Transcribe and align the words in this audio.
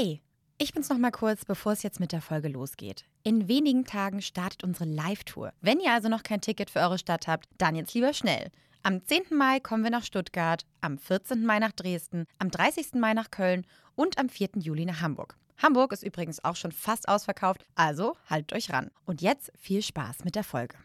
Hey, 0.00 0.22
ich 0.58 0.72
bin's 0.72 0.90
noch 0.90 0.98
mal 0.98 1.10
kurz, 1.10 1.44
bevor 1.44 1.72
es 1.72 1.82
jetzt 1.82 1.98
mit 1.98 2.12
der 2.12 2.20
Folge 2.20 2.46
losgeht. 2.46 3.04
In 3.24 3.48
wenigen 3.48 3.84
Tagen 3.84 4.22
startet 4.22 4.62
unsere 4.62 4.88
Live-Tour. 4.88 5.52
Wenn 5.60 5.80
ihr 5.80 5.90
also 5.90 6.08
noch 6.08 6.22
kein 6.22 6.40
Ticket 6.40 6.70
für 6.70 6.78
eure 6.78 6.98
Stadt 6.98 7.26
habt, 7.26 7.48
dann 7.58 7.74
jetzt 7.74 7.94
lieber 7.94 8.12
schnell. 8.12 8.52
Am 8.84 9.04
10. 9.04 9.36
Mai 9.36 9.58
kommen 9.58 9.82
wir 9.82 9.90
nach 9.90 10.04
Stuttgart, 10.04 10.64
am 10.82 10.98
14. 10.98 11.44
Mai 11.44 11.58
nach 11.58 11.72
Dresden, 11.72 12.26
am 12.38 12.48
30. 12.48 12.94
Mai 12.94 13.12
nach 13.12 13.32
Köln 13.32 13.66
und 13.96 14.18
am 14.18 14.28
4. 14.28 14.50
Juli 14.58 14.84
nach 14.84 15.00
Hamburg. 15.00 15.36
Hamburg 15.60 15.92
ist 15.92 16.04
übrigens 16.04 16.44
auch 16.44 16.54
schon 16.54 16.70
fast 16.70 17.08
ausverkauft, 17.08 17.64
also 17.74 18.14
haltet 18.30 18.52
euch 18.52 18.72
ran. 18.72 18.92
Und 19.04 19.20
jetzt 19.20 19.50
viel 19.58 19.82
Spaß 19.82 20.22
mit 20.22 20.36
der 20.36 20.44
Folge. 20.44 20.76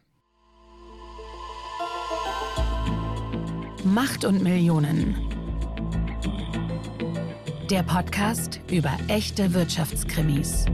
Macht 3.83 4.25
und 4.25 4.41
Millionen. 4.41 5.32
Der 7.73 7.81
Podcast 7.81 8.59
über 8.69 8.91
echte 9.07 9.51
Wirtschaftskrimis. 9.55 10.65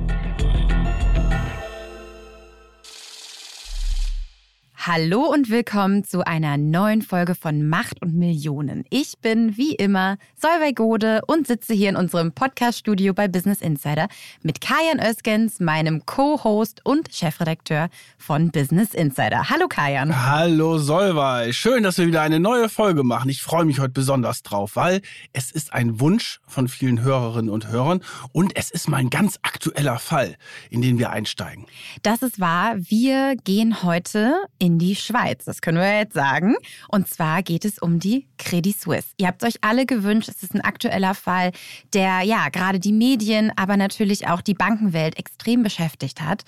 Hallo 4.92 5.32
und 5.32 5.52
willkommen 5.52 6.04
zu 6.04 6.26
einer 6.26 6.58
neuen 6.58 7.04
Folge 7.04 7.36
von 7.36 7.70
Macht 7.70 8.02
und 8.02 8.16
Millionen. 8.16 8.86
Ich 8.90 9.20
bin 9.20 9.56
wie 9.56 9.76
immer 9.76 10.18
Solveig 10.36 10.78
Gode 10.78 11.22
und 11.28 11.46
sitze 11.46 11.76
hier 11.76 11.90
in 11.90 11.96
unserem 11.96 12.32
Podcast-Studio 12.32 13.14
bei 13.14 13.28
Business 13.28 13.62
Insider 13.62 14.08
mit 14.42 14.62
Kajan 14.62 15.00
Öskens, 15.00 15.60
meinem 15.60 16.08
Co-Host 16.08 16.82
und 16.84 17.14
Chefredakteur 17.14 17.90
von 18.18 18.50
Business 18.50 18.96
Insider. 18.96 19.52
Hallo 19.52 19.68
Kajan. 19.68 20.26
Hallo 20.26 20.80
Solveig. 20.80 21.54
Schön, 21.54 21.84
dass 21.84 22.00
wir 22.00 22.08
wieder 22.08 22.24
eine 22.24 22.40
neue 22.40 22.68
Folge 22.68 23.04
machen. 23.04 23.30
Ich 23.30 23.44
freue 23.44 23.66
mich 23.66 23.80
heute 23.80 23.92
besonders 23.92 24.42
drauf, 24.42 24.76
weil 24.76 25.02
es 25.34 25.52
ist 25.52 25.72
ein 25.72 26.00
Wunsch 26.00 26.40
von 26.48 26.68
vielen 26.68 27.04
Hörerinnen 27.04 27.52
und 27.52 27.68
Hörern 27.68 28.02
und 28.32 28.56
es 28.56 28.72
ist 28.72 28.90
mal 28.90 28.98
ein 28.98 29.12
ganz 29.12 29.38
aktueller 29.44 30.00
Fall, 30.00 30.36
in 30.72 30.82
den 30.82 30.98
wir 30.98 31.12
einsteigen. 31.12 31.68
Das 32.02 32.24
ist 32.24 32.40
wahr. 32.40 32.74
Wir 32.80 33.36
gehen 33.36 33.84
heute 33.84 34.34
in 34.58 34.79
die 34.80 34.96
Schweiz. 34.96 35.46
Das 35.46 35.62
können 35.62 35.78
wir 35.78 36.00
jetzt 36.00 36.14
sagen. 36.14 36.56
Und 36.88 37.08
zwar 37.08 37.44
geht 37.44 37.66
es 37.66 37.80
um 37.80 38.00
die 38.00 38.28
Credit 38.38 38.80
Suisse. 38.80 39.10
Ihr 39.18 39.28
habt 39.28 39.44
euch 39.44 39.56
alle 39.62 39.86
gewünscht, 39.86 40.30
es 40.30 40.42
ist 40.42 40.56
ein 40.56 40.62
aktueller 40.62 41.14
Fall, 41.14 41.52
der 41.94 42.22
ja 42.22 42.50
gerade 42.50 42.80
die 42.80 42.94
Medien, 42.94 43.52
aber 43.56 43.78
natürlich 43.78 44.28
auch 44.28 44.42
die 44.42 44.54
Bankenwelt 44.54 45.18
extrem 45.18 45.64
beschäftigt 45.64 46.22
hat. 46.22 46.44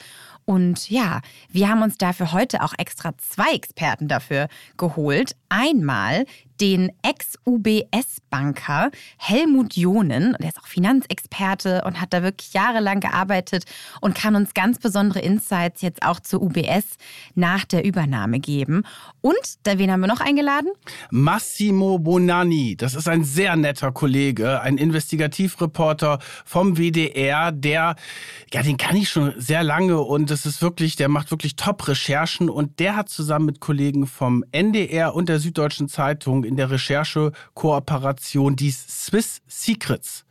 Und 0.46 0.90
ja, 0.90 1.22
wir 1.50 1.70
haben 1.70 1.84
uns 1.84 1.98
dafür 1.98 2.32
heute 2.32 2.64
auch 2.64 2.74
extra 2.78 3.18
zwei 3.18 3.54
Experten 3.54 4.08
dafür 4.08 4.48
geholt. 4.78 5.36
Einmal 5.50 6.26
den 6.62 6.92
Ex-UBS-Banker 7.02 8.92
Helmut 9.18 9.76
Jonen. 9.76 10.36
Der 10.40 10.50
ist 10.50 10.60
auch 10.60 10.68
Finanzexperte 10.68 11.82
und 11.86 12.00
hat 12.00 12.14
da 12.14 12.22
wirklich 12.22 12.54
jahrelang 12.54 13.00
gearbeitet 13.00 13.66
und 14.00 14.14
kann 14.14 14.36
uns 14.36 14.54
ganz 14.54 14.78
besondere 14.78 15.22
Insights 15.22 15.82
jetzt 15.82 16.04
auch 16.04 16.20
zur 16.20 16.44
UBS 16.44 16.86
nach 17.34 17.66
der 17.66 17.84
Übernahme 17.84 18.40
geben. 18.40 18.84
Und, 19.22 19.36
wen 19.64 19.92
haben 19.92 20.02
wir 20.02 20.08
noch 20.08 20.22
eingeladen? 20.22 20.70
Massimo 21.10 21.98
Bonanni. 21.98 22.76
Das 22.78 22.94
ist 22.94 23.10
ein 23.10 23.24
sehr 23.24 23.56
netter 23.56 23.92
Kollege, 23.92 24.62
ein 24.62 24.78
Investigativreporter 24.78 26.20
vom 26.46 26.78
WDR, 26.78 27.52
der, 27.52 27.96
ja, 28.54 28.62
den 28.62 28.78
kann 28.78 28.96
ich 28.96 29.10
schon 29.10 29.34
sehr 29.38 29.64
lange 29.64 30.00
und 30.00 30.30
das 30.30 30.46
ist 30.46 30.62
wirklich, 30.62 30.96
der 30.96 31.10
macht 31.10 31.32
wirklich 31.32 31.56
Top-Recherchen 31.56 32.52
und 32.52 32.80
der 32.80 32.96
hat 32.96 33.10
zusammen 33.10 33.48
mit 33.48 33.60
Kollegen 33.60 34.06
vom 34.06 34.44
NDR 34.52 35.16
und 35.16 35.28
der 35.28 35.40
Süddeutschen 35.40 35.88
Zeitung 35.88 36.51
in 36.52 36.58
der 36.58 36.70
Recherchekooperation 36.70 38.56
die 38.56 38.72
Swiss 38.72 39.42
Secrets 39.48 40.26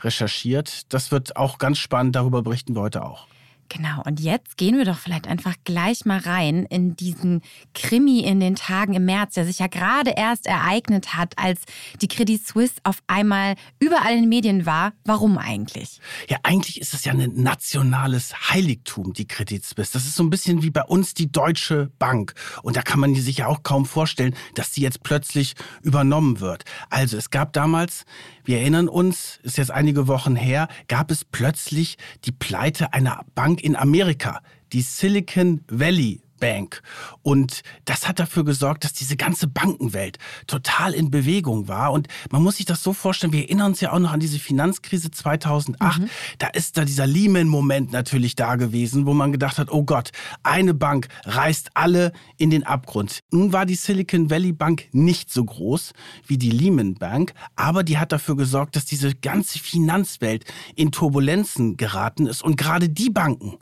recherchiert. 0.00 0.92
Das 0.92 1.10
wird 1.10 1.36
auch 1.36 1.58
ganz 1.58 1.78
spannend, 1.78 2.16
darüber 2.16 2.42
berichten 2.42 2.74
wir 2.74 2.82
heute 2.82 3.04
auch. 3.04 3.26
Genau, 3.68 4.02
und 4.04 4.20
jetzt 4.20 4.56
gehen 4.56 4.76
wir 4.76 4.84
doch 4.84 4.98
vielleicht 4.98 5.26
einfach 5.26 5.54
gleich 5.64 6.04
mal 6.04 6.18
rein 6.18 6.66
in 6.66 6.96
diesen 6.96 7.42
Krimi 7.74 8.20
in 8.20 8.38
den 8.38 8.56
Tagen 8.56 8.94
im 8.94 9.04
März, 9.04 9.34
der 9.34 9.46
sich 9.46 9.58
ja 9.58 9.66
gerade 9.66 10.12
erst 10.16 10.46
ereignet 10.46 11.14
hat, 11.14 11.38
als 11.38 11.62
die 12.00 12.08
Credit 12.08 12.44
Suisse 12.46 12.74
auf 12.84 13.02
einmal 13.06 13.54
überall 13.80 14.12
in 14.12 14.22
den 14.22 14.28
Medien 14.28 14.66
war. 14.66 14.92
Warum 15.04 15.38
eigentlich? 15.38 16.00
Ja, 16.28 16.38
eigentlich 16.42 16.80
ist 16.80 16.94
es 16.94 17.04
ja 17.04 17.12
ein 17.12 17.32
nationales 17.34 18.50
Heiligtum, 18.50 19.12
die 19.12 19.26
Credit 19.26 19.64
Suisse. 19.64 19.92
Das 19.92 20.04
ist 20.04 20.14
so 20.14 20.22
ein 20.22 20.30
bisschen 20.30 20.62
wie 20.62 20.70
bei 20.70 20.82
uns 20.82 21.14
die 21.14 21.32
Deutsche 21.32 21.90
Bank. 21.98 22.34
Und 22.62 22.76
da 22.76 22.82
kann 22.82 23.00
man 23.00 23.14
sich 23.14 23.38
ja 23.38 23.46
auch 23.46 23.62
kaum 23.62 23.86
vorstellen, 23.86 24.34
dass 24.54 24.74
sie 24.74 24.82
jetzt 24.82 25.02
plötzlich 25.02 25.54
übernommen 25.82 26.40
wird. 26.40 26.64
Also, 26.90 27.16
es 27.16 27.30
gab 27.30 27.52
damals, 27.52 28.04
wir 28.44 28.58
erinnern 28.58 28.88
uns, 28.88 29.38
ist 29.42 29.58
jetzt 29.58 29.70
einige 29.70 30.06
Wochen 30.06 30.36
her, 30.36 30.68
gab 30.88 31.10
es 31.10 31.24
plötzlich 31.24 31.96
die 32.24 32.32
Pleite 32.32 32.92
einer 32.92 33.24
Bank, 33.34 33.62
in 33.62 33.76
Amerika, 33.76 34.40
die 34.72 34.82
Silicon 34.82 35.62
Valley 35.68 36.20
Bank. 36.44 36.82
Und 37.22 37.62
das 37.86 38.06
hat 38.06 38.18
dafür 38.18 38.44
gesorgt, 38.44 38.84
dass 38.84 38.92
diese 38.92 39.16
ganze 39.16 39.46
Bankenwelt 39.46 40.18
total 40.46 40.92
in 40.92 41.10
Bewegung 41.10 41.68
war. 41.68 41.90
Und 41.90 42.08
man 42.30 42.42
muss 42.42 42.58
sich 42.58 42.66
das 42.66 42.82
so 42.82 42.92
vorstellen, 42.92 43.32
wir 43.32 43.44
erinnern 43.44 43.68
uns 43.68 43.80
ja 43.80 43.92
auch 43.92 43.98
noch 43.98 44.12
an 44.12 44.20
diese 44.20 44.38
Finanzkrise 44.38 45.10
2008. 45.10 46.00
Mhm. 46.00 46.10
Da 46.38 46.48
ist 46.48 46.76
da 46.76 46.84
dieser 46.84 47.06
Lehman-Moment 47.06 47.92
natürlich 47.92 48.36
da 48.36 48.56
gewesen, 48.56 49.06
wo 49.06 49.14
man 49.14 49.32
gedacht 49.32 49.56
hat, 49.56 49.72
oh 49.72 49.84
Gott, 49.84 50.10
eine 50.42 50.74
Bank 50.74 51.08
reißt 51.24 51.70
alle 51.72 52.12
in 52.36 52.50
den 52.50 52.64
Abgrund. 52.64 53.20
Nun 53.30 53.54
war 53.54 53.64
die 53.64 53.74
Silicon 53.74 54.28
Valley 54.28 54.52
Bank 54.52 54.88
nicht 54.92 55.32
so 55.32 55.46
groß 55.46 55.94
wie 56.26 56.36
die 56.36 56.50
Lehman 56.50 56.96
Bank, 56.96 57.32
aber 57.56 57.84
die 57.84 57.96
hat 57.96 58.12
dafür 58.12 58.36
gesorgt, 58.36 58.76
dass 58.76 58.84
diese 58.84 59.14
ganze 59.14 59.58
Finanzwelt 59.58 60.44
in 60.76 60.92
Turbulenzen 60.92 61.78
geraten 61.78 62.26
ist. 62.26 62.42
Und 62.42 62.58
gerade 62.58 62.90
die 62.90 63.08
Banken, 63.08 63.56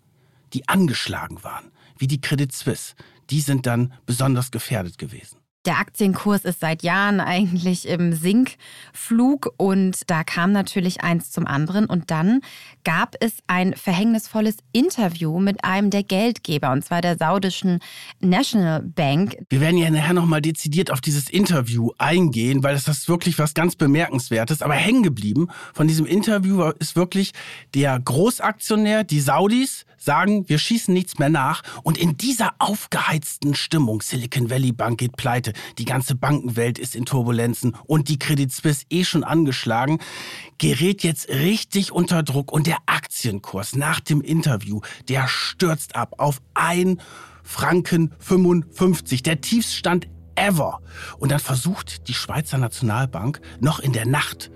die 0.52 0.68
angeschlagen 0.68 1.44
waren, 1.44 1.70
wie 2.02 2.08
die 2.08 2.20
Credit 2.20 2.52
Suisse, 2.52 2.96
die 3.30 3.40
sind 3.40 3.64
dann 3.64 3.92
besonders 4.06 4.50
gefährdet 4.50 4.98
gewesen. 4.98 5.38
Der 5.64 5.78
Aktienkurs 5.78 6.44
ist 6.44 6.58
seit 6.58 6.82
Jahren 6.82 7.20
eigentlich 7.20 7.86
im 7.86 8.12
Sinkflug 8.12 9.54
und 9.58 10.10
da 10.10 10.24
kam 10.24 10.50
natürlich 10.50 11.02
eins 11.02 11.30
zum 11.30 11.46
anderen. 11.46 11.86
Und 11.86 12.10
dann 12.10 12.40
gab 12.82 13.14
es 13.20 13.34
ein 13.46 13.74
verhängnisvolles 13.74 14.56
Interview 14.72 15.38
mit 15.38 15.64
einem 15.64 15.90
der 15.90 16.02
Geldgeber, 16.02 16.72
und 16.72 16.84
zwar 16.84 17.00
der 17.00 17.16
saudischen 17.16 17.78
National 18.20 18.82
Bank. 18.82 19.36
Wir 19.50 19.60
werden 19.60 19.78
ja 19.78 19.88
nachher 19.88 20.14
nochmal 20.14 20.42
dezidiert 20.42 20.90
auf 20.90 21.00
dieses 21.00 21.30
Interview 21.30 21.90
eingehen, 21.96 22.64
weil 22.64 22.74
das 22.74 22.88
ist 22.88 23.08
wirklich 23.08 23.38
was 23.38 23.54
ganz 23.54 23.76
Bemerkenswertes. 23.76 24.62
Aber 24.62 24.74
hängen 24.74 25.04
geblieben 25.04 25.46
von 25.74 25.86
diesem 25.86 26.06
Interview 26.06 26.72
ist 26.80 26.96
wirklich 26.96 27.30
der 27.72 28.00
Großaktionär, 28.00 29.04
die 29.04 29.20
Saudis, 29.20 29.86
sagen, 29.96 30.48
wir 30.48 30.58
schießen 30.58 30.92
nichts 30.92 31.18
mehr 31.18 31.28
nach. 31.28 31.62
Und 31.82 31.98
in 31.98 32.16
dieser 32.16 32.54
aufgeheizten 32.58 33.54
Stimmung, 33.54 34.02
Silicon 34.02 34.50
Valley 34.50 34.72
Bank 34.72 34.98
geht 34.98 35.16
pleite, 35.16 35.51
die 35.78 35.84
ganze 35.84 36.14
Bankenwelt 36.14 36.78
ist 36.78 36.94
in 36.94 37.04
Turbulenzen 37.04 37.76
und 37.86 38.08
die 38.08 38.18
Credit 38.18 38.52
Suisse 38.52 38.84
eh 38.90 39.04
schon 39.04 39.24
angeschlagen, 39.24 39.98
gerät 40.58 41.02
jetzt 41.02 41.28
richtig 41.28 41.92
unter 41.92 42.22
Druck 42.22 42.52
und 42.52 42.66
der 42.66 42.78
Aktienkurs 42.86 43.76
nach 43.76 44.00
dem 44.00 44.20
Interview, 44.20 44.80
der 45.08 45.28
stürzt 45.28 45.96
ab 45.96 46.14
auf 46.18 46.40
ein 46.54 47.00
Franken 47.42 48.14
55, 48.18 49.22
der 49.22 49.40
Tiefstand 49.40 50.08
ever. 50.34 50.80
Und 51.18 51.32
dann 51.32 51.40
versucht 51.40 52.08
die 52.08 52.14
Schweizer 52.14 52.58
Nationalbank 52.58 53.40
noch 53.60 53.80
in 53.80 53.92
der 53.92 54.06
Nacht 54.06 54.50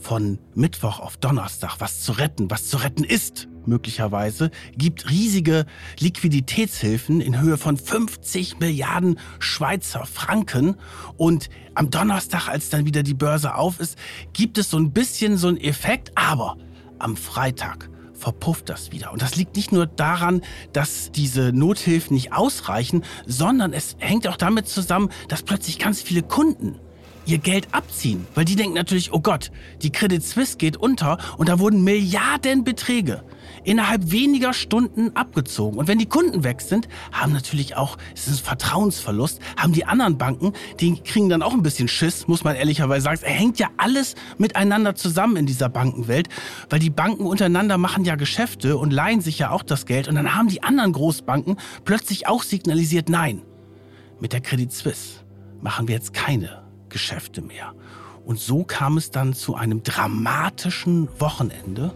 von 0.00 0.38
Mittwoch 0.54 1.00
auf 1.00 1.16
Donnerstag 1.16 1.76
was 1.78 2.02
zu 2.02 2.12
retten, 2.12 2.50
was 2.50 2.68
zu 2.68 2.76
retten 2.76 3.04
ist 3.04 3.48
möglicherweise, 3.66 4.50
gibt 4.76 5.10
riesige 5.10 5.66
Liquiditätshilfen 5.98 7.20
in 7.20 7.40
Höhe 7.40 7.58
von 7.58 7.76
50 7.76 8.60
Milliarden 8.60 9.18
Schweizer 9.38 10.06
Franken. 10.06 10.76
Und 11.16 11.48
am 11.74 11.90
Donnerstag, 11.90 12.48
als 12.48 12.70
dann 12.70 12.86
wieder 12.86 13.02
die 13.02 13.14
Börse 13.14 13.54
auf 13.54 13.80
ist, 13.80 13.96
gibt 14.32 14.58
es 14.58 14.70
so 14.70 14.78
ein 14.78 14.92
bisschen 14.92 15.36
so 15.36 15.48
einen 15.48 15.58
Effekt, 15.58 16.12
aber 16.14 16.56
am 16.98 17.16
Freitag 17.16 17.90
verpufft 18.14 18.68
das 18.70 18.90
wieder. 18.90 19.12
Und 19.12 19.20
das 19.20 19.36
liegt 19.36 19.56
nicht 19.56 19.72
nur 19.72 19.86
daran, 19.86 20.40
dass 20.72 21.12
diese 21.12 21.52
Nothilfen 21.52 22.14
nicht 22.14 22.32
ausreichen, 22.32 23.04
sondern 23.26 23.72
es 23.72 23.96
hängt 23.98 24.26
auch 24.26 24.36
damit 24.36 24.66
zusammen, 24.66 25.10
dass 25.28 25.42
plötzlich 25.42 25.78
ganz 25.78 26.00
viele 26.00 26.22
Kunden 26.22 26.80
ihr 27.26 27.38
Geld 27.38 27.68
abziehen. 27.72 28.26
Weil 28.34 28.44
die 28.44 28.56
denken 28.56 28.74
natürlich, 28.74 29.12
oh 29.12 29.20
Gott, 29.20 29.50
die 29.82 29.90
Credit 29.90 30.22
Suisse 30.22 30.56
geht 30.56 30.76
unter 30.76 31.18
und 31.38 31.48
da 31.48 31.58
wurden 31.58 31.84
Milliardenbeträge 31.84 33.22
innerhalb 33.64 34.10
weniger 34.10 34.52
Stunden 34.52 35.14
abgezogen. 35.16 35.78
Und 35.78 35.88
wenn 35.88 35.98
die 35.98 36.06
Kunden 36.06 36.44
weg 36.44 36.60
sind, 36.60 36.88
haben 37.12 37.32
natürlich 37.32 37.76
auch, 37.76 37.96
es 38.14 38.28
ist 38.28 38.40
ein 38.40 38.44
Vertrauensverlust, 38.44 39.40
haben 39.56 39.72
die 39.72 39.86
anderen 39.86 40.18
Banken, 40.18 40.52
die 40.80 41.00
kriegen 41.00 41.28
dann 41.28 41.42
auch 41.42 41.52
ein 41.52 41.62
bisschen 41.62 41.88
Schiss, 41.88 42.28
muss 42.28 42.44
man 42.44 42.56
ehrlicherweise 42.56 43.04
sagen. 43.04 43.20
Es 43.22 43.28
hängt 43.28 43.58
ja 43.58 43.68
alles 43.76 44.14
miteinander 44.38 44.94
zusammen 44.94 45.36
in 45.36 45.46
dieser 45.46 45.68
Bankenwelt, 45.68 46.28
weil 46.70 46.78
die 46.78 46.90
Banken 46.90 47.26
untereinander 47.26 47.78
machen 47.78 48.04
ja 48.04 48.16
Geschäfte 48.16 48.76
und 48.76 48.92
leihen 48.92 49.20
sich 49.20 49.38
ja 49.38 49.50
auch 49.50 49.62
das 49.62 49.86
Geld. 49.86 50.08
Und 50.08 50.14
dann 50.16 50.34
haben 50.34 50.48
die 50.48 50.62
anderen 50.62 50.92
Großbanken 50.92 51.56
plötzlich 51.84 52.26
auch 52.26 52.42
signalisiert, 52.42 53.08
nein, 53.08 53.42
mit 54.20 54.32
der 54.32 54.40
Credit 54.40 54.72
Suisse 54.72 55.24
machen 55.60 55.88
wir 55.88 55.94
jetzt 55.94 56.12
keine 56.12 56.63
Geschäfte 56.94 57.42
mehr. 57.42 57.74
Und 58.24 58.38
so 58.38 58.64
kam 58.64 58.96
es 58.96 59.10
dann 59.10 59.34
zu 59.34 59.56
einem 59.56 59.82
dramatischen 59.82 61.08
Wochenende 61.18 61.92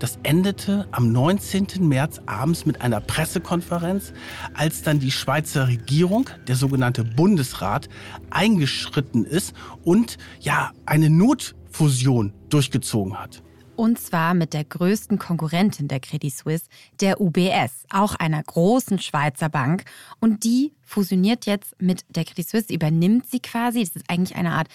das 0.00 0.18
endete 0.22 0.88
am 0.92 1.12
19. 1.12 1.86
März 1.86 2.22
abends 2.24 2.64
mit 2.64 2.80
einer 2.80 3.02
Pressekonferenz, 3.02 4.14
als 4.54 4.80
dann 4.80 4.98
die 4.98 5.10
Schweizer 5.10 5.68
Regierung, 5.68 6.30
der 6.48 6.56
sogenannte 6.56 7.04
Bundesrat, 7.04 7.90
eingeschritten 8.30 9.26
ist 9.26 9.54
und 9.84 10.16
ja, 10.40 10.72
eine 10.86 11.10
Notfusion 11.10 12.32
durchgezogen 12.48 13.18
hat. 13.18 13.42
Und 13.80 13.98
zwar 13.98 14.34
mit 14.34 14.52
der 14.52 14.64
größten 14.64 15.18
Konkurrentin 15.18 15.88
der 15.88 16.00
Credit 16.00 16.30
Suisse, 16.30 16.66
der 17.00 17.18
UBS, 17.18 17.86
auch 17.88 18.14
einer 18.14 18.42
großen 18.42 18.98
Schweizer 18.98 19.48
Bank. 19.48 19.84
Und 20.20 20.44
die 20.44 20.74
fusioniert 20.84 21.46
jetzt 21.46 21.80
mit 21.80 22.04
der 22.10 22.26
Credit 22.26 22.46
Suisse, 22.46 22.70
übernimmt 22.70 23.30
sie 23.30 23.40
quasi. 23.40 23.80
Das 23.82 23.96
ist 23.96 24.10
eigentlich 24.10 24.36
eine 24.36 24.52
Art 24.52 24.68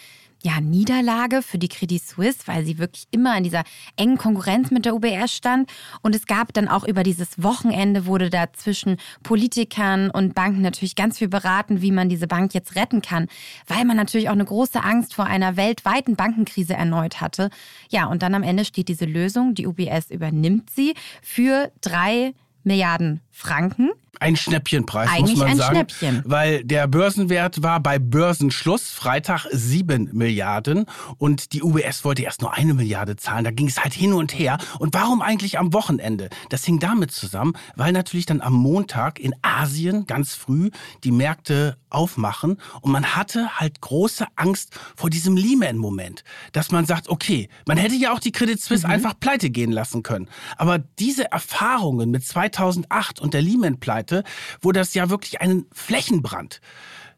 ja, 0.45 0.62
Niederlage 0.62 1.42
für 1.42 1.57
die 1.57 1.68
Credit 1.68 2.00
Suisse, 2.00 2.42
weil 2.45 2.63
sie 2.63 2.77
wirklich 2.77 3.07
immer 3.09 3.36
in 3.36 3.44
dieser 3.44 3.63
engen 3.95 4.19
Konkurrenz 4.19 4.69
mit 4.69 4.86
der 4.86 4.94
UBS 4.94 5.33
stand. 5.33 5.71
Und 6.03 6.13
es 6.13 6.27
gab 6.27 6.53
dann 6.53 6.68
auch 6.68 6.83
über 6.83 7.01
dieses 7.01 7.42
Wochenende 7.42 8.06
wurde 8.06 8.30
da 8.30 8.53
zwischen 8.53 8.97
Politikern 9.24 10.12
und 10.12 10.36
Banken 10.36 10.62
natürlich 10.62 10.95
ganz 10.95 11.18
viel 11.18 11.30
beraten, 11.30 11.81
wie 11.81 11.92
man 11.92 12.09
diese 12.09 12.27
Bank 12.27 12.53
jetzt 12.53 12.75
retten 12.75 13.01
kann, 13.01 13.27
weil 13.68 13.86
man 13.86 13.97
natürlich 13.97 14.30
auch 14.30 14.33
eine 14.33 14.45
große 14.45 14.83
Angst 14.83 15.15
vor 15.15 15.25
einer 15.25 15.57
weltweiten 15.57 16.15
Bankenkrise 16.15 16.75
erneut 16.75 17.21
hatte. 17.21 17.50
Ja, 17.89 18.06
und 18.06 18.21
dann 18.21 18.36
am 18.36 18.44
Ende 18.44 18.65
steht 18.65 18.88
diese 18.88 19.06
Lösung, 19.06 19.56
die 19.56 19.65
UBS 19.65 20.12
übernimmt 20.12 20.69
sie 20.69 20.94
für 21.24 21.71
drei 21.81 22.36
Milliarden 22.63 23.21
Franken. 23.35 23.91
Ein 24.21 24.37
Schnäppchenpreis, 24.37 25.09
Eigentlich 25.09 25.31
muss 25.31 25.39
man 25.39 25.49
ein 25.49 25.57
sagen. 25.57 25.75
Schnäppchen. 25.75 26.21
Weil 26.25 26.63
der 26.63 26.87
Börsenwert 26.87 27.63
war 27.63 27.81
bei 27.81 27.99
Börsenschluss 27.99 28.89
Freitag 28.89 29.45
7 29.51 30.11
Milliarden 30.13 30.85
und 31.17 31.51
die 31.51 31.61
UBS 31.61 32.05
wollte 32.05 32.23
erst 32.23 32.41
nur 32.41 32.53
eine 32.53 32.73
Milliarde 32.73 33.17
zahlen. 33.17 33.43
Da 33.43 33.51
ging 33.51 33.67
es 33.67 33.83
halt 33.83 33.93
hin 33.93 34.13
und 34.13 34.33
her. 34.39 34.57
Und 34.79 34.93
warum 34.93 35.21
eigentlich 35.21 35.59
am 35.59 35.73
Wochenende? 35.73 36.29
Das 36.49 36.63
hing 36.63 36.79
damit 36.79 37.11
zusammen, 37.11 37.57
weil 37.75 37.91
natürlich 37.91 38.25
dann 38.25 38.39
am 38.39 38.53
Montag 38.53 39.19
in 39.19 39.35
Asien 39.41 40.05
ganz 40.05 40.33
früh 40.33 40.69
die 41.03 41.11
Märkte 41.11 41.75
aufmachen 41.89 42.57
und 42.81 42.91
man 42.91 43.15
hatte 43.15 43.59
halt 43.59 43.81
große 43.81 44.25
Angst 44.35 44.77
vor 44.95 45.09
diesem 45.09 45.38
Lehman-Moment, 45.38 46.23
dass 46.51 46.71
man 46.71 46.85
sagt, 46.85 47.09
okay, 47.09 47.49
man 47.65 47.77
hätte 47.77 47.95
ja 47.95 48.13
auch 48.13 48.19
die 48.19 48.31
Credit 48.31 48.61
Suisse 48.61 48.88
einfach 48.88 49.19
pleite 49.19 49.49
gehen 49.49 49.71
lassen 49.71 50.03
können. 50.03 50.29
Aber 50.57 50.77
diese 50.77 51.31
Erfahrungen 51.31 52.11
mit 52.11 52.25
2008 52.25 53.21
und 53.25 53.33
der 53.33 53.42
Lehman-Pleite, 53.42 54.24
wo 54.62 54.72
das 54.72 54.94
ja 54.94 55.10
wirklich 55.10 55.42
einen 55.42 55.66
Flächenbrand 55.74 56.62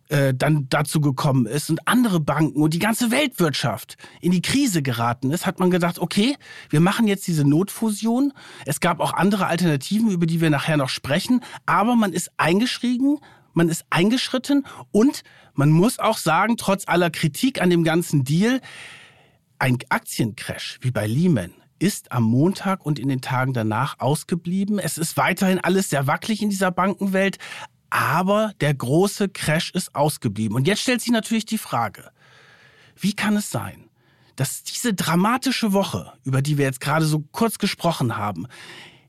äh, 0.09 0.33
dann 0.33 0.67
dazu 0.69 1.01
gekommen 1.01 1.45
ist 1.45 1.69
und 1.69 1.85
andere 1.85 2.19
Banken 2.19 2.61
und 2.61 2.73
die 2.73 2.79
ganze 2.79 3.11
Weltwirtschaft 3.11 3.97
in 4.21 4.31
die 4.31 4.41
Krise 4.41 4.81
geraten 4.81 5.31
ist, 5.31 5.45
hat 5.45 5.59
man 5.59 5.69
gedacht, 5.69 5.99
okay, 5.99 6.37
wir 6.69 6.79
machen 6.79 7.07
jetzt 7.07 7.27
diese 7.27 7.43
Notfusion. 7.43 8.31
Es 8.65 8.79
gab 8.79 9.01
auch 9.01 9.13
andere 9.13 9.47
Alternativen, 9.47 10.09
über 10.09 10.25
die 10.25 10.39
wir 10.39 10.49
nachher 10.49 10.77
noch 10.77 10.89
sprechen, 10.89 11.43
aber 11.65 11.95
man 11.95 12.13
ist 12.13 12.31
eingeschrieben, 12.37 13.19
man 13.53 13.67
ist 13.67 13.85
eingeschritten 13.89 14.65
und 14.91 15.23
man 15.55 15.71
muss 15.71 15.99
auch 15.99 16.17
sagen, 16.17 16.55
trotz 16.55 16.87
aller 16.87 17.09
Kritik 17.09 17.61
an 17.61 17.69
dem 17.69 17.83
ganzen 17.83 18.23
Deal, 18.23 18.61
ein 19.59 19.77
Aktiencrash 19.89 20.79
wie 20.81 20.91
bei 20.91 21.05
Lehman 21.05 21.51
ist 21.79 22.11
am 22.11 22.23
Montag 22.23 22.85
und 22.85 22.99
in 22.99 23.09
den 23.09 23.21
Tagen 23.21 23.53
danach 23.53 23.99
ausgeblieben. 23.99 24.79
Es 24.79 24.97
ist 24.97 25.17
weiterhin 25.17 25.59
alles 25.59 25.89
sehr 25.89 26.07
wackelig 26.07 26.41
in 26.41 26.49
dieser 26.49 26.71
Bankenwelt, 26.71 27.37
aber 27.89 28.53
der 28.61 28.73
große 28.73 29.29
Crash 29.29 29.71
ist 29.71 29.95
ausgeblieben. 29.95 30.55
Und 30.55 30.67
jetzt 30.67 30.81
stellt 30.81 31.01
sich 31.01 31.11
natürlich 31.11 31.45
die 31.45 31.57
Frage, 31.57 32.11
wie 32.95 33.13
kann 33.13 33.35
es 33.35 33.51
sein, 33.51 33.89
dass 34.35 34.63
diese 34.63 34.93
dramatische 34.93 35.73
Woche, 35.73 36.13
über 36.23 36.41
die 36.41 36.57
wir 36.57 36.65
jetzt 36.65 36.81
gerade 36.81 37.05
so 37.05 37.23
kurz 37.31 37.57
gesprochen 37.57 38.17
haben, 38.17 38.47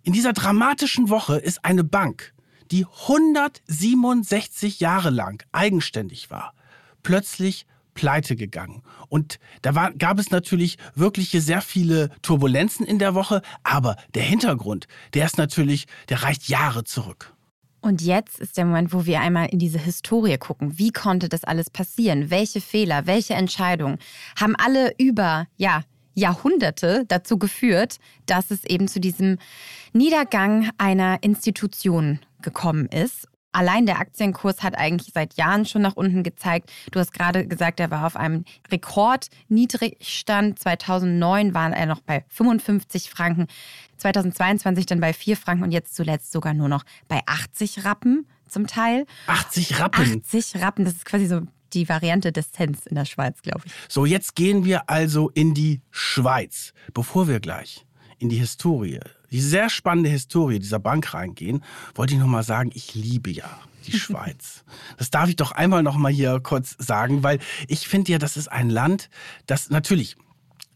in 0.03 0.13
dieser 0.13 0.33
dramatischen 0.33 1.11
Woche 1.11 1.37
ist 1.37 1.65
eine 1.65 1.85
Bank, 1.85 2.33
die 2.71 2.87
167 2.87 4.81
Jahre 4.81 5.11
lang 5.11 5.45
eigenständig 5.53 6.31
war, 6.31 6.55
plötzlich 7.03 7.67
pleite 7.99 8.37
gegangen. 8.37 8.83
Und 9.09 9.41
da 9.63 9.75
war, 9.75 9.93
gab 9.93 10.21
es 10.21 10.31
natürlich 10.31 10.79
wirklich 10.95 11.31
sehr 11.31 11.61
viele 11.61 12.11
Turbulenzen 12.23 12.87
in 12.87 13.01
der 13.01 13.17
Woche, 13.17 13.43
aber 13.65 13.97
der 14.15 14.23
Hintergrund, 14.23 14.87
der 15.15 15.27
ist 15.27 15.37
natürlich, 15.37 15.87
der 16.09 16.23
reicht 16.23 16.49
Jahre 16.49 16.85
zurück. 16.85 17.35
Und 17.81 18.01
jetzt 18.01 18.39
ist 18.39 18.57
der 18.57 18.67
Moment, 18.67 18.93
wo 18.93 19.05
wir 19.05 19.21
einmal 19.21 19.49
in 19.49 19.59
diese 19.59 19.81
Historie 19.81 20.39
gucken. 20.39 20.79
Wie 20.79 20.91
konnte 20.91 21.29
das 21.29 21.43
alles 21.43 21.71
passieren? 21.71 22.31
Welche 22.31 22.61
Fehler, 22.61 23.07
welche 23.07 23.35
Entscheidungen 23.35 23.99
haben 24.39 24.55
alle 24.55 24.93
über, 24.99 25.47
ja, 25.57 25.83
Jahrhunderte 26.15 27.05
dazu 27.09 27.39
geführt, 27.39 27.99
dass 28.27 28.51
es 28.53 28.65
eben 28.65 28.87
zu 28.87 29.01
diesem 29.01 29.39
Niedergang 29.93 30.71
einer 30.79 31.19
Institution 31.23 32.21
gekommen 32.43 32.87
ist. 32.87 33.29
Allein 33.53 33.87
der 33.87 33.99
Aktienkurs 33.99 34.63
hat 34.63 34.77
eigentlich 34.77 35.13
seit 35.15 35.35
Jahren 35.35 35.65
schon 35.65 35.83
nach 35.83 35.97
unten 35.97 36.23
gezeigt. 36.23 36.71
Du 36.91 37.01
hast 37.01 37.13
gerade 37.13 37.47
gesagt, 37.47 37.81
er 37.81 37.91
war 37.91 38.07
auf 38.07 38.17
einem 38.17 38.45
Rekordniedrigstand. 38.71 40.59
2009 40.59 41.55
war 41.55 41.73
er 41.75 41.87
noch 41.87 42.01
bei 42.01 42.25
55 42.29 43.11
Franken, 43.11 43.47
2022 43.97 44.87
dann 44.87 45.01
bei 45.01 45.13
4 45.13 45.37
Franken 45.37 45.65
und 45.65 45.73
jetzt 45.73 45.95
zuletzt 45.95 46.33
sogar 46.33 46.55
nur 46.55 46.69
noch 46.69 46.85
bei 47.09 47.21
80 47.27 47.85
Rappen 47.85 48.27
zum 48.47 48.67
Teil. 48.67 49.07
80 49.27 49.81
Rappen. 49.81 50.21
80 50.21 50.63
Rappen, 50.63 50.85
das 50.85 50.95
ist 50.95 51.05
quasi 51.05 51.27
so 51.27 51.43
die 51.73 51.89
Variante 51.89 52.33
des 52.33 52.53
Cents 52.53 52.87
in 52.87 52.97
der 52.97 53.05
Schweiz, 53.05 53.43
glaube 53.43 53.63
ich. 53.65 53.73
So, 53.89 54.07
jetzt 54.07 54.35
gehen 54.35 54.65
wir 54.65 54.89
also 54.89 55.31
in 55.31 55.55
die 55.55 55.83
Schweiz. 55.91 56.73
Bevor 56.95 57.29
wir 57.29 57.41
gleich 57.41 57.87
in 58.19 58.29
die 58.29 58.39
Historie, 58.39 59.01
die 59.31 59.41
sehr 59.41 59.71
spannende 59.71 60.11
Historie 60.11 60.59
dieser 60.59 60.79
Bank 60.79 61.15
reingehen, 61.15 61.63
wollte 61.95 62.15
ich 62.15 62.21
noch 62.21 62.27
mal 62.27 62.43
sagen, 62.43 62.71
ich 62.75 62.95
liebe 62.95 63.31
ja 63.31 63.49
die 63.87 63.93
Schweiz. 63.99 64.65
Das 64.97 65.11
darf 65.11 65.29
ich 65.29 65.37
doch 65.37 65.53
einmal 65.53 65.83
noch 65.83 65.97
mal 65.97 66.13
hier 66.13 66.41
kurz 66.41 66.77
sagen, 66.79 67.23
weil 67.23 67.39
ich 67.67 67.89
finde 67.89 68.13
ja, 68.13 68.19
das 68.19 68.37
ist 68.37 68.49
ein 68.49 68.71
Land, 68.71 69.11
das 69.47 69.71
natürlich 69.71 70.17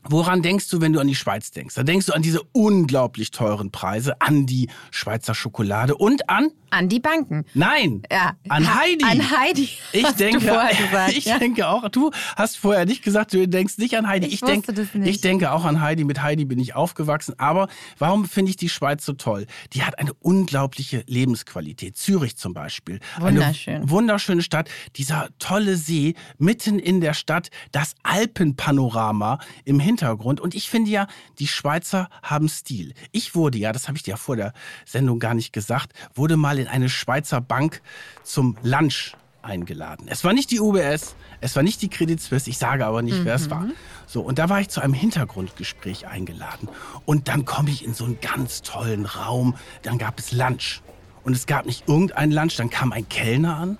Woran 0.08 0.42
denkst 0.42 0.68
du, 0.70 0.80
wenn 0.80 0.92
du 0.92 1.00
an 1.00 1.06
die 1.06 1.14
Schweiz 1.14 1.50
denkst? 1.52 1.74
Da 1.74 1.82
denkst 1.82 2.06
du 2.06 2.12
an 2.12 2.22
diese 2.22 2.42
unglaublich 2.52 3.30
teuren 3.30 3.70
Preise, 3.70 4.20
an 4.20 4.46
die 4.46 4.68
Schweizer 4.90 5.34
Schokolade 5.34 5.94
und 5.94 6.28
an 6.28 6.48
An 6.70 6.88
die 6.88 7.00
Banken. 7.00 7.44
Nein, 7.54 8.02
Ja. 8.10 8.32
an 8.48 8.74
Heidi. 8.74 9.04
An 9.04 9.30
Heidi. 9.38 9.68
Ich 9.92 10.08
denke, 10.12 10.58
ich 11.10 11.26
ja. 11.26 11.38
denke 11.38 11.68
auch, 11.68 11.88
du 11.90 12.10
hast 12.34 12.56
vorher 12.56 12.86
nicht 12.86 13.02
gesagt, 13.04 13.32
du 13.34 13.46
denkst 13.46 13.78
nicht 13.78 13.96
an 13.96 14.08
Heidi. 14.08 14.26
Ich 14.26 14.40
denk, 14.40 14.66
wusste 14.66 14.72
das 14.82 14.94
nicht. 14.94 15.08
ich 15.08 15.20
denke 15.20 15.52
auch 15.52 15.64
an 15.64 15.80
Heidi. 15.82 16.04
Mit 16.04 16.22
Heidi 16.22 16.46
bin 16.46 16.58
ich 16.58 16.74
aufgewachsen. 16.74 17.34
Aber 17.38 17.68
warum 17.98 18.24
finde 18.24 18.50
ich 18.50 18.56
die 18.56 18.70
Schweiz 18.70 19.04
so 19.04 19.12
toll? 19.12 19.46
Die 19.74 19.82
hat 19.84 19.98
eine 19.98 20.12
unglaubliche 20.14 21.04
Lebensqualität. 21.06 21.96
Zürich 21.96 22.36
zum 22.36 22.54
Beispiel. 22.54 23.00
Wunderschön. 23.20 23.74
Eine 23.76 23.90
wunderschöne 23.90 24.42
Stadt. 24.42 24.68
Dieser 24.96 25.28
tolle 25.38 25.76
See 25.76 26.14
mitten 26.38 26.78
in 26.78 27.00
der 27.02 27.14
Stadt. 27.14 27.50
Das 27.70 27.94
Alpenpanorama 28.02 29.38
im 29.64 29.78
Hintergrund. 29.78 29.91
Und 30.40 30.54
ich 30.54 30.70
finde 30.70 30.90
ja, 30.90 31.06
die 31.38 31.46
Schweizer 31.46 32.08
haben 32.22 32.48
Stil. 32.48 32.94
Ich 33.10 33.34
wurde 33.34 33.58
ja, 33.58 33.72
das 33.72 33.88
habe 33.88 33.96
ich 33.96 34.02
dir 34.02 34.12
ja 34.12 34.16
vor 34.16 34.36
der 34.36 34.52
Sendung 34.86 35.18
gar 35.18 35.34
nicht 35.34 35.52
gesagt, 35.52 35.92
wurde 36.14 36.36
mal 36.36 36.58
in 36.58 36.68
eine 36.68 36.88
Schweizer 36.88 37.40
Bank 37.40 37.82
zum 38.22 38.56
Lunch 38.62 39.14
eingeladen. 39.42 40.06
Es 40.08 40.22
war 40.24 40.32
nicht 40.32 40.50
die 40.50 40.60
UBS, 40.60 41.16
es 41.40 41.56
war 41.56 41.62
nicht 41.62 41.82
die 41.82 41.88
Credit 41.88 42.20
Suisse, 42.20 42.48
ich 42.48 42.58
sage 42.58 42.86
aber 42.86 43.02
nicht, 43.02 43.24
wer 43.24 43.34
es 43.34 43.50
war. 43.50 43.66
So, 44.06 44.20
und 44.20 44.38
da 44.38 44.48
war 44.48 44.60
ich 44.60 44.68
zu 44.68 44.80
einem 44.80 44.94
Hintergrundgespräch 44.94 46.06
eingeladen. 46.06 46.68
Und 47.06 47.28
dann 47.28 47.44
komme 47.44 47.70
ich 47.70 47.84
in 47.84 47.94
so 47.94 48.04
einen 48.04 48.20
ganz 48.20 48.62
tollen 48.62 49.04
Raum, 49.04 49.56
dann 49.82 49.98
gab 49.98 50.18
es 50.18 50.32
Lunch. 50.32 50.80
Und 51.24 51.34
es 51.34 51.46
gab 51.46 51.66
nicht 51.66 51.88
irgendein 51.88 52.30
Lunch, 52.30 52.56
dann 52.56 52.70
kam 52.70 52.92
ein 52.92 53.08
Kellner 53.08 53.56
an, 53.56 53.78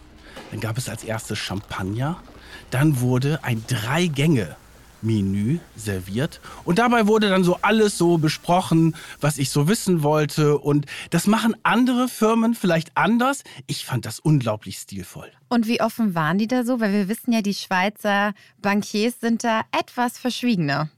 dann 0.50 0.61
gab 0.61 0.78
es 0.78 0.88
als 0.88 1.04
erstes 1.04 1.38
Champagner, 1.38 2.21
dann 2.71 3.00
wurde 3.00 3.40
ein 3.42 3.64
Drei-Gänge- 3.69 4.57
Menü 5.03 5.59
serviert. 5.77 6.41
Und 6.65 6.79
dabei 6.79 7.07
wurde 7.07 7.29
dann 7.29 7.45
so 7.45 7.59
alles 7.63 7.99
so 7.99 8.19
besprochen, 8.19 8.97
was 9.21 9.39
ich 9.39 9.51
so 9.51 9.69
wissen 9.69 10.03
wollte. 10.03 10.59
Und 10.59 10.87
das 11.11 11.27
machen 11.27 11.55
andere 11.63 12.09
Firmen 12.09 12.55
vielleicht 12.55 12.97
anders. 12.97 13.43
Ich 13.67 13.85
fand 13.85 14.07
das 14.07 14.21
unglaublich 14.21 14.79
stilvoll. 14.79 15.31
Und 15.53 15.67
wie 15.67 15.83
offen 15.83 16.15
waren 16.15 16.39
die 16.39 16.47
da 16.47 16.65
so? 16.65 16.81
Weil 16.81 16.95
wir 16.95 17.09
wissen 17.11 17.31
ja, 17.31 17.43
die 17.43 17.53
Schweizer 17.53 18.33
Bankiers 18.63 19.21
sind 19.21 19.45
da 19.45 19.61
etwas 19.79 20.17
verschwiegener. 20.19 20.89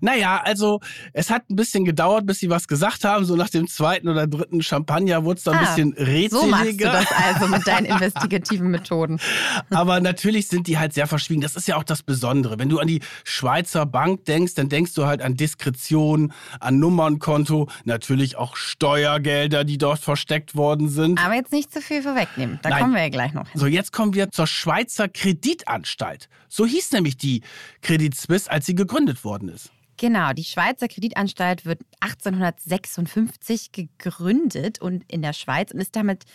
Naja, 0.00 0.40
also 0.42 0.80
es 1.12 1.28
hat 1.28 1.50
ein 1.50 1.56
bisschen 1.56 1.84
gedauert, 1.84 2.24
bis 2.24 2.38
sie 2.38 2.48
was 2.48 2.68
gesagt 2.68 3.04
haben. 3.04 3.26
So 3.26 3.36
nach 3.36 3.50
dem 3.50 3.66
zweiten 3.68 4.08
oder 4.08 4.26
dritten 4.26 4.62
Champagner 4.62 5.24
wurde 5.24 5.36
es 5.38 5.44
dann 5.44 5.56
ein 5.56 5.66
Ah, 5.66 5.74
bisschen 5.74 5.92
rätseliger. 5.92 6.30
So 6.40 6.46
machst 6.46 6.80
du 6.80 6.84
das 6.84 7.06
also 7.12 7.48
mit 7.48 7.66
deinen 7.66 7.84
investigativen 7.98 8.70
Methoden. 8.70 9.20
Aber 9.68 10.00
natürlich 10.00 10.48
sind 10.48 10.68
die 10.68 10.78
halt 10.78 10.94
sehr 10.94 11.06
verschwiegen. 11.06 11.42
Das 11.42 11.54
ist 11.54 11.68
ja 11.68 11.76
auch 11.76 11.84
das 11.84 12.02
Besondere. 12.02 12.58
Wenn 12.58 12.70
du 12.70 12.78
an 12.78 12.86
die 12.86 13.00
Schweizer 13.24 13.84
Bank 13.84 14.24
denkst, 14.24 14.54
dann 14.54 14.70
denkst 14.70 14.94
du 14.94 15.04
halt 15.04 15.20
an 15.20 15.34
Diskretion, 15.34 16.32
an 16.60 16.78
Nummernkonto, 16.78 17.68
natürlich 17.84 18.36
auch 18.36 18.56
Steuergelder, 18.56 19.64
die 19.64 19.76
dort 19.76 19.98
versteckt 19.98 20.54
worden 20.56 20.88
sind. 20.88 21.22
Aber 21.22 21.34
jetzt 21.34 21.52
nicht 21.52 21.70
zu 21.70 21.82
viel 21.82 22.00
vorwegnehmen. 22.02 22.58
Da 22.62 22.70
Nein. 22.70 22.80
kommen 22.80 22.94
wir 22.94 23.02
ja 23.02 23.10
gleich 23.10 23.34
noch 23.34 23.46
hin. 23.48 23.60
So, 23.60 23.66
jetzt 23.66 23.92
kommen 23.98 24.14
wir 24.14 24.30
zur 24.30 24.46
Schweizer 24.46 25.08
Kreditanstalt. 25.08 26.28
So 26.48 26.64
hieß 26.64 26.92
nämlich 26.92 27.16
die 27.16 27.42
Credit 27.82 28.14
Suisse, 28.14 28.48
als 28.48 28.64
sie 28.64 28.76
gegründet 28.76 29.24
worden 29.24 29.48
ist. 29.48 29.72
Genau, 29.96 30.32
die 30.34 30.44
Schweizer 30.44 30.86
Kreditanstalt 30.86 31.64
wird 31.64 31.80
1856 31.98 33.72
gegründet 33.72 34.80
und 34.80 35.02
in 35.10 35.20
der 35.20 35.32
Schweiz 35.32 35.72
und 35.72 35.80
ist 35.80 35.96
damit 35.96 36.26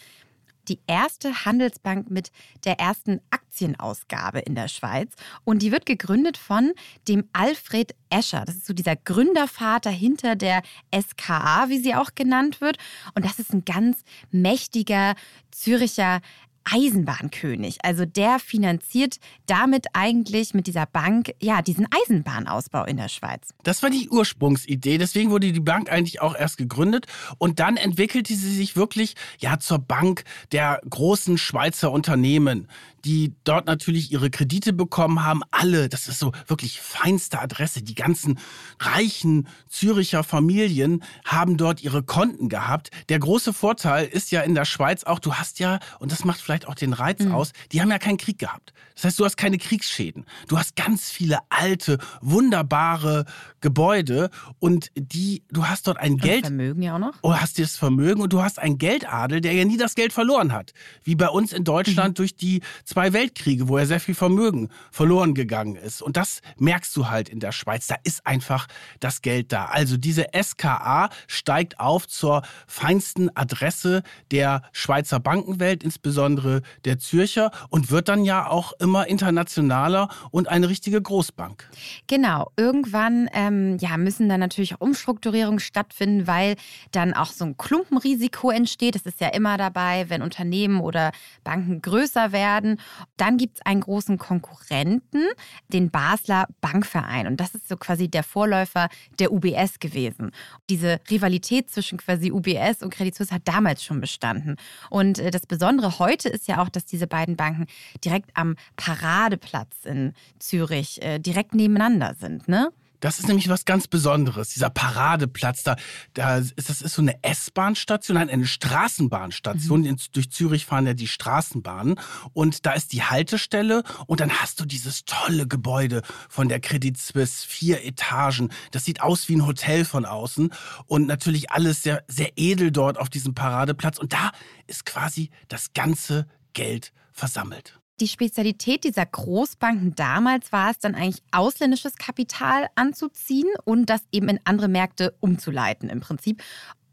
die 0.67 0.81
erste 0.87 1.45
Handelsbank 1.45 2.11
mit 2.11 2.31
der 2.65 2.81
ersten 2.81 3.21
Aktienausgabe 3.29 4.39
in 4.39 4.55
der 4.55 4.67
Schweiz. 4.67 5.13
Und 5.45 5.61
die 5.61 5.71
wird 5.71 5.85
gegründet 5.85 6.35
von 6.35 6.73
dem 7.07 7.29
Alfred 7.31 7.95
Escher. 8.09 8.43
Das 8.45 8.55
ist 8.55 8.65
so 8.65 8.73
dieser 8.73 8.97
Gründervater 8.97 9.89
hinter 9.89 10.35
der 10.35 10.63
SKA, 10.93 11.69
wie 11.69 11.79
sie 11.79 11.95
auch 11.95 12.11
genannt 12.13 12.59
wird. 12.59 12.77
Und 13.15 13.23
das 13.23 13.39
ist 13.39 13.53
ein 13.53 13.63
ganz 13.63 14.03
mächtiger 14.31 15.15
Züricher 15.51 16.19
Eisenbahnkönig. 16.65 17.77
Also 17.83 18.05
der 18.05 18.39
finanziert 18.39 19.17
damit 19.45 19.87
eigentlich 19.93 20.53
mit 20.53 20.67
dieser 20.67 20.85
Bank 20.85 21.33
ja 21.41 21.61
diesen 21.61 21.87
Eisenbahnausbau 22.03 22.85
in 22.85 22.97
der 22.97 23.09
Schweiz. 23.09 23.53
Das 23.63 23.83
war 23.83 23.89
die 23.89 24.09
Ursprungsidee, 24.09 24.97
deswegen 24.97 25.29
wurde 25.31 25.51
die 25.51 25.59
Bank 25.59 25.91
eigentlich 25.91 26.21
auch 26.21 26.35
erst 26.35 26.57
gegründet 26.57 27.07
und 27.37 27.59
dann 27.59 27.77
entwickelte 27.77 28.33
sie 28.33 28.55
sich 28.55 28.75
wirklich 28.75 29.15
ja 29.39 29.59
zur 29.59 29.79
Bank 29.79 30.23
der 30.51 30.81
großen 30.89 31.37
Schweizer 31.37 31.91
Unternehmen 31.91 32.67
die 33.05 33.35
dort 33.43 33.65
natürlich 33.65 34.11
ihre 34.11 34.29
Kredite 34.29 34.73
bekommen 34.73 35.23
haben. 35.23 35.41
Alle, 35.51 35.89
das 35.89 36.07
ist 36.07 36.19
so 36.19 36.31
wirklich 36.47 36.79
feinste 36.79 37.39
Adresse. 37.39 37.81
Die 37.81 37.95
ganzen 37.95 38.39
reichen 38.79 39.47
Züricher 39.67 40.23
Familien 40.23 41.03
haben 41.25 41.57
dort 41.57 41.83
ihre 41.83 42.03
Konten 42.03 42.49
gehabt. 42.49 42.89
Der 43.09 43.19
große 43.19 43.53
Vorteil 43.53 44.05
ist 44.05 44.31
ja 44.31 44.41
in 44.41 44.55
der 44.55 44.65
Schweiz 44.65 45.03
auch, 45.03 45.19
du 45.19 45.35
hast 45.35 45.59
ja, 45.59 45.79
und 45.99 46.11
das 46.11 46.23
macht 46.23 46.41
vielleicht 46.41 46.67
auch 46.67 46.75
den 46.75 46.93
Reiz 46.93 47.19
mhm. 47.19 47.33
aus, 47.33 47.51
die 47.71 47.81
haben 47.81 47.91
ja 47.91 47.99
keinen 47.99 48.17
Krieg 48.17 48.39
gehabt. 48.39 48.73
Das 48.95 49.05
heißt, 49.05 49.19
du 49.19 49.25
hast 49.25 49.37
keine 49.37 49.57
Kriegsschäden. 49.57 50.25
Du 50.47 50.57
hast 50.57 50.75
ganz 50.75 51.09
viele 51.09 51.39
alte, 51.49 51.97
wunderbare 52.21 53.25
Gebäude 53.59 54.29
und 54.59 54.91
die, 54.95 55.43
du 55.49 55.65
hast 55.65 55.87
dort 55.87 55.97
ein 55.97 56.13
und 56.13 56.21
Geld. 56.21 56.45
Vermögen 56.45 56.81
ja 56.81 56.95
auch 56.95 56.99
noch. 56.99 57.17
Du 57.21 57.35
hast 57.35 57.59
das 57.59 57.75
Vermögen 57.75 58.21
und 58.21 58.33
du 58.33 58.41
hast 58.41 58.59
einen 58.59 58.77
Geldadel, 58.77 59.41
der 59.41 59.53
ja 59.53 59.65
nie 59.65 59.77
das 59.77 59.95
Geld 59.95 60.13
verloren 60.13 60.53
hat. 60.53 60.73
Wie 61.03 61.15
bei 61.15 61.27
uns 61.27 61.53
in 61.53 61.63
Deutschland 61.63 62.09
mhm. 62.09 62.15
durch 62.15 62.35
die 62.35 62.61
zwei 62.93 63.11
Weltkriege, 63.11 63.69
wo 63.69 63.77
er 63.77 63.87
sehr 63.87 63.99
viel 63.99 64.13
Vermögen 64.13 64.69
verloren 64.91 65.33
gegangen 65.33 65.75
ist. 65.77 66.03
Und 66.03 66.15
das 66.15 66.41
merkst 66.57 66.95
du 66.95 67.09
halt 67.09 67.27
in 67.27 67.39
der 67.39 67.51
Schweiz. 67.51 67.87
Da 67.87 67.95
ist 68.03 68.27
einfach 68.27 68.67
das 68.99 69.23
Geld 69.23 69.51
da. 69.51 69.65
Also 69.65 69.97
diese 69.97 70.27
SKA 70.39 71.09
steigt 71.25 71.79
auf 71.79 72.07
zur 72.07 72.43
feinsten 72.67 73.35
Adresse 73.35 74.03
der 74.29 74.61
Schweizer 74.73 75.19
Bankenwelt, 75.19 75.83
insbesondere 75.83 76.61
der 76.85 76.99
Zürcher, 76.99 77.49
und 77.69 77.89
wird 77.89 78.09
dann 78.09 78.25
ja 78.25 78.47
auch 78.47 78.73
immer 78.73 79.07
internationaler 79.07 80.09
und 80.29 80.47
eine 80.47 80.69
richtige 80.69 81.01
Großbank. 81.01 81.67
Genau. 82.05 82.51
Irgendwann 82.57 83.27
ähm, 83.33 83.77
ja, 83.79 83.97
müssen 83.97 84.29
dann 84.29 84.39
natürlich 84.39 84.75
auch 84.75 84.81
Umstrukturierungen 84.81 85.59
stattfinden, 85.59 86.27
weil 86.27 86.57
dann 86.91 87.15
auch 87.15 87.31
so 87.31 87.43
ein 87.43 87.57
Klumpenrisiko 87.57 88.51
entsteht. 88.51 88.93
Das 88.93 89.07
ist 89.07 89.19
ja 89.19 89.29
immer 89.29 89.57
dabei, 89.57 90.11
wenn 90.11 90.21
Unternehmen 90.21 90.79
oder 90.79 91.11
Banken 91.43 91.81
größer 91.81 92.31
werden. 92.31 92.77
Dann 93.17 93.37
gibt 93.37 93.57
es 93.57 93.65
einen 93.65 93.81
großen 93.81 94.17
Konkurrenten, 94.17 95.23
den 95.67 95.91
Basler 95.91 96.47
Bankverein. 96.61 97.27
Und 97.27 97.39
das 97.39 97.55
ist 97.55 97.67
so 97.67 97.77
quasi 97.77 98.07
der 98.07 98.23
Vorläufer 98.23 98.89
der 99.19 99.31
UBS 99.31 99.79
gewesen. 99.79 100.31
Diese 100.69 100.99
Rivalität 101.09 101.69
zwischen 101.69 101.97
quasi 101.97 102.31
UBS 102.31 102.81
und 102.81 102.93
Credit 102.93 103.15
Suisse 103.15 103.33
hat 103.33 103.43
damals 103.45 103.83
schon 103.83 104.01
bestanden. 104.01 104.55
Und 104.89 105.19
äh, 105.19 105.31
das 105.31 105.45
Besondere 105.45 105.99
heute 105.99 106.29
ist 106.29 106.47
ja 106.47 106.61
auch, 106.61 106.69
dass 106.69 106.85
diese 106.85 107.07
beiden 107.07 107.35
Banken 107.35 107.67
direkt 108.03 108.31
am 108.35 108.55
Paradeplatz 108.75 109.85
in 109.85 110.13
Zürich 110.39 111.01
äh, 111.01 111.19
direkt 111.19 111.53
nebeneinander 111.53 112.15
sind. 112.19 112.47
Ne? 112.47 112.71
Das 113.03 113.19
ist 113.19 113.27
nämlich 113.27 113.49
was 113.49 113.65
ganz 113.65 113.89
Besonderes, 113.89 114.47
dieser 114.49 114.69
Paradeplatz. 114.69 115.63
Da, 115.63 115.75
da 116.13 116.37
ist, 116.37 116.69
das 116.69 116.81
ist 116.81 116.93
so 116.93 117.01
eine 117.01 117.21
S-Bahn-Station, 117.21 118.15
nein, 118.15 118.29
eine 118.29 118.45
Straßenbahnstation. 118.45 119.81
Mhm. 119.81 119.97
durch 120.13 120.31
Zürich 120.31 120.65
fahren 120.65 120.87
ja 120.87 120.93
die 120.93 121.09
Straßenbahnen. 121.09 121.99
Und 122.31 122.65
da 122.65 122.71
ist 122.71 122.93
die 122.93 123.03
Haltestelle 123.03 123.83
und 124.07 124.21
dann 124.21 124.31
hast 124.31 124.61
du 124.61 124.65
dieses 124.65 125.03
tolle 125.03 125.47
Gebäude 125.49 126.01
von 126.29 126.47
der 126.47 126.61
Credit 126.61 126.97
Suisse, 126.97 127.45
vier 127.45 127.83
Etagen. 127.83 128.53
Das 128.71 128.85
sieht 128.85 129.01
aus 129.01 129.27
wie 129.27 129.35
ein 129.35 129.45
Hotel 129.45 129.83
von 129.83 130.05
außen 130.05 130.53
und 130.85 131.05
natürlich 131.05 131.51
alles 131.51 131.83
sehr, 131.83 132.05
sehr 132.07 132.31
edel 132.37 132.71
dort 132.71 132.97
auf 132.97 133.09
diesem 133.09 133.35
Paradeplatz. 133.35 133.97
Und 133.97 134.13
da 134.13 134.31
ist 134.65 134.85
quasi 134.85 135.29
das 135.49 135.73
ganze 135.73 136.25
Geld 136.53 136.93
versammelt. 137.11 137.82
Die 138.03 138.09
Spezialität 138.09 138.83
dieser 138.83 139.05
Großbanken 139.05 139.95
damals 139.95 140.51
war 140.51 140.69
es 140.71 140.77
dann 140.77 140.93
eigentlich 140.93 141.23
ausländisches 141.31 141.95
Kapital 141.95 142.67
anzuziehen 142.75 143.47
und 143.63 143.85
das 143.85 144.01
eben 144.11 144.27
in 144.27 144.41
andere 144.43 144.67
Märkte 144.67 145.15
umzuleiten 145.21 145.87
im 145.87 146.01
Prinzip. 146.01 146.43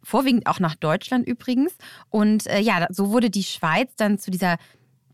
Vorwiegend 0.04 0.46
auch 0.46 0.60
nach 0.60 0.76
Deutschland 0.76 1.26
übrigens. 1.26 1.72
Und 2.10 2.46
äh, 2.46 2.60
ja, 2.60 2.86
so 2.90 3.10
wurde 3.10 3.28
die 3.28 3.42
Schweiz 3.42 3.90
dann 3.96 4.20
zu 4.20 4.30
dieser 4.30 4.56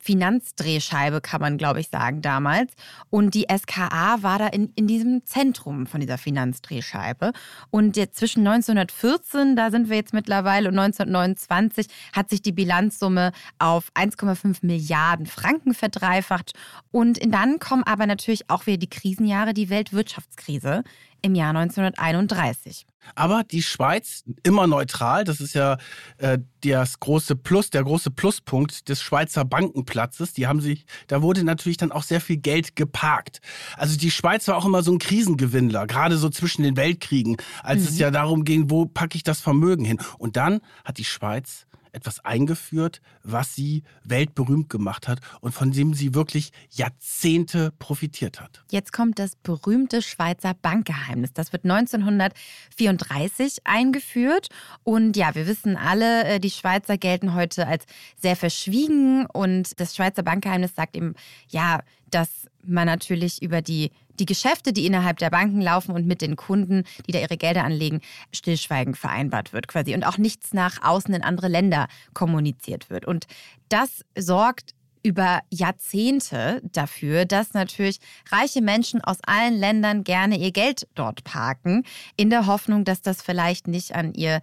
Finanzdrehscheibe, 0.06 1.20
kann 1.20 1.40
man, 1.40 1.58
glaube 1.58 1.80
ich, 1.80 1.88
sagen, 1.88 2.22
damals. 2.22 2.72
Und 3.10 3.34
die 3.34 3.46
SKA 3.50 4.22
war 4.22 4.38
da 4.38 4.46
in, 4.46 4.72
in 4.76 4.86
diesem 4.86 5.26
Zentrum 5.26 5.86
von 5.86 6.00
dieser 6.00 6.16
Finanzdrehscheibe. 6.16 7.32
Und 7.70 7.96
jetzt 7.96 8.16
zwischen 8.16 8.46
1914, 8.46 9.56
da 9.56 9.72
sind 9.72 9.90
wir 9.90 9.96
jetzt 9.96 10.14
mittlerweile, 10.14 10.68
und 10.68 10.78
1929 10.78 11.88
hat 12.12 12.30
sich 12.30 12.40
die 12.40 12.52
Bilanzsumme 12.52 13.32
auf 13.58 13.90
1,5 13.94 14.58
Milliarden 14.62 15.26
Franken 15.26 15.74
verdreifacht. 15.74 16.52
Und 16.92 17.18
dann 17.26 17.58
kommen 17.58 17.82
aber 17.82 18.06
natürlich 18.06 18.48
auch 18.48 18.66
wieder 18.66 18.78
die 18.78 18.90
Krisenjahre, 18.90 19.54
die 19.54 19.70
Weltwirtschaftskrise 19.70 20.84
im 21.22 21.34
Jahr 21.34 21.50
1931. 21.50 22.86
Aber 23.14 23.44
die 23.44 23.62
Schweiz 23.62 24.24
immer 24.42 24.66
neutral, 24.66 25.24
das 25.24 25.40
ist 25.40 25.54
ja 25.54 25.78
äh, 26.18 26.38
das 26.60 27.00
große 27.00 27.36
Plus, 27.36 27.70
der 27.70 27.84
große 27.84 28.10
Pluspunkt 28.10 28.88
des 28.88 29.02
Schweizer 29.02 29.44
Bankenplatzes. 29.44 30.32
Die 30.32 30.46
haben 30.46 30.60
sich, 30.60 30.84
da 31.06 31.22
wurde 31.22 31.44
natürlich 31.44 31.76
dann 31.76 31.92
auch 31.92 32.02
sehr 32.02 32.20
viel 32.20 32.38
Geld 32.38 32.76
geparkt. 32.76 33.40
Also 33.76 33.96
die 33.96 34.10
Schweiz 34.10 34.48
war 34.48 34.56
auch 34.56 34.64
immer 34.64 34.82
so 34.82 34.92
ein 34.92 34.98
Krisengewinnler, 34.98 35.86
gerade 35.86 36.16
so 36.16 36.28
zwischen 36.28 36.62
den 36.62 36.76
Weltkriegen, 36.76 37.36
als 37.62 37.82
mhm. 37.82 37.88
es 37.88 37.98
ja 37.98 38.10
darum 38.10 38.44
ging, 38.44 38.70
wo 38.70 38.86
packe 38.86 39.16
ich 39.16 39.22
das 39.22 39.40
Vermögen 39.40 39.84
hin. 39.84 39.98
Und 40.18 40.36
dann 40.36 40.60
hat 40.84 40.98
die 40.98 41.04
Schweiz 41.04 41.66
etwas 41.96 42.24
eingeführt, 42.24 43.00
was 43.22 43.54
sie 43.54 43.82
weltberühmt 44.04 44.68
gemacht 44.68 45.08
hat 45.08 45.20
und 45.40 45.52
von 45.52 45.72
dem 45.72 45.94
sie 45.94 46.14
wirklich 46.14 46.52
Jahrzehnte 46.70 47.72
profitiert 47.78 48.40
hat. 48.40 48.62
Jetzt 48.70 48.92
kommt 48.92 49.18
das 49.18 49.34
berühmte 49.36 50.02
Schweizer 50.02 50.52
Bankgeheimnis. 50.54 51.32
Das 51.32 51.52
wird 51.52 51.64
1934 51.64 53.60
eingeführt. 53.64 54.48
Und 54.84 55.16
ja, 55.16 55.34
wir 55.34 55.46
wissen 55.46 55.76
alle, 55.76 56.24
äh, 56.24 56.38
die 56.38 56.50
Schweizer 56.50 56.98
gelten 56.98 57.34
heute 57.34 57.66
als 57.66 57.86
sehr 58.20 58.36
verschwiegen. 58.36 59.24
Und 59.26 59.80
das 59.80 59.96
Schweizer 59.96 60.22
Bankgeheimnis 60.22 60.74
sagt 60.74 60.96
eben, 60.96 61.14
ja, 61.48 61.80
dass 62.10 62.28
man 62.62 62.86
natürlich 62.86 63.42
über 63.42 63.62
die 63.62 63.90
die 64.18 64.26
Geschäfte, 64.26 64.72
die 64.72 64.86
innerhalb 64.86 65.18
der 65.18 65.30
Banken 65.30 65.60
laufen 65.60 65.92
und 65.92 66.06
mit 66.06 66.22
den 66.22 66.36
Kunden, 66.36 66.84
die 67.06 67.12
da 67.12 67.18
ihre 67.18 67.36
Gelder 67.36 67.64
anlegen, 67.64 68.00
stillschweigend 68.32 68.96
vereinbart 68.96 69.52
wird 69.52 69.68
quasi 69.68 69.94
und 69.94 70.04
auch 70.04 70.18
nichts 70.18 70.52
nach 70.52 70.82
außen 70.82 71.14
in 71.14 71.22
andere 71.22 71.48
Länder 71.48 71.88
kommuniziert 72.14 72.90
wird. 72.90 73.06
Und 73.06 73.26
das 73.68 74.04
sorgt 74.16 74.75
über 75.06 75.38
Jahrzehnte 75.50 76.60
dafür, 76.72 77.26
dass 77.26 77.54
natürlich 77.54 78.00
reiche 78.32 78.60
Menschen 78.60 79.00
aus 79.00 79.18
allen 79.24 79.54
Ländern 79.54 80.02
gerne 80.02 80.36
ihr 80.36 80.50
Geld 80.50 80.88
dort 80.96 81.22
parken, 81.22 81.84
in 82.16 82.28
der 82.28 82.46
Hoffnung, 82.46 82.84
dass 82.84 83.02
das 83.02 83.22
vielleicht 83.22 83.68
nicht 83.68 83.94
an 83.94 84.14
ihr 84.14 84.40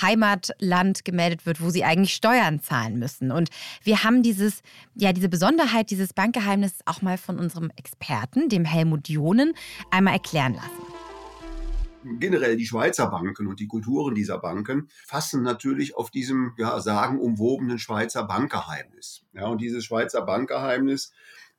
Heimatland 0.00 1.04
gemeldet 1.04 1.44
wird, 1.44 1.60
wo 1.60 1.68
sie 1.68 1.84
eigentlich 1.84 2.14
Steuern 2.14 2.60
zahlen 2.62 2.98
müssen. 2.98 3.30
Und 3.30 3.50
wir 3.82 4.02
haben 4.02 4.22
dieses, 4.22 4.62
ja, 4.94 5.12
diese 5.12 5.28
Besonderheit 5.28 5.90
dieses 5.90 6.14
Bankgeheimnisses 6.14 6.80
auch 6.86 7.02
mal 7.02 7.18
von 7.18 7.38
unserem 7.38 7.70
Experten, 7.76 8.48
dem 8.48 8.64
Helmut 8.64 9.10
Jonen, 9.10 9.52
einmal 9.90 10.14
erklären 10.14 10.54
lassen 10.54 10.87
generell 12.18 12.56
die 12.56 12.66
Schweizer 12.66 13.08
Banken 13.08 13.46
und 13.46 13.60
die 13.60 13.66
Kulturen 13.66 14.14
dieser 14.14 14.38
Banken 14.38 14.88
fassen 15.06 15.42
natürlich 15.42 15.96
auf 15.96 16.10
diesem 16.10 16.54
ja, 16.56 16.80
sagenumwobenen 16.80 17.78
Schweizer 17.78 18.24
Bankgeheimnis. 18.24 19.24
Ja, 19.32 19.46
und 19.46 19.60
dieses 19.60 19.84
Schweizer 19.84 20.22
Bankgeheimnis 20.22 21.12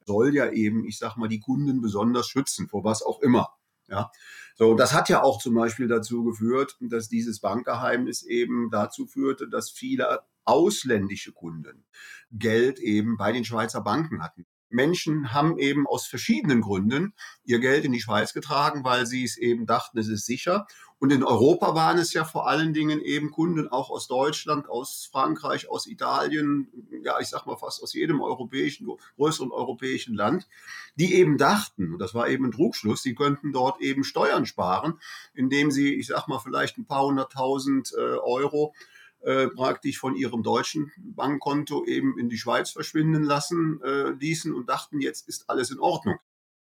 soll 0.05 0.33
ja 0.33 0.49
eben, 0.49 0.85
ich 0.85 0.97
sag 0.97 1.17
mal, 1.17 1.27
die 1.27 1.39
Kunden 1.39 1.81
besonders 1.81 2.27
schützen, 2.27 2.67
vor 2.67 2.83
was 2.83 3.03
auch 3.03 3.21
immer. 3.21 3.49
Ja, 3.87 4.11
so, 4.55 4.75
das 4.75 4.93
hat 4.93 5.09
ja 5.09 5.23
auch 5.23 5.39
zum 5.39 5.55
Beispiel 5.55 5.87
dazu 5.87 6.23
geführt, 6.23 6.77
dass 6.81 7.09
dieses 7.09 7.39
Bankgeheimnis 7.39 8.23
eben 8.23 8.69
dazu 8.69 9.07
führte, 9.07 9.47
dass 9.47 9.69
viele 9.69 10.19
ausländische 10.45 11.31
Kunden 11.31 11.85
Geld 12.31 12.79
eben 12.79 13.17
bei 13.17 13.31
den 13.31 13.45
Schweizer 13.45 13.81
Banken 13.81 14.21
hatten. 14.21 14.45
Menschen 14.69 15.33
haben 15.33 15.57
eben 15.57 15.87
aus 15.87 16.07
verschiedenen 16.07 16.61
Gründen 16.61 17.13
ihr 17.43 17.59
Geld 17.59 17.85
in 17.85 17.91
die 17.91 18.01
Schweiz 18.01 18.33
getragen, 18.33 18.83
weil 18.83 19.05
sie 19.05 19.23
es 19.23 19.37
eben 19.37 19.65
dachten, 19.65 19.97
es 19.97 20.07
ist 20.07 20.25
sicher. 20.25 20.67
Und 20.99 21.13
in 21.13 21.23
Europa 21.23 21.75
waren 21.75 21.97
es 21.97 22.11
ja 22.11 22.25
vor 22.25 22.47
allen 22.47 22.73
Dingen 22.73 22.99
eben 22.99 23.31
Kunden 23.31 23.69
auch 23.69 23.89
aus 23.89 24.07
Deutschland, 24.07 24.67
aus 24.67 25.07
Frankreich, 25.09 25.69
aus 25.69 25.87
Italien, 25.87 26.67
ja, 27.03 27.19
ich 27.21 27.29
sag 27.29 27.45
mal 27.45 27.55
fast 27.55 27.81
aus 27.81 27.93
jedem 27.93 28.21
europäischen, 28.21 28.87
größeren 29.15 29.51
europäischen 29.51 30.13
Land, 30.13 30.47
die 30.95 31.13
eben 31.13 31.37
dachten, 31.37 31.93
und 31.93 31.99
das 31.99 32.13
war 32.13 32.27
eben 32.27 32.45
ein 32.45 32.51
Trugschluss, 32.51 33.01
sie 33.01 33.15
könnten 33.15 33.53
dort 33.53 33.79
eben 33.79 34.03
Steuern 34.03 34.45
sparen, 34.45 34.99
indem 35.33 35.71
sie, 35.71 35.95
ich 35.95 36.07
sag 36.07 36.27
mal, 36.27 36.39
vielleicht 36.39 36.77
ein 36.77 36.85
paar 36.85 37.05
hunderttausend 37.05 37.93
äh, 37.97 38.17
Euro 38.17 38.73
äh, 39.21 39.47
praktisch 39.47 39.99
von 39.99 40.15
ihrem 40.15 40.43
deutschen 40.43 40.91
Bankkonto 40.97 41.85
eben 41.85 42.17
in 42.17 42.29
die 42.29 42.37
Schweiz 42.37 42.71
verschwinden 42.71 43.23
lassen 43.23 43.81
äh, 43.83 44.11
ließen 44.11 44.53
und 44.53 44.69
dachten, 44.69 45.01
jetzt 45.01 45.27
ist 45.27 45.49
alles 45.49 45.71
in 45.71 45.79
Ordnung. 45.79 46.17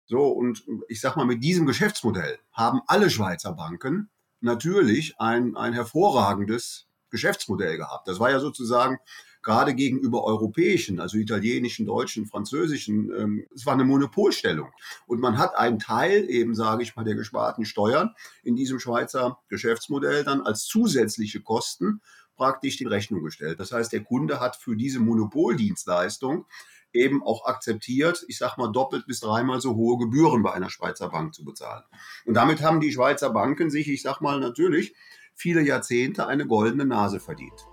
So, 0.06 0.28
und 0.28 0.64
ich 0.88 1.02
sag 1.02 1.18
mal, 1.18 1.26
mit 1.26 1.44
diesem 1.44 1.66
Geschäftsmodell 1.66 2.40
haben 2.52 2.82
alle 2.88 3.10
Schweizer 3.10 3.54
Banken 3.54 4.10
natürlich 4.40 5.20
ein, 5.20 5.56
ein 5.58 5.74
hervorragendes 5.74 6.88
Geschäftsmodell 7.10 7.78
gehabt. 7.78 8.08
Das 8.08 8.20
war 8.20 8.32
ja 8.32 8.40
sozusagen 8.40 9.00
gerade 9.42 9.76
gegenüber 9.76 10.24
europäischen, 10.26 11.00
also 11.00 11.18
italienischen, 11.18 11.86
deutschen, 11.86 12.26
französischen, 12.26 13.12
ähm, 13.18 13.48
es 13.56 13.66
war 13.66 13.74
eine 13.74 13.86
Monopolstellung. 13.86 14.72
Und 15.06 15.22
man 15.22 15.38
hat 15.38 15.56
einen 15.56 15.80
Teil 15.80 16.30
eben, 16.30 16.54
sage 16.54 16.84
ich 16.84 16.96
mal, 16.96 17.06
der 17.06 17.16
gesparten 17.16 17.64
Steuern 17.64 18.14
in 18.44 18.56
diesem 18.56 18.80
Schweizer 18.80 19.40
Geschäftsmodell 19.48 20.24
dann 20.24 20.42
als 20.42 20.66
zusätzliche 20.66 21.42
Kosten 21.42 22.02
praktisch 22.38 22.78
die 22.78 22.86
Rechnung 22.86 23.24
gestellt. 23.24 23.60
Das 23.60 23.72
heißt, 23.72 23.92
der 23.92 24.04
Kunde 24.04 24.40
hat 24.40 24.56
für 24.56 24.76
diese 24.76 25.00
Monopoldienstleistung 25.00 26.46
eben 26.94 27.22
auch 27.22 27.46
akzeptiert, 27.46 28.24
ich 28.28 28.38
sag 28.38 28.58
mal 28.58 28.72
doppelt 28.72 29.06
bis 29.08 29.20
dreimal 29.20 29.60
so 29.60 29.76
hohe 29.76 29.98
Gebühren 29.98 30.42
bei 30.44 30.54
einer 30.54 30.70
Schweizer 30.70 31.10
Bank 31.10 31.34
zu 31.34 31.44
bezahlen. 31.44 31.84
Und 32.26 32.36
damit 32.36 32.62
haben 32.62 32.80
die 32.80 32.92
Schweizer 32.92 33.32
Banken 33.32 33.70
sich, 33.70 33.90
ich 33.90 34.02
sag 34.02 34.22
mal 34.22 34.40
natürlich, 34.40 34.96
viele 35.36 35.62
Jahrzehnte 35.62 36.28
eine 36.28 36.48
goldene 36.48 36.86
Nase 36.86 37.20
verdient. 37.20 37.68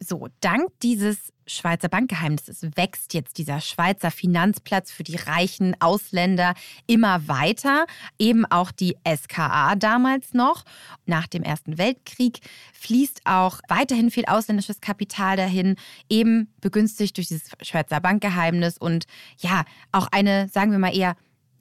So, 0.00 0.28
dank 0.40 0.70
dieses 0.82 1.32
Schweizer 1.46 1.88
Bankgeheimnisses 1.88 2.62
wächst 2.76 3.14
jetzt 3.14 3.38
dieser 3.38 3.60
Schweizer 3.60 4.10
Finanzplatz 4.10 4.92
für 4.92 5.02
die 5.02 5.16
reichen 5.16 5.74
Ausländer 5.80 6.54
immer 6.86 7.26
weiter. 7.26 7.86
Eben 8.18 8.44
auch 8.46 8.70
die 8.70 8.96
SKA 9.06 9.74
damals 9.74 10.34
noch. 10.34 10.64
Nach 11.06 11.26
dem 11.26 11.42
Ersten 11.42 11.78
Weltkrieg 11.78 12.40
fließt 12.74 13.22
auch 13.24 13.60
weiterhin 13.68 14.10
viel 14.10 14.26
ausländisches 14.26 14.80
Kapital 14.80 15.36
dahin, 15.36 15.76
eben 16.08 16.52
begünstigt 16.60 17.16
durch 17.16 17.28
dieses 17.28 17.50
Schweizer 17.62 18.00
Bankgeheimnis 18.00 18.78
und 18.78 19.06
ja, 19.38 19.64
auch 19.90 20.08
eine, 20.12 20.48
sagen 20.48 20.70
wir 20.70 20.78
mal 20.78 20.96
eher, 20.96 21.16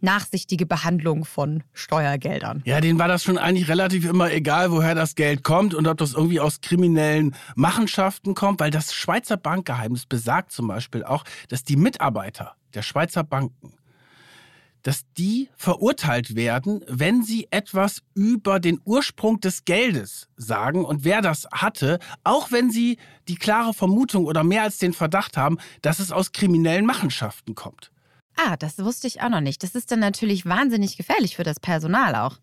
nachsichtige 0.08 0.66
Behandlung 0.66 1.26
von 1.26 1.64
Steuergeldern. 1.74 2.62
Ja, 2.66 2.80
denen 2.80 2.98
war 2.98 3.10
das 3.10 3.26
schon 3.26 3.38
eigentlich 3.38 3.68
relativ 3.68 4.06
immer 4.06 4.32
egal, 4.32 4.72
woher 4.72 4.96
das 4.96 5.16
Geld 5.16 5.44
kommt 5.44 5.74
und 5.74 5.86
ob 5.86 5.98
das 5.98 6.14
irgendwie 6.14 6.40
aus 6.40 6.62
kriminellen 6.62 7.36
Machenschaften 7.56 8.34
kommt, 8.34 8.62
weil 8.62 8.72
das 8.72 8.94
Schweizer 8.94 9.36
Bankgeheimnis 9.36 10.06
besagt 10.06 10.54
zum 10.54 10.70
Beispiel 10.70 11.04
auch, 11.04 11.26
dass 11.50 11.66
die 11.66 11.76
Mitarbeiter 11.76 12.54
der 12.74 12.84
Schweizer 12.84 13.26
Banken 13.26 13.74
dass 14.84 15.04
die 15.18 15.50
verurteilt 15.58 16.38
werden, 16.38 16.82
wenn 16.88 17.22
sie 17.22 17.50
etwas 17.52 18.04
über 18.14 18.62
den 18.62 18.80
Ursprung 18.86 19.42
des 19.42 19.66
Geldes 19.66 20.30
sagen 20.38 20.86
und 20.86 21.04
wer 21.04 21.22
das 21.22 21.46
hatte, 21.52 22.00
auch 22.24 22.54
wenn 22.54 22.72
sie 22.72 22.98
die 23.28 23.36
klare 23.36 23.74
Vermutung 23.74 24.24
oder 24.24 24.46
mehr 24.46 24.64
als 24.64 24.78
den 24.78 24.94
Verdacht 24.94 25.36
haben, 25.36 25.58
dass 25.82 26.00
es 26.00 26.14
aus 26.14 26.32
kriminellen 26.32 26.86
Machenschaften 26.86 27.54
kommt. 27.54 27.92
Ah, 28.38 28.56
das 28.56 28.78
wusste 28.80 29.08
ich 29.08 29.22
auch 29.22 29.30
noch 29.30 29.42
nicht. 29.42 29.64
Das 29.64 29.76
ist 29.76 29.92
dann 29.92 30.00
natürlich 30.00 30.46
wahnsinnig 30.46 30.96
gefährlich 30.96 31.36
für 31.36 31.44
das 31.44 31.60
Personal 31.60 32.16
auch. 32.16 32.38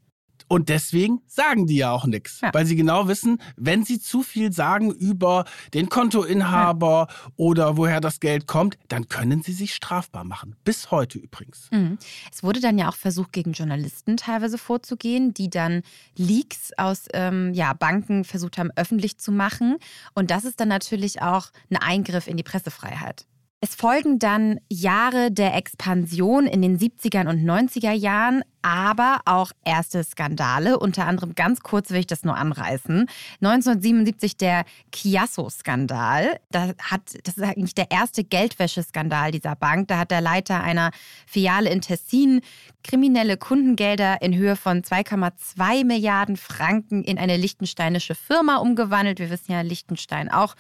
Und 0.47 0.69
deswegen 0.69 1.23
sagen 1.27 1.67
die 1.67 1.77
ja 1.77 1.91
auch 1.91 2.07
nichts, 2.07 2.41
ja. 2.43 2.53
weil 2.53 2.67
sie 2.67 2.77
genau 2.77 3.09
wissen, 3.09 3.39
wenn 3.57 3.85
sie 3.85 3.99
zu 3.99 4.23
viel 4.23 4.53
sagen 4.53 4.91
über 4.91 5.45
den 5.73 5.89
Kontoinhaber 5.89 7.07
ja. 7.09 7.33
oder 7.37 7.77
woher 7.77 8.01
das 8.01 8.21
Geld 8.21 8.47
kommt, 8.47 8.77
dann 8.89 9.09
können 9.09 9.43
sie 9.43 9.53
sich 9.53 9.75
strafbar 9.75 10.25
machen. 10.25 10.55
Bis 10.65 10.91
heute 10.91 11.19
übrigens. 11.19 11.69
Mhm. 11.71 11.99
Es 12.31 12.43
wurde 12.43 12.61
dann 12.61 12.79
ja 12.79 12.89
auch 12.89 12.97
versucht, 12.97 13.33
gegen 13.33 13.53
Journalisten 13.53 14.17
teilweise 14.17 14.59
vorzugehen, 14.59 15.33
die 15.33 15.49
dann 15.49 15.83
Leaks 16.17 16.73
aus 16.77 17.07
ähm, 17.15 17.55
ja, 17.55 17.73
Banken 17.73 18.25
versucht 18.25 18.59
haben, 18.59 18.71
öffentlich 18.77 19.19
zu 19.19 19.33
machen. 19.33 19.79
Und 20.15 20.31
das 20.31 20.45
ist 20.45 20.61
dann 20.61 20.69
natürlich 20.69 21.23
auch 21.23 21.50
ein 21.71 21.78
Eingriff 21.78 22.26
in 22.26 22.37
die 22.37 22.43
Pressefreiheit. 22.43 23.26
Es 23.60 23.75
folgen 23.75 24.19
dann 24.19 24.60
Jahre 24.69 25.30
der 25.30 25.54
Expansion 25.54 26.47
in 26.47 26.60
den 26.60 26.78
70er 26.78 27.26
und 27.26 27.45
90er 27.45 27.93
Jahren, 27.93 28.43
aber 28.60 29.21
auch 29.25 29.52
erste 29.64 30.04
Skandale. 30.04 30.78
Unter 30.78 31.06
anderem 31.06 31.34
ganz 31.34 31.60
kurz 31.60 31.88
will 31.88 32.00
ich 32.00 32.06
das 32.06 32.25
nur 32.25 32.36
anreißen. 32.36 33.06
1977 33.40 34.36
der 34.36 34.64
Chiasso-Skandal. 34.93 36.40
Da 36.50 36.73
das 36.78 37.36
ist 37.36 37.43
eigentlich 37.43 37.75
der 37.75 37.90
erste 37.90 38.23
Geldwäscheskandal 38.23 39.30
dieser 39.30 39.56
Bank. 39.56 39.88
Da 39.88 39.97
hat 39.97 40.10
der 40.10 40.21
Leiter 40.21 40.62
einer 40.62 40.90
Filiale 41.26 41.71
in 41.71 41.80
Tessin 41.80 42.43
kriminelle 42.82 43.38
Kundengelder 43.38 44.21
in 44.21 44.34
Höhe 44.34 44.56
von 44.56 44.82
2,2 44.82 45.84
Milliarden 45.84 46.36
Franken 46.36 47.02
in 47.02 47.19
eine 47.19 47.38
lichtensteinische 47.38 48.14
Firma 48.14 48.56
umgewandelt. 48.56 49.19
Wir 49.19 49.30
wissen 49.30 49.52
ja, 49.52 49.62
Liechtenstein 49.62 50.30
auch 50.30 50.54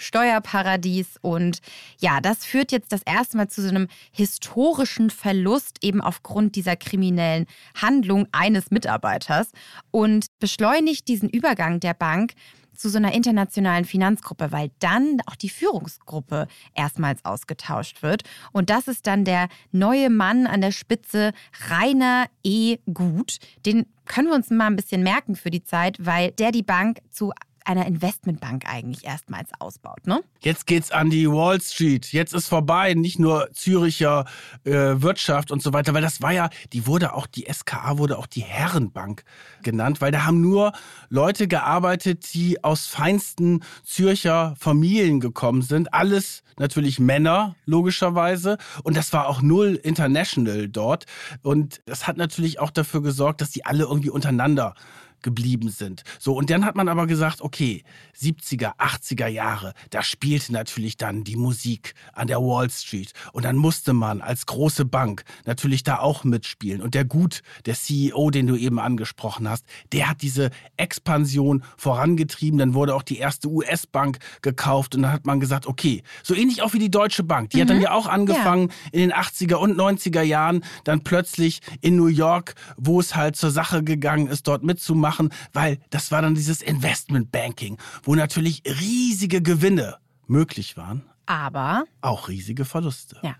Steuerparadies. 0.00 1.18
Und 1.22 1.60
ja, 2.00 2.20
das 2.20 2.44
führt 2.44 2.72
jetzt 2.72 2.92
das 2.92 3.02
erste 3.02 3.36
Mal 3.36 3.48
zu 3.48 3.62
so 3.62 3.68
einem 3.68 3.88
historischen 4.12 5.10
Verlust 5.10 5.78
eben 5.82 6.00
aufgrund 6.00 6.56
dieser 6.56 6.76
kriminellen 6.76 7.46
Handlung 7.80 8.26
eines 8.32 8.70
Mitarbeiters 8.70 9.50
und 9.90 10.26
beschleunigt 10.38 11.08
diesen 11.08 11.28
Übergang 11.28 11.80
der 11.80 11.94
Bank 11.94 12.34
zu 12.80 12.88
so 12.88 12.96
einer 12.96 13.12
internationalen 13.12 13.84
Finanzgruppe, 13.84 14.52
weil 14.52 14.70
dann 14.78 15.18
auch 15.26 15.36
die 15.36 15.50
Führungsgruppe 15.50 16.48
erstmals 16.74 17.24
ausgetauscht 17.24 18.02
wird. 18.02 18.22
Und 18.52 18.70
das 18.70 18.88
ist 18.88 19.06
dann 19.06 19.24
der 19.26 19.48
neue 19.70 20.08
Mann 20.08 20.46
an 20.46 20.62
der 20.62 20.72
Spitze, 20.72 21.32
Rainer 21.68 22.26
E. 22.42 22.78
Gut. 22.92 23.38
Den 23.66 23.86
können 24.06 24.28
wir 24.28 24.34
uns 24.34 24.50
mal 24.50 24.66
ein 24.66 24.76
bisschen 24.76 25.02
merken 25.02 25.36
für 25.36 25.50
die 25.50 25.62
Zeit, 25.62 25.98
weil 26.00 26.32
der 26.32 26.52
die 26.52 26.62
Bank 26.62 27.00
zu 27.10 27.32
einer 27.70 27.86
Investmentbank 27.86 28.64
eigentlich 28.66 29.04
erstmals 29.04 29.50
ausbaut. 29.58 30.06
Ne? 30.06 30.22
Jetzt 30.40 30.66
geht's 30.66 30.90
an 30.90 31.08
die 31.08 31.30
Wall 31.30 31.60
Street. 31.60 32.12
Jetzt 32.12 32.34
ist 32.34 32.48
vorbei, 32.48 32.94
nicht 32.94 33.18
nur 33.18 33.48
Züricher 33.52 34.24
äh, 34.64 34.72
Wirtschaft 34.72 35.50
und 35.50 35.62
so 35.62 35.72
weiter, 35.72 35.94
weil 35.94 36.02
das 36.02 36.20
war 36.20 36.32
ja, 36.32 36.50
die 36.72 36.86
wurde 36.86 37.14
auch, 37.14 37.26
die 37.26 37.46
SKA 37.50 37.98
wurde 37.98 38.18
auch 38.18 38.26
die 38.26 38.42
Herrenbank 38.42 39.22
genannt, 39.62 40.00
weil 40.00 40.10
da 40.10 40.24
haben 40.26 40.40
nur 40.40 40.72
Leute 41.08 41.46
gearbeitet, 41.46 42.34
die 42.34 42.62
aus 42.64 42.86
feinsten 42.86 43.62
Zürcher 43.84 44.54
Familien 44.58 45.20
gekommen 45.20 45.62
sind. 45.62 45.94
Alles 45.94 46.42
natürlich 46.58 46.98
Männer, 46.98 47.54
logischerweise. 47.66 48.58
Und 48.82 48.96
das 48.96 49.12
war 49.12 49.28
auch 49.28 49.42
null 49.42 49.78
international 49.82 50.68
dort. 50.68 51.06
Und 51.42 51.82
das 51.86 52.06
hat 52.06 52.16
natürlich 52.16 52.58
auch 52.58 52.70
dafür 52.70 53.02
gesorgt, 53.02 53.40
dass 53.40 53.50
die 53.50 53.64
alle 53.64 53.84
irgendwie 53.84 54.10
untereinander 54.10 54.74
geblieben 55.22 55.70
sind. 55.70 56.02
So, 56.18 56.34
und 56.34 56.50
dann 56.50 56.64
hat 56.64 56.76
man 56.76 56.88
aber 56.88 57.06
gesagt, 57.06 57.40
okay, 57.40 57.82
70er, 58.18 58.76
80er 58.76 59.26
Jahre, 59.26 59.74
da 59.90 60.02
spielte 60.02 60.52
natürlich 60.52 60.96
dann 60.96 61.24
die 61.24 61.36
Musik 61.36 61.94
an 62.12 62.26
der 62.26 62.38
Wall 62.38 62.70
Street. 62.70 63.12
Und 63.32 63.44
dann 63.44 63.56
musste 63.56 63.92
man 63.92 64.20
als 64.20 64.46
große 64.46 64.84
Bank 64.84 65.24
natürlich 65.46 65.82
da 65.82 65.98
auch 65.98 66.24
mitspielen. 66.24 66.82
Und 66.82 66.94
der 66.94 67.04
Gut, 67.04 67.42
der 67.66 67.74
CEO, 67.74 68.30
den 68.30 68.46
du 68.46 68.56
eben 68.56 68.78
angesprochen 68.78 69.48
hast, 69.48 69.64
der 69.92 70.08
hat 70.08 70.22
diese 70.22 70.50
Expansion 70.76 71.62
vorangetrieben. 71.76 72.58
Dann 72.58 72.74
wurde 72.74 72.94
auch 72.94 73.02
die 73.02 73.18
erste 73.18 73.48
US-Bank 73.48 74.18
gekauft 74.42 74.94
und 74.94 75.02
dann 75.02 75.12
hat 75.12 75.26
man 75.26 75.40
gesagt, 75.40 75.66
okay, 75.66 76.02
so 76.22 76.34
ähnlich 76.34 76.62
auch 76.62 76.72
wie 76.72 76.78
die 76.78 76.90
Deutsche 76.90 77.24
Bank. 77.24 77.50
Die 77.50 77.56
mhm. 77.56 77.60
hat 77.62 77.70
dann 77.70 77.76
mhm. 77.78 77.82
ja 77.82 77.92
auch 77.92 78.06
angefangen 78.06 78.68
ja. 78.68 78.74
in 78.92 79.00
den 79.00 79.12
80er 79.12 79.54
und 79.54 79.78
90er 79.78 80.22
Jahren, 80.22 80.64
dann 80.84 81.02
plötzlich 81.02 81.60
in 81.80 81.96
New 81.96 82.06
York, 82.06 82.54
wo 82.76 83.00
es 83.00 83.16
halt 83.16 83.36
zur 83.36 83.50
Sache 83.50 83.82
gegangen 83.82 84.28
ist, 84.28 84.46
dort 84.46 84.62
mitzumachen 84.62 85.09
machen, 85.10 85.30
weil 85.52 85.78
das 85.90 86.12
war 86.12 86.22
dann 86.22 86.34
dieses 86.36 86.62
Investmentbanking, 86.62 87.78
wo 88.04 88.14
natürlich 88.14 88.62
riesige 88.64 89.42
Gewinne 89.42 89.96
möglich 90.28 90.76
waren. 90.76 91.02
Aber 91.26 91.84
auch 92.00 92.28
riesige 92.28 92.64
Verluste. 92.64 93.16
Ja. 93.22 93.34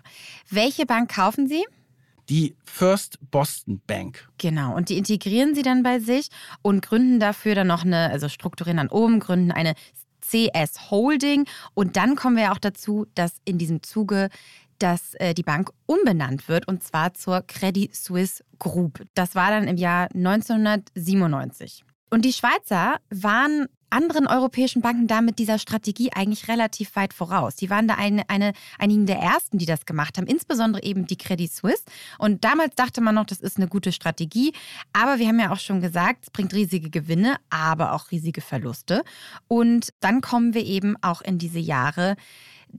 Welche 0.49 0.85
Bank 0.85 1.13
kaufen 1.13 1.47
Sie? 1.47 1.63
die 2.29 2.55
First 2.63 3.17
Boston 3.29 3.81
Bank. 3.87 4.29
Genau, 4.37 4.73
und 4.73 4.87
die 4.87 4.97
integrieren 4.97 5.53
sie 5.53 5.63
dann 5.63 5.83
bei 5.83 5.99
sich 5.99 6.29
und 6.61 6.81
gründen 6.81 7.19
dafür 7.19 7.55
dann 7.55 7.67
noch 7.67 7.83
eine, 7.83 8.09
also 8.09 8.29
strukturieren 8.29 8.77
dann 8.77 8.87
oben, 8.87 9.19
gründen 9.19 9.51
eine 9.51 9.73
CS 10.21 10.91
Holding. 10.91 11.45
Und 11.73 11.97
dann 11.97 12.15
kommen 12.15 12.37
wir 12.37 12.53
auch 12.53 12.57
dazu, 12.57 13.05
dass 13.15 13.33
in 13.43 13.57
diesem 13.57 13.83
Zuge 13.83 14.29
dass 14.81 15.13
äh, 15.15 15.33
die 15.33 15.43
Bank 15.43 15.71
umbenannt 15.85 16.47
wird 16.47 16.67
und 16.67 16.83
zwar 16.83 17.13
zur 17.13 17.41
Credit 17.41 17.95
Suisse 17.95 18.43
Group. 18.59 19.03
Das 19.13 19.35
war 19.35 19.51
dann 19.51 19.67
im 19.67 19.77
Jahr 19.77 20.07
1997. 20.13 21.83
Und 22.09 22.25
die 22.25 22.33
Schweizer 22.33 22.99
waren 23.09 23.67
anderen 23.91 24.25
europäischen 24.25 24.81
Banken 24.81 25.07
da 25.07 25.21
mit 25.21 25.37
dieser 25.37 25.59
Strategie 25.59 26.11
eigentlich 26.13 26.47
relativ 26.47 26.95
weit 26.95 27.13
voraus. 27.13 27.55
Die 27.55 27.69
waren 27.69 27.87
da 27.87 27.95
eine, 27.95 28.27
eine, 28.29 28.53
einigen 28.79 29.05
der 29.05 29.17
ersten, 29.17 29.57
die 29.57 29.65
das 29.65 29.85
gemacht 29.85 30.17
haben, 30.17 30.27
insbesondere 30.27 30.83
eben 30.83 31.05
die 31.05 31.17
Credit 31.17 31.51
Suisse. 31.51 31.83
Und 32.17 32.43
damals 32.43 32.75
dachte 32.75 33.01
man 33.01 33.15
noch, 33.15 33.25
das 33.25 33.39
ist 33.39 33.57
eine 33.57 33.67
gute 33.67 33.91
Strategie. 33.91 34.53
Aber 34.93 35.19
wir 35.19 35.27
haben 35.27 35.39
ja 35.39 35.51
auch 35.51 35.59
schon 35.59 35.81
gesagt, 35.81 36.23
es 36.23 36.29
bringt 36.31 36.53
riesige 36.53 36.89
Gewinne, 36.89 37.35
aber 37.49 37.93
auch 37.93 38.11
riesige 38.11 38.41
Verluste. 38.41 39.03
Und 39.47 39.89
dann 39.99 40.21
kommen 40.21 40.53
wir 40.53 40.65
eben 40.65 40.95
auch 41.01 41.21
in 41.21 41.37
diese 41.37 41.59
Jahre 41.59 42.15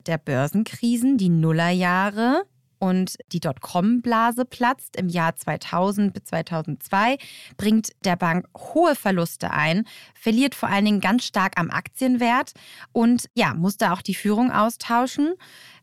der 0.06 0.18
Börsenkrisen, 0.18 1.18
die 1.18 1.28
Nullerjahre 1.28 2.42
und 2.82 3.16
die 3.30 3.38
Dotcom-Blase 3.38 4.44
platzt 4.44 4.96
im 4.96 5.08
Jahr 5.08 5.36
2000 5.36 6.12
bis 6.12 6.24
2002, 6.24 7.16
bringt 7.56 7.90
der 8.04 8.16
Bank 8.16 8.46
hohe 8.58 8.96
Verluste 8.96 9.52
ein, 9.52 9.86
verliert 10.14 10.56
vor 10.56 10.68
allen 10.68 10.84
Dingen 10.84 11.00
ganz 11.00 11.24
stark 11.24 11.60
am 11.60 11.70
Aktienwert 11.70 12.50
und 12.90 13.26
ja, 13.34 13.54
musste 13.54 13.92
auch 13.92 14.02
die 14.02 14.16
Führung 14.16 14.50
austauschen. 14.50 15.34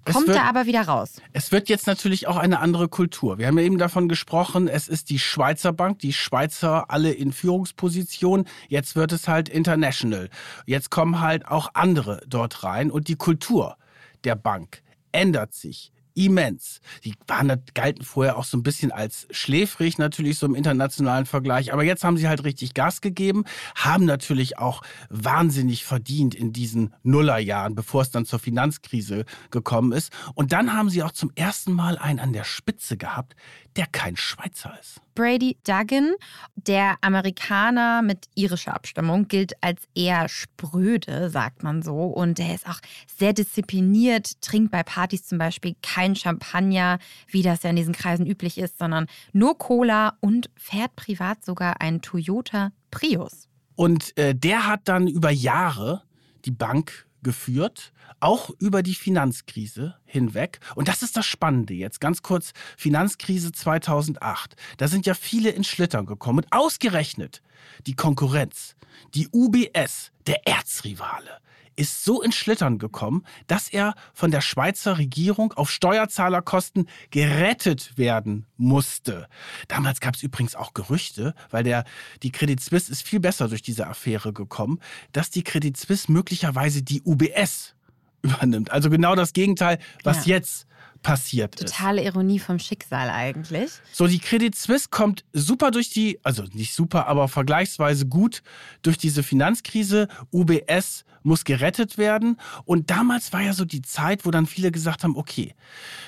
Kommt 0.04 0.28
wird, 0.28 0.38
da 0.38 0.44
aber 0.44 0.66
wieder 0.66 0.82
raus. 0.82 1.22
Es 1.32 1.54
wird 1.54 1.70
jetzt 1.70 1.88
natürlich 1.88 2.28
auch 2.28 2.36
eine 2.36 2.60
andere 2.60 2.90
Kultur. 2.90 3.38
Wir 3.38 3.48
haben 3.48 3.58
ja 3.58 3.64
eben 3.64 3.78
davon 3.78 4.10
gesprochen, 4.10 4.68
es 4.68 4.90
ist 4.90 5.10
die 5.10 5.20
Schweizer 5.20 5.72
Bank, 5.72 6.00
die 6.00 6.12
Schweizer 6.12 6.90
alle 6.90 7.12
in 7.12 7.32
Führungsposition. 7.32 8.46
Jetzt 8.68 8.98
wird 8.98 9.14
es 9.14 9.30
halt 9.30 9.48
international. 9.48 10.30
Jetzt 10.66 10.90
kommen 10.90 11.22
halt 11.22 11.48
auch 11.48 11.70
andere 11.76 12.22
dort 12.28 12.64
rein 12.64 12.92
und 12.92 13.08
die 13.08 13.16
Kultur 13.16 13.78
der 14.24 14.36
Bank 14.36 14.82
ändert 15.12 15.54
sich 15.54 15.92
immens. 16.14 16.82
Die 17.06 17.14
waren, 17.28 17.64
galten 17.74 18.04
vorher 18.04 18.38
auch 18.38 18.44
so 18.44 18.58
ein 18.58 18.64
bisschen 18.64 18.92
als 18.92 19.28
schläfrig, 19.32 19.98
natürlich 19.98 20.38
so 20.38 20.46
im 20.46 20.56
internationalen 20.56 21.26
Vergleich. 21.26 21.72
Aber 21.72 21.84
jetzt 21.84 22.04
haben 22.04 22.18
sie 22.18 22.28
halt 22.28 22.44
richtig 22.44 22.74
Gas 22.74 23.02
gegeben, 23.02 23.46
haben 23.76 24.06
natürlich 24.06 24.58
auch 24.58 24.82
wahnsinnig 25.10 25.86
verdient 25.86 26.36
in 26.36 26.52
diesen 26.52 26.94
Nullerjahren, 27.04 27.76
bevor 27.76 28.02
es 28.02 28.12
dann 28.12 28.26
zur 28.26 28.40
Finanzkrise 28.40 29.26
gekommen 29.50 29.94
ist. 29.94 30.12
Und 30.36 30.52
dann 30.52 30.74
haben 30.74 30.90
sie 30.90 31.04
auch 31.04 31.12
zum 31.12 31.32
ersten 31.36 31.72
Mal 31.72 31.98
einen 31.98 32.20
an 32.20 32.34
der 32.34 32.44
Spitze 32.44 32.98
gehabt, 32.98 33.36
der 33.78 33.86
kein 33.86 34.18
Schweizer 34.18 34.78
ist. 34.80 35.02
Brady 35.20 35.58
Duggan, 35.66 36.14
der 36.56 36.96
Amerikaner 37.02 38.02
mit 38.02 38.30
irischer 38.36 38.74
Abstammung, 38.74 39.28
gilt 39.28 39.52
als 39.62 39.82
eher 39.94 40.30
spröde, 40.30 41.30
sagt 41.30 41.62
man 41.62 41.82
so. 41.82 42.06
Und 42.06 42.40
er 42.40 42.56
ist 42.56 42.66
auch 42.66 42.80
sehr 43.18 43.34
diszipliniert, 43.34 44.42
trinkt 44.42 44.72
bei 44.72 44.82
Partys 44.82 45.26
zum 45.26 45.38
Beispiel 45.38 45.76
kein 45.82 46.16
Champagner, 46.16 47.00
wie 47.28 47.42
das 47.42 47.64
ja 47.64 47.70
in 47.70 47.76
diesen 47.76 47.94
Kreisen 47.94 48.26
üblich 48.26 48.58
ist, 48.58 48.80
sondern 48.80 49.08
nur 49.34 49.58
Cola 49.58 50.14
und 50.22 50.50
fährt 50.56 50.96
privat 50.96 51.44
sogar 51.44 51.82
einen 51.82 52.02
Toyota 52.02 52.72
Prius. 52.90 53.50
Und 53.76 54.18
äh, 54.18 54.34
der 54.34 54.68
hat 54.68 54.88
dann 54.88 55.10
über 55.10 55.32
Jahre 55.32 56.04
die 56.46 56.52
Bank 56.52 57.09
geführt, 57.24 57.92
auch 58.20 58.50
über 58.60 58.84
die 58.84 58.96
Finanzkrise 58.96 59.96
hinweg. 60.06 60.60
Und 60.76 60.88
das 60.88 61.02
ist 61.02 61.18
das 61.18 61.26
Spannende 61.26 61.74
jetzt. 61.74 62.02
Ganz 62.02 62.22
kurz, 62.22 62.52
Finanzkrise 62.78 63.52
2008. 63.52 64.56
Da 64.78 64.88
sind 64.88 65.06
ja 65.06 65.14
viele 65.14 65.50
in 65.50 65.64
Schlittern 65.64 66.06
gekommen. 66.06 66.40
Und 66.40 66.54
ausgerechnet 66.54 67.42
die 67.88 67.96
Konkurrenz, 67.96 68.76
die 69.16 69.28
UBS, 69.32 70.12
der 70.28 70.48
Erzrivale, 70.48 71.40
ist 71.76 72.04
so 72.04 72.22
ins 72.22 72.36
Schlittern 72.36 72.78
gekommen, 72.78 73.24
dass 73.48 73.70
er 73.70 73.96
von 74.14 74.32
der 74.32 74.42
Schweizer 74.42 74.98
Regierung 74.98 75.54
auf 75.54 75.72
Steuerzahlerkosten 75.72 76.88
gerettet 77.12 77.98
werden 77.98 78.46
musste. 78.58 79.28
Damals 79.68 80.00
gab 80.00 80.16
es 80.16 80.24
übrigens 80.24 80.56
auch 80.56 80.74
Gerüchte, 80.74 81.34
weil 81.50 81.64
der, 81.64 81.84
die 82.24 82.32
Credit 82.32 82.60
Suisse 82.60 82.92
ist 82.92 83.04
viel 83.04 83.20
besser 83.20 83.48
durch 83.48 83.62
diese 83.62 83.88
Affäre 83.88 84.34
gekommen, 84.34 84.80
dass 85.12 85.30
die 85.30 85.44
Credit 85.44 85.76
Suisse 85.76 86.12
möglicherweise 86.12 86.82
die 86.84 87.02
UBS 87.04 87.76
übernimmt. 88.22 88.72
Also 88.72 88.90
genau 88.90 89.16
das 89.16 89.34
Gegenteil, 89.34 89.80
was 90.04 90.26
ja. 90.26 90.36
jetzt 90.36 90.68
passiert 91.02 91.56
Totale 91.56 91.66
ist. 91.66 91.76
Totale 91.76 92.04
Ironie 92.04 92.40
vom 92.40 92.60
Schicksal 92.60 93.10
eigentlich. 93.10 93.72
So, 93.92 94.08
die 94.08 94.20
Credit 94.20 94.56
Suisse 94.56 94.88
kommt 94.90 95.24
super 95.34 95.72
durch 95.72 95.90
die, 95.90 96.20
also 96.24 96.44
nicht 96.54 96.74
super, 96.74 97.08
aber 97.08 97.28
vergleichsweise 97.28 98.06
gut 98.06 98.42
durch 98.82 98.98
diese 98.98 99.24
Finanzkrise. 99.24 100.08
UBS 100.32 101.06
muss 101.24 101.44
gerettet 101.44 101.98
werden. 101.98 102.38
Und 102.66 102.90
damals 102.90 103.34
war 103.34 103.42
ja 103.42 103.54
so 103.54 103.66
die 103.66 103.82
Zeit, 103.82 104.26
wo 104.26 104.32
dann 104.32 104.46
viele 104.46 104.72
gesagt 104.72 105.04
haben, 105.04 105.16
okay, 105.16 105.54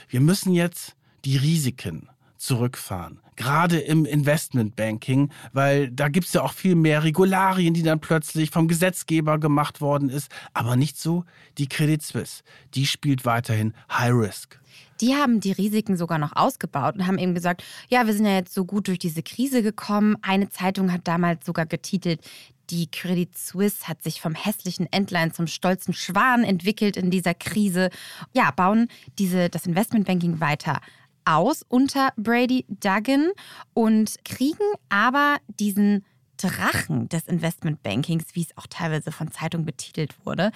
wir 0.09 0.21
müssen 0.21 0.53
jetzt 0.53 0.95
die 1.25 1.37
Risiken 1.37 2.09
zurückfahren. 2.41 3.19
Gerade 3.35 3.79
im 3.79 4.05
Investmentbanking, 4.05 5.31
weil 5.53 5.91
da 5.91 6.09
gibt 6.09 6.27
es 6.27 6.33
ja 6.33 6.41
auch 6.41 6.53
viel 6.53 6.75
mehr 6.75 7.03
Regularien, 7.03 7.73
die 7.73 7.83
dann 7.83 7.99
plötzlich 7.99 8.49
vom 8.49 8.67
Gesetzgeber 8.67 9.37
gemacht 9.37 9.79
worden 9.79 10.09
ist. 10.09 10.31
Aber 10.53 10.75
nicht 10.75 10.99
so 10.99 11.23
die 11.59 11.67
Credit 11.67 12.01
Suisse. 12.01 12.43
Die 12.73 12.87
spielt 12.87 13.25
weiterhin 13.25 13.73
High 13.91 14.13
Risk. 14.13 14.59
Die 15.01 15.15
haben 15.15 15.39
die 15.39 15.51
Risiken 15.51 15.97
sogar 15.97 16.17
noch 16.17 16.35
ausgebaut 16.35 16.95
und 16.95 17.07
haben 17.07 17.17
eben 17.17 17.35
gesagt, 17.35 17.63
ja, 17.89 18.05
wir 18.05 18.13
sind 18.13 18.25
ja 18.25 18.35
jetzt 18.35 18.53
so 18.53 18.65
gut 18.65 18.87
durch 18.87 18.99
diese 18.99 19.23
Krise 19.23 19.61
gekommen. 19.61 20.15
Eine 20.21 20.49
Zeitung 20.49 20.91
hat 20.91 21.07
damals 21.07 21.45
sogar 21.45 21.65
getitelt, 21.65 22.21
die 22.69 22.89
Credit 22.89 23.37
Suisse 23.37 23.87
hat 23.87 24.01
sich 24.01 24.21
vom 24.21 24.33
hässlichen 24.33 24.87
Entlein 24.91 25.33
zum 25.33 25.45
stolzen 25.47 25.93
Schwan 25.93 26.43
entwickelt 26.43 26.95
in 26.95 27.11
dieser 27.11 27.33
Krise. 27.33 27.89
Ja, 28.33 28.51
bauen 28.51 28.87
diese, 29.19 29.49
das 29.49 29.65
Investmentbanking 29.65 30.39
weiter 30.39 30.79
aus 31.25 31.63
unter 31.67 32.11
Brady 32.17 32.65
Duggan 32.67 33.31
und 33.73 34.15
kriegen 34.25 34.57
aber 34.89 35.37
diesen 35.47 36.05
Drachen 36.37 37.07
des 37.09 37.27
Investmentbankings, 37.27 38.25
wie 38.33 38.41
es 38.41 38.57
auch 38.57 38.67
teilweise 38.67 39.11
von 39.11 39.31
Zeitungen 39.31 39.65
betitelt 39.65 40.15
wurde, 40.25 40.51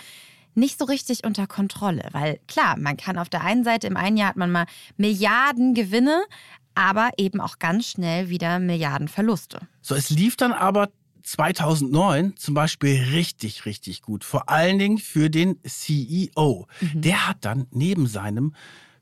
nicht 0.55 0.79
so 0.79 0.85
richtig 0.85 1.23
unter 1.25 1.47
Kontrolle. 1.47 2.07
Weil 2.11 2.39
klar, 2.47 2.77
man 2.77 2.97
kann 2.97 3.17
auf 3.17 3.29
der 3.29 3.43
einen 3.43 3.63
Seite, 3.63 3.87
im 3.87 3.97
einen 3.97 4.17
Jahr 4.17 4.29
hat 4.29 4.37
man 4.37 4.51
mal 4.51 4.65
Milliarden 4.97 5.73
Gewinne, 5.73 6.23
aber 6.73 7.11
eben 7.17 7.41
auch 7.41 7.59
ganz 7.59 7.87
schnell 7.87 8.29
wieder 8.29 8.59
Milliarden 8.59 9.07
Verluste. 9.07 9.59
So, 9.81 9.95
es 9.95 10.09
lief 10.09 10.35
dann 10.35 10.53
aber 10.53 10.89
2009 11.23 12.37
zum 12.37 12.53
Beispiel 12.53 13.01
richtig, 13.13 13.65
richtig 13.65 14.01
gut. 14.01 14.23
Vor 14.23 14.49
allen 14.49 14.79
Dingen 14.79 14.97
für 14.97 15.29
den 15.29 15.59
CEO. 15.63 16.67
Mhm. 16.79 17.01
Der 17.01 17.27
hat 17.27 17.37
dann 17.41 17.67
neben 17.71 18.07
seinem 18.07 18.53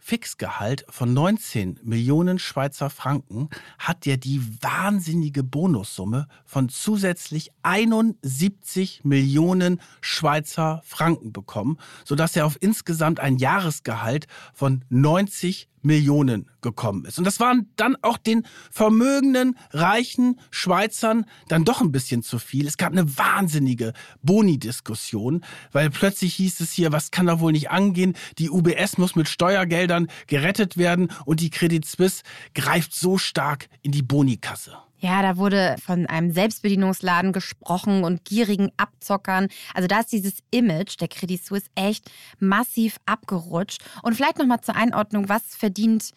Fixgehalt 0.05 0.85
von 0.89 1.13
19 1.13 1.79
Millionen 1.81 2.37
Schweizer 2.37 2.89
Franken 2.89 3.47
hat 3.79 4.05
er 4.05 4.17
die 4.17 4.41
wahnsinnige 4.61 5.43
Bonussumme 5.43 6.27
von 6.43 6.67
zusätzlich 6.67 7.51
71 7.61 9.05
Millionen 9.05 9.79
Schweizer 10.01 10.81
Franken 10.83 11.31
bekommen, 11.31 11.77
sodass 12.03 12.35
er 12.35 12.45
auf 12.45 12.57
insgesamt 12.59 13.21
ein 13.21 13.37
Jahresgehalt 13.37 14.27
von 14.53 14.83
90 14.89 15.69
Millionen 15.83 16.49
gekommen 16.61 17.05
ist. 17.05 17.17
Und 17.17 17.25
das 17.25 17.39
waren 17.39 17.69
dann 17.75 17.95
auch 18.01 18.17
den 18.17 18.47
vermögenden, 18.71 19.57
reichen 19.71 20.39
Schweizern 20.49 21.25
dann 21.47 21.65
doch 21.65 21.81
ein 21.81 21.91
bisschen 21.91 22.23
zu 22.23 22.39
viel. 22.39 22.67
Es 22.67 22.77
gab 22.77 22.91
eine 22.91 23.17
wahnsinnige 23.17 23.93
Boni-Diskussion, 24.23 25.43
weil 25.71 25.89
plötzlich 25.89 26.35
hieß 26.35 26.61
es 26.61 26.71
hier, 26.71 26.91
was 26.91 27.11
kann 27.11 27.27
da 27.27 27.39
wohl 27.39 27.51
nicht 27.51 27.69
angehen? 27.69 28.15
Die 28.39 28.49
UBS 28.49 28.97
muss 28.97 29.15
mit 29.15 29.27
Steuergeldern 29.27 30.07
gerettet 30.27 30.77
werden 30.77 31.11
und 31.25 31.39
die 31.39 31.49
Credit 31.49 31.85
Suisse 31.85 32.23
greift 32.55 32.95
so 32.95 33.17
stark 33.17 33.67
in 33.81 33.91
die 33.91 34.03
Bonikasse. 34.03 34.77
Ja, 35.03 35.21
da 35.21 35.35
wurde 35.35 35.75
von 35.85 36.05
einem 36.05 36.31
Selbstbedienungsladen 36.31 37.33
gesprochen 37.33 38.05
und 38.05 38.23
gierigen 38.23 38.71
Abzockern. 38.77 39.49
Also 39.73 39.85
da 39.85 39.99
ist 39.99 40.13
dieses 40.13 40.35
Image 40.49 40.97
der 40.97 41.09
Credit 41.09 41.43
Suisse 41.43 41.67
echt 41.75 42.09
massiv 42.39 42.95
abgerutscht. 43.05 43.83
Und 44.01 44.15
vielleicht 44.15 44.37
nochmal 44.37 44.61
zur 44.61 44.77
Einordnung, 44.77 45.27
was 45.27 45.57
verdient 45.57 46.11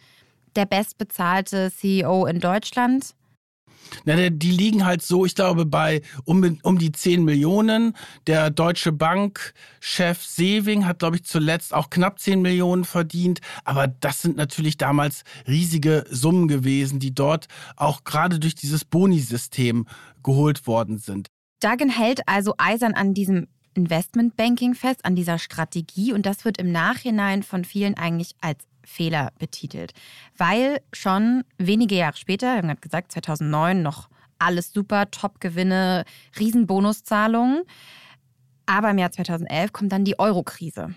der 0.54 0.66
bestbezahlte 0.66 1.72
CEO 1.72 2.26
in 2.26 2.38
Deutschland? 2.38 3.16
Na, 4.04 4.30
die 4.30 4.50
liegen 4.50 4.84
halt 4.84 5.02
so, 5.02 5.26
ich 5.26 5.34
glaube, 5.34 5.66
bei 5.66 6.02
um, 6.24 6.58
um 6.62 6.78
die 6.78 6.92
10 6.92 7.24
Millionen. 7.24 7.94
Der 8.26 8.50
Deutsche 8.50 8.92
Bank-Chef 8.92 10.22
Sewing 10.22 10.86
hat, 10.86 11.00
glaube 11.00 11.16
ich, 11.16 11.24
zuletzt 11.24 11.74
auch 11.74 11.90
knapp 11.90 12.18
10 12.18 12.42
Millionen 12.42 12.84
verdient. 12.84 13.40
Aber 13.64 13.88
das 13.88 14.22
sind 14.22 14.36
natürlich 14.36 14.76
damals 14.76 15.24
riesige 15.46 16.04
Summen 16.10 16.48
gewesen, 16.48 16.98
die 16.98 17.14
dort 17.14 17.46
auch 17.76 18.04
gerade 18.04 18.38
durch 18.38 18.54
dieses 18.54 18.84
Boni-System 18.84 19.86
geholt 20.22 20.66
worden 20.66 20.98
sind. 20.98 21.28
Duggan 21.60 21.88
hält 21.88 22.20
also 22.26 22.54
eisern 22.58 22.94
an 22.94 23.14
diesem 23.14 23.46
Investmentbanking 23.74 24.74
fest, 24.74 25.04
an 25.04 25.14
dieser 25.16 25.38
Strategie. 25.38 26.12
Und 26.12 26.26
das 26.26 26.44
wird 26.44 26.58
im 26.58 26.72
Nachhinein 26.72 27.42
von 27.42 27.64
vielen 27.64 27.94
eigentlich 27.94 28.34
als 28.40 28.64
Fehler 28.86 29.32
betitelt, 29.38 29.92
weil 30.36 30.80
schon 30.92 31.44
wenige 31.58 31.96
Jahre 31.96 32.16
später, 32.16 32.46
wir 32.46 32.56
haben 32.56 32.68
gerade 32.68 32.80
gesagt, 32.80 33.12
2009 33.12 33.82
noch 33.82 34.08
alles 34.38 34.72
super, 34.72 35.10
Top-Gewinne, 35.10 36.04
Riesenbonuszahlungen. 36.38 37.62
Aber 38.66 38.90
im 38.90 38.98
Jahr 38.98 39.12
2011 39.12 39.72
kommt 39.72 39.92
dann 39.92 40.04
die 40.04 40.18
Euro-Krise. 40.18 40.94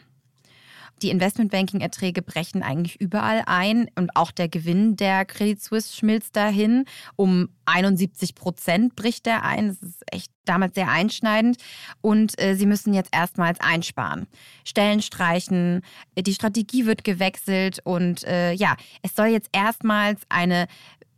Die 1.01 1.09
Investmentbanking-Erträge 1.09 2.21
brechen 2.21 2.63
eigentlich 2.63 2.99
überall 2.99 3.43
ein 3.45 3.89
und 3.95 4.15
auch 4.15 4.31
der 4.31 4.49
Gewinn 4.49 4.95
der 4.95 5.25
Credit 5.25 5.61
Suisse 5.61 5.95
schmilzt 5.95 6.35
dahin. 6.35 6.85
Um 7.15 7.49
71 7.65 8.35
Prozent 8.35 8.95
bricht 8.95 9.25
der 9.25 9.43
ein. 9.43 9.69
Das 9.69 9.81
ist 9.81 10.03
echt 10.11 10.31
damals 10.45 10.75
sehr 10.75 10.89
einschneidend. 10.89 11.57
Und 12.01 12.39
äh, 12.41 12.55
sie 12.55 12.65
müssen 12.65 12.93
jetzt 12.93 13.13
erstmals 13.13 13.59
einsparen. 13.61 14.27
Stellen 14.65 15.01
streichen, 15.01 15.81
die 16.17 16.33
Strategie 16.33 16.85
wird 16.85 17.03
gewechselt 17.03 17.79
und 17.83 18.23
äh, 18.25 18.53
ja, 18.53 18.75
es 19.01 19.15
soll 19.15 19.27
jetzt 19.27 19.49
erstmals 19.53 20.21
eine 20.29 20.67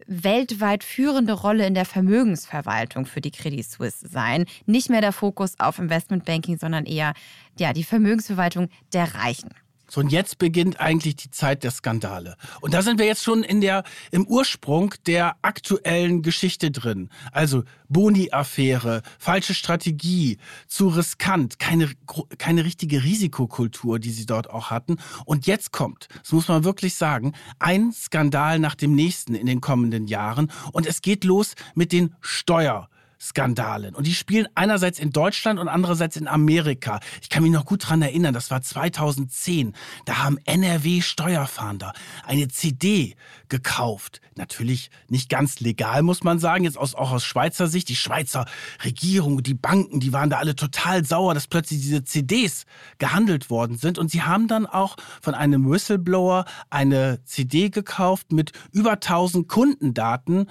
weltweit 0.07 0.83
führende 0.83 1.33
Rolle 1.33 1.65
in 1.65 1.73
der 1.73 1.85
Vermögensverwaltung 1.85 3.05
für 3.05 3.21
die 3.21 3.31
Credit 3.31 3.65
Suisse 3.65 4.07
sein. 4.07 4.45
Nicht 4.65 4.89
mehr 4.89 5.01
der 5.01 5.13
Fokus 5.13 5.59
auf 5.59 5.79
Investmentbanking, 5.79 6.57
sondern 6.57 6.85
eher 6.85 7.13
ja, 7.57 7.73
die 7.73 7.83
Vermögensverwaltung 7.83 8.69
der 8.93 9.15
Reichen. 9.15 9.49
So, 9.91 9.99
und 9.99 10.10
jetzt 10.10 10.38
beginnt 10.38 10.80
eigentlich 10.80 11.17
die 11.17 11.32
Zeit 11.32 11.65
der 11.65 11.71
Skandale. 11.71 12.38
Und 12.62 12.73
da 12.73 12.82
sind 12.82 12.97
wir 12.97 13.06
jetzt 13.06 13.25
schon 13.25 13.43
in 13.43 13.60
der, 13.60 13.84
im 14.12 14.25
Ursprung 14.25 14.93
der 15.06 15.36
aktuellen 15.41 16.21
Geschichte 16.21 16.71
drin. 16.71 17.10
Also 17.34 17.65
Boni-Affäre, 17.89 19.01
falsche 19.19 19.54
Strategie, 19.54 20.38
zu 20.67 20.88
riskant, 20.88 21.60
keine, 21.60 21.91
keine 22.38 22.63
richtige 22.63 23.04
Risikokultur, 23.04 23.99
die 23.99 24.12
sie 24.12 24.25
dort 24.25 24.49
auch 24.49 24.69
hatten. 24.69 24.95
Und 25.25 25.45
jetzt 25.45 25.73
kommt, 25.73 26.08
das 26.21 26.32
muss 26.32 26.47
man 26.47 26.63
wirklich 26.63 26.95
sagen, 26.95 27.34
ein 27.60 27.91
Skandal 27.91 28.60
nach 28.60 28.75
dem 28.75 28.95
nächsten 28.95 29.36
in 29.36 29.45
den 29.45 29.60
kommenden 29.60 30.08
Jahren. 30.08 30.54
Und 30.71 30.88
es 30.88 31.01
geht 31.01 31.25
los 31.25 31.56
mit 31.75 31.91
den 31.91 32.15
Steuer. 32.21 32.88
Skandalen. 33.21 33.93
Und 33.93 34.07
die 34.07 34.15
spielen 34.15 34.47
einerseits 34.55 34.97
in 34.97 35.12
Deutschland 35.12 35.60
und 35.60 35.67
andererseits 35.67 36.15
in 36.15 36.27
Amerika. 36.27 36.99
Ich 37.21 37.29
kann 37.29 37.43
mich 37.43 37.51
noch 37.51 37.65
gut 37.65 37.88
dran 37.88 38.01
erinnern, 38.01 38.34
das 38.34 38.49
war 38.49 38.63
2010. 38.63 39.75
Da 40.05 40.17
haben 40.23 40.39
NRW-Steuerfahnder 40.43 41.93
eine 42.25 42.47
CD 42.47 43.15
gekauft. 43.47 44.21
Natürlich 44.36 44.89
nicht 45.07 45.29
ganz 45.29 45.60
legal, 45.60 46.01
muss 46.01 46.23
man 46.23 46.39
sagen, 46.39 46.63
jetzt 46.63 46.79
aus, 46.79 46.95
auch 46.95 47.12
aus 47.12 47.23
Schweizer 47.23 47.67
Sicht. 47.67 47.89
Die 47.89 47.95
Schweizer 47.95 48.47
Regierung, 48.84 49.43
die 49.43 49.53
Banken, 49.53 49.99
die 49.99 50.13
waren 50.13 50.31
da 50.31 50.39
alle 50.39 50.55
total 50.55 51.05
sauer, 51.05 51.36
dass 51.36 51.45
plötzlich 51.45 51.79
diese 51.81 52.03
CDs 52.03 52.65
gehandelt 52.97 53.51
worden 53.51 53.77
sind. 53.77 53.99
Und 53.99 54.10
sie 54.10 54.23
haben 54.23 54.47
dann 54.47 54.65
auch 54.65 54.95
von 55.21 55.36
einem 55.36 55.69
Whistleblower 55.69 56.45
eine 56.71 57.23
CD 57.25 57.69
gekauft 57.69 58.31
mit 58.31 58.51
über 58.71 58.93
1000 58.93 59.47
Kundendaten 59.47 60.49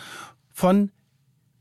von 0.52 0.92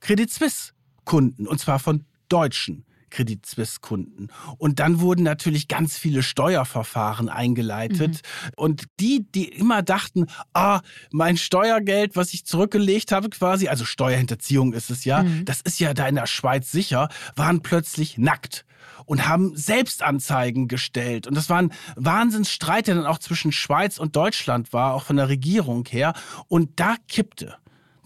Credit 0.02 0.30
Suisse. 0.30 0.74
Kunden, 1.10 1.48
und 1.48 1.60
zwar 1.60 1.80
von 1.80 2.06
deutschen 2.30 2.86
Credit 3.10 3.44
Suisse 3.44 3.80
Kunden. 3.82 4.28
Und 4.60 4.80
dann 4.80 5.00
wurden 5.00 5.24
natürlich 5.24 5.68
ganz 5.68 5.98
viele 5.98 6.22
Steuerverfahren 6.22 7.30
eingeleitet. 7.30 8.22
Mhm. 8.22 8.52
Und 8.56 8.84
die, 9.00 9.26
die 9.34 9.48
immer 9.48 9.82
dachten, 9.82 10.28
ah, 10.54 10.82
mein 11.12 11.38
Steuergeld, 11.38 12.16
was 12.16 12.32
ich 12.36 12.46
zurückgelegt 12.46 13.12
habe, 13.12 13.30
quasi, 13.32 13.70
also 13.70 13.86
Steuerhinterziehung 13.86 14.74
ist 14.74 14.92
es 14.92 15.04
ja, 15.04 15.24
mhm. 15.24 15.46
das 15.46 15.62
ist 15.62 15.80
ja 15.80 15.96
da 15.96 16.08
in 16.08 16.14
der 16.14 16.28
Schweiz 16.28 16.72
sicher, 16.72 17.10
waren 17.36 17.62
plötzlich 17.62 18.20
nackt 18.20 18.64
und 19.06 19.28
haben 19.28 19.56
Selbstanzeigen 19.56 20.68
gestellt. 20.68 21.26
Und 21.26 21.36
das 21.36 21.50
war 21.50 21.58
ein 21.58 21.72
Wahnsinnsstreit, 21.96 22.86
der 22.86 22.94
dann 22.94 23.08
auch 23.08 23.18
zwischen 23.18 23.52
Schweiz 23.52 23.98
und 23.98 24.16
Deutschland 24.16 24.74
war, 24.74 24.94
auch 24.94 25.06
von 25.06 25.16
der 25.16 25.28
Regierung 25.28 25.88
her. 25.90 26.14
Und 26.50 26.80
da 26.80 26.98
kippte 27.08 27.56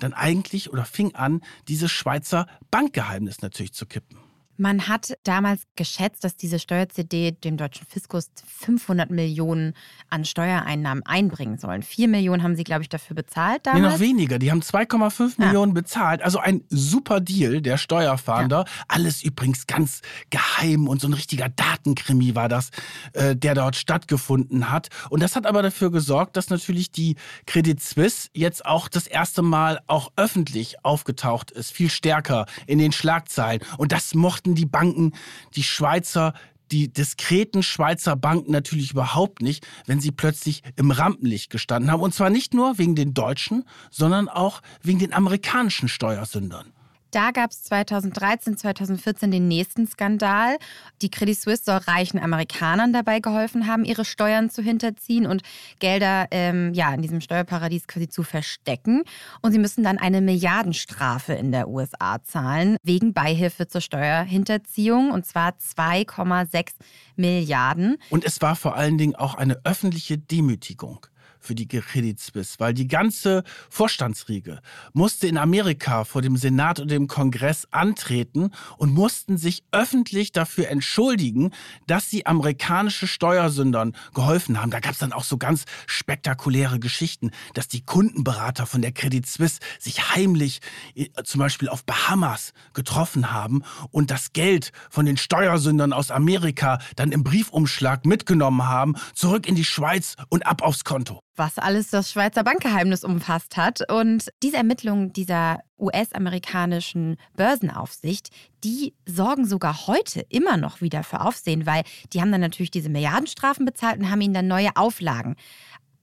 dann 0.03 0.13
eigentlich 0.13 0.71
oder 0.71 0.85
fing 0.85 1.15
an, 1.15 1.41
dieses 1.67 1.91
Schweizer 1.91 2.47
Bankgeheimnis 2.71 3.41
natürlich 3.41 3.73
zu 3.73 3.85
kippen. 3.85 4.22
Man 4.57 4.87
hat 4.87 5.17
damals 5.23 5.63
geschätzt, 5.75 6.23
dass 6.23 6.35
diese 6.35 6.59
Steuer-CD 6.59 7.31
dem 7.31 7.57
deutschen 7.57 7.87
Fiskus 7.87 8.29
500 8.45 9.09
Millionen 9.09 9.73
an 10.09 10.25
Steuereinnahmen 10.25 11.03
einbringen 11.05 11.57
sollen. 11.57 11.81
4 11.81 12.07
Millionen 12.07 12.43
haben 12.43 12.55
sie, 12.55 12.63
glaube 12.63 12.83
ich, 12.83 12.89
dafür 12.89 13.15
bezahlt 13.15 13.65
damals. 13.65 13.81
Nee, 13.81 13.89
noch 13.89 13.99
weniger. 13.99 14.37
Die 14.37 14.51
haben 14.51 14.61
2,5 14.61 15.39
ja. 15.39 15.45
Millionen 15.45 15.73
bezahlt. 15.73 16.21
Also 16.21 16.37
ein 16.37 16.61
super 16.69 17.19
Deal 17.19 17.61
der 17.61 17.77
Steuerfahnder. 17.77 18.65
Ja. 18.67 18.83
Alles 18.87 19.23
übrigens 19.23 19.65
ganz 19.65 20.01
geheim 20.29 20.87
und 20.87 21.01
so 21.01 21.07
ein 21.07 21.13
richtiger 21.13 21.49
Datenkrimi 21.49 22.35
war 22.35 22.47
das, 22.47 22.69
äh, 23.13 23.35
der 23.35 23.55
dort 23.55 23.75
stattgefunden 23.75 24.69
hat. 24.69 24.89
Und 25.09 25.23
das 25.23 25.35
hat 25.35 25.47
aber 25.47 25.63
dafür 25.63 25.91
gesorgt, 25.91 26.37
dass 26.37 26.51
natürlich 26.51 26.91
die 26.91 27.15
Credit 27.47 27.81
Suisse 27.81 28.29
jetzt 28.33 28.65
auch 28.65 28.87
das 28.87 29.07
erste 29.07 29.41
Mal 29.41 29.79
auch 29.87 30.11
öffentlich 30.15 30.85
aufgetaucht 30.85 31.49
ist. 31.49 31.71
Viel 31.71 31.89
stärker 31.89 32.45
in 32.67 32.77
den 32.77 32.91
Schlagzeilen. 32.91 33.61
Und 33.77 33.91
das 33.91 34.13
mochte 34.13 34.42
mochten 34.43 34.55
die 34.55 34.65
Banken, 34.65 35.13
die 35.55 35.63
Schweizer, 35.63 36.33
die 36.71 36.91
diskreten 36.91 37.63
Schweizer 37.63 38.15
Banken 38.15 38.51
natürlich 38.51 38.91
überhaupt 38.91 39.41
nicht, 39.41 39.65
wenn 39.85 40.01
sie 40.01 40.11
plötzlich 40.11 40.63
im 40.75 40.91
Rampenlicht 40.91 41.49
gestanden 41.49 41.91
haben. 41.91 42.01
Und 42.01 42.13
zwar 42.13 42.29
nicht 42.29 42.53
nur 42.53 42.77
wegen 42.77 42.95
den 42.95 43.13
deutschen, 43.13 43.63
sondern 43.89 44.27
auch 44.27 44.61
wegen 44.81 44.99
den 44.99 45.13
amerikanischen 45.13 45.87
Steuersündern. 45.87 46.73
Da 47.13 47.29
gab 47.29 47.51
es 47.51 47.61
2013, 47.65 48.57
2014 48.57 49.29
den 49.29 49.47
nächsten 49.47 49.85
Skandal. 49.87 50.57
Die 51.03 51.11
Credit 51.11 51.39
Suisse 51.39 51.63
soll 51.63 51.77
reichen 51.77 52.19
Amerikanern 52.19 52.91
dabei 52.91 53.19
geholfen 53.19 53.67
haben, 53.67 53.85
ihre 53.85 54.03
Steuern 54.03 54.49
zu 54.49 54.63
hinterziehen 54.63 55.27
und 55.27 55.43
Gelder 55.77 56.25
ähm, 56.31 56.73
ja, 56.73 56.91
in 56.91 57.03
diesem 57.03 57.21
Steuerparadies 57.21 57.85
quasi 57.85 58.09
zu 58.09 58.23
verstecken. 58.23 59.03
Und 59.43 59.51
sie 59.51 59.59
müssen 59.59 59.83
dann 59.83 59.99
eine 59.99 60.21
Milliardenstrafe 60.21 61.33
in 61.33 61.51
der 61.51 61.69
USA 61.69 62.23
zahlen 62.23 62.77
wegen 62.81 63.13
Beihilfe 63.13 63.67
zur 63.67 63.81
Steuerhinterziehung 63.81 65.11
und 65.11 65.27
zwar 65.27 65.51
2,6 65.51 66.71
Milliarden. 67.15 67.97
Und 68.09 68.25
es 68.25 68.41
war 68.41 68.55
vor 68.55 68.75
allen 68.75 68.97
Dingen 68.97 69.15
auch 69.15 69.35
eine 69.35 69.61
öffentliche 69.65 70.17
Demütigung 70.17 71.05
für 71.43 71.55
die 71.55 71.67
Credit 71.67 72.19
Suisse, 72.19 72.55
weil 72.59 72.73
die 72.73 72.87
ganze 72.87 73.43
Vorstandsriege 73.69 74.61
musste 74.93 75.27
in 75.27 75.37
Amerika 75.37 76.03
vor 76.03 76.21
dem 76.21 76.37
Senat 76.37 76.79
und 76.79 76.89
dem 76.89 77.07
Kongress 77.07 77.67
antreten 77.71 78.51
und 78.77 78.93
mussten 78.93 79.37
sich 79.37 79.63
öffentlich 79.71 80.31
dafür 80.31 80.69
entschuldigen, 80.69 81.51
dass 81.87 82.09
sie 82.09 82.25
amerikanische 82.25 83.07
Steuersündern 83.07 83.95
geholfen 84.13 84.61
haben. 84.61 84.71
Da 84.71 84.79
gab 84.79 84.93
es 84.93 84.99
dann 84.99 85.13
auch 85.13 85.23
so 85.23 85.37
ganz 85.37 85.65
spektakuläre 85.87 86.79
Geschichten, 86.79 87.31
dass 87.53 87.67
die 87.67 87.85
Kundenberater 87.85 88.65
von 88.65 88.81
der 88.81 88.91
Credit 88.91 89.25
Suisse 89.25 89.59
sich 89.79 90.15
heimlich 90.15 90.61
äh, 90.95 91.09
zum 91.23 91.39
Beispiel 91.39 91.69
auf 91.69 91.83
Bahamas 91.85 92.53
getroffen 92.73 93.31
haben 93.31 93.63
und 93.91 94.11
das 94.11 94.33
Geld 94.33 94.71
von 94.89 95.05
den 95.05 95.17
Steuersündern 95.17 95.93
aus 95.93 96.11
Amerika 96.11 96.79
dann 96.95 97.11
im 97.11 97.23
Briefumschlag 97.23 98.05
mitgenommen 98.05 98.63
haben, 98.63 98.95
zurück 99.13 99.47
in 99.47 99.55
die 99.55 99.65
Schweiz 99.65 100.15
und 100.29 100.45
ab 100.45 100.61
aufs 100.61 100.83
Konto 100.83 101.21
was 101.35 101.57
alles 101.57 101.89
das 101.89 102.11
Schweizer 102.11 102.43
Bankgeheimnis 102.43 103.03
umfasst 103.03 103.57
hat. 103.57 103.89
Und 103.91 104.31
diese 104.41 104.57
Ermittlungen 104.57 105.13
dieser 105.13 105.59
US-amerikanischen 105.79 107.17
Börsenaufsicht, 107.35 108.29
die 108.63 108.93
sorgen 109.05 109.45
sogar 109.45 109.87
heute 109.87 110.25
immer 110.29 110.57
noch 110.57 110.81
wieder 110.81 111.03
für 111.03 111.21
Aufsehen, 111.21 111.65
weil 111.65 111.83
die 112.13 112.21
haben 112.21 112.31
dann 112.31 112.41
natürlich 112.41 112.71
diese 112.71 112.89
Milliardenstrafen 112.89 113.65
bezahlt 113.65 113.99
und 113.99 114.09
haben 114.09 114.21
ihnen 114.21 114.33
dann 114.33 114.47
neue 114.47 114.75
Auflagen 114.75 115.35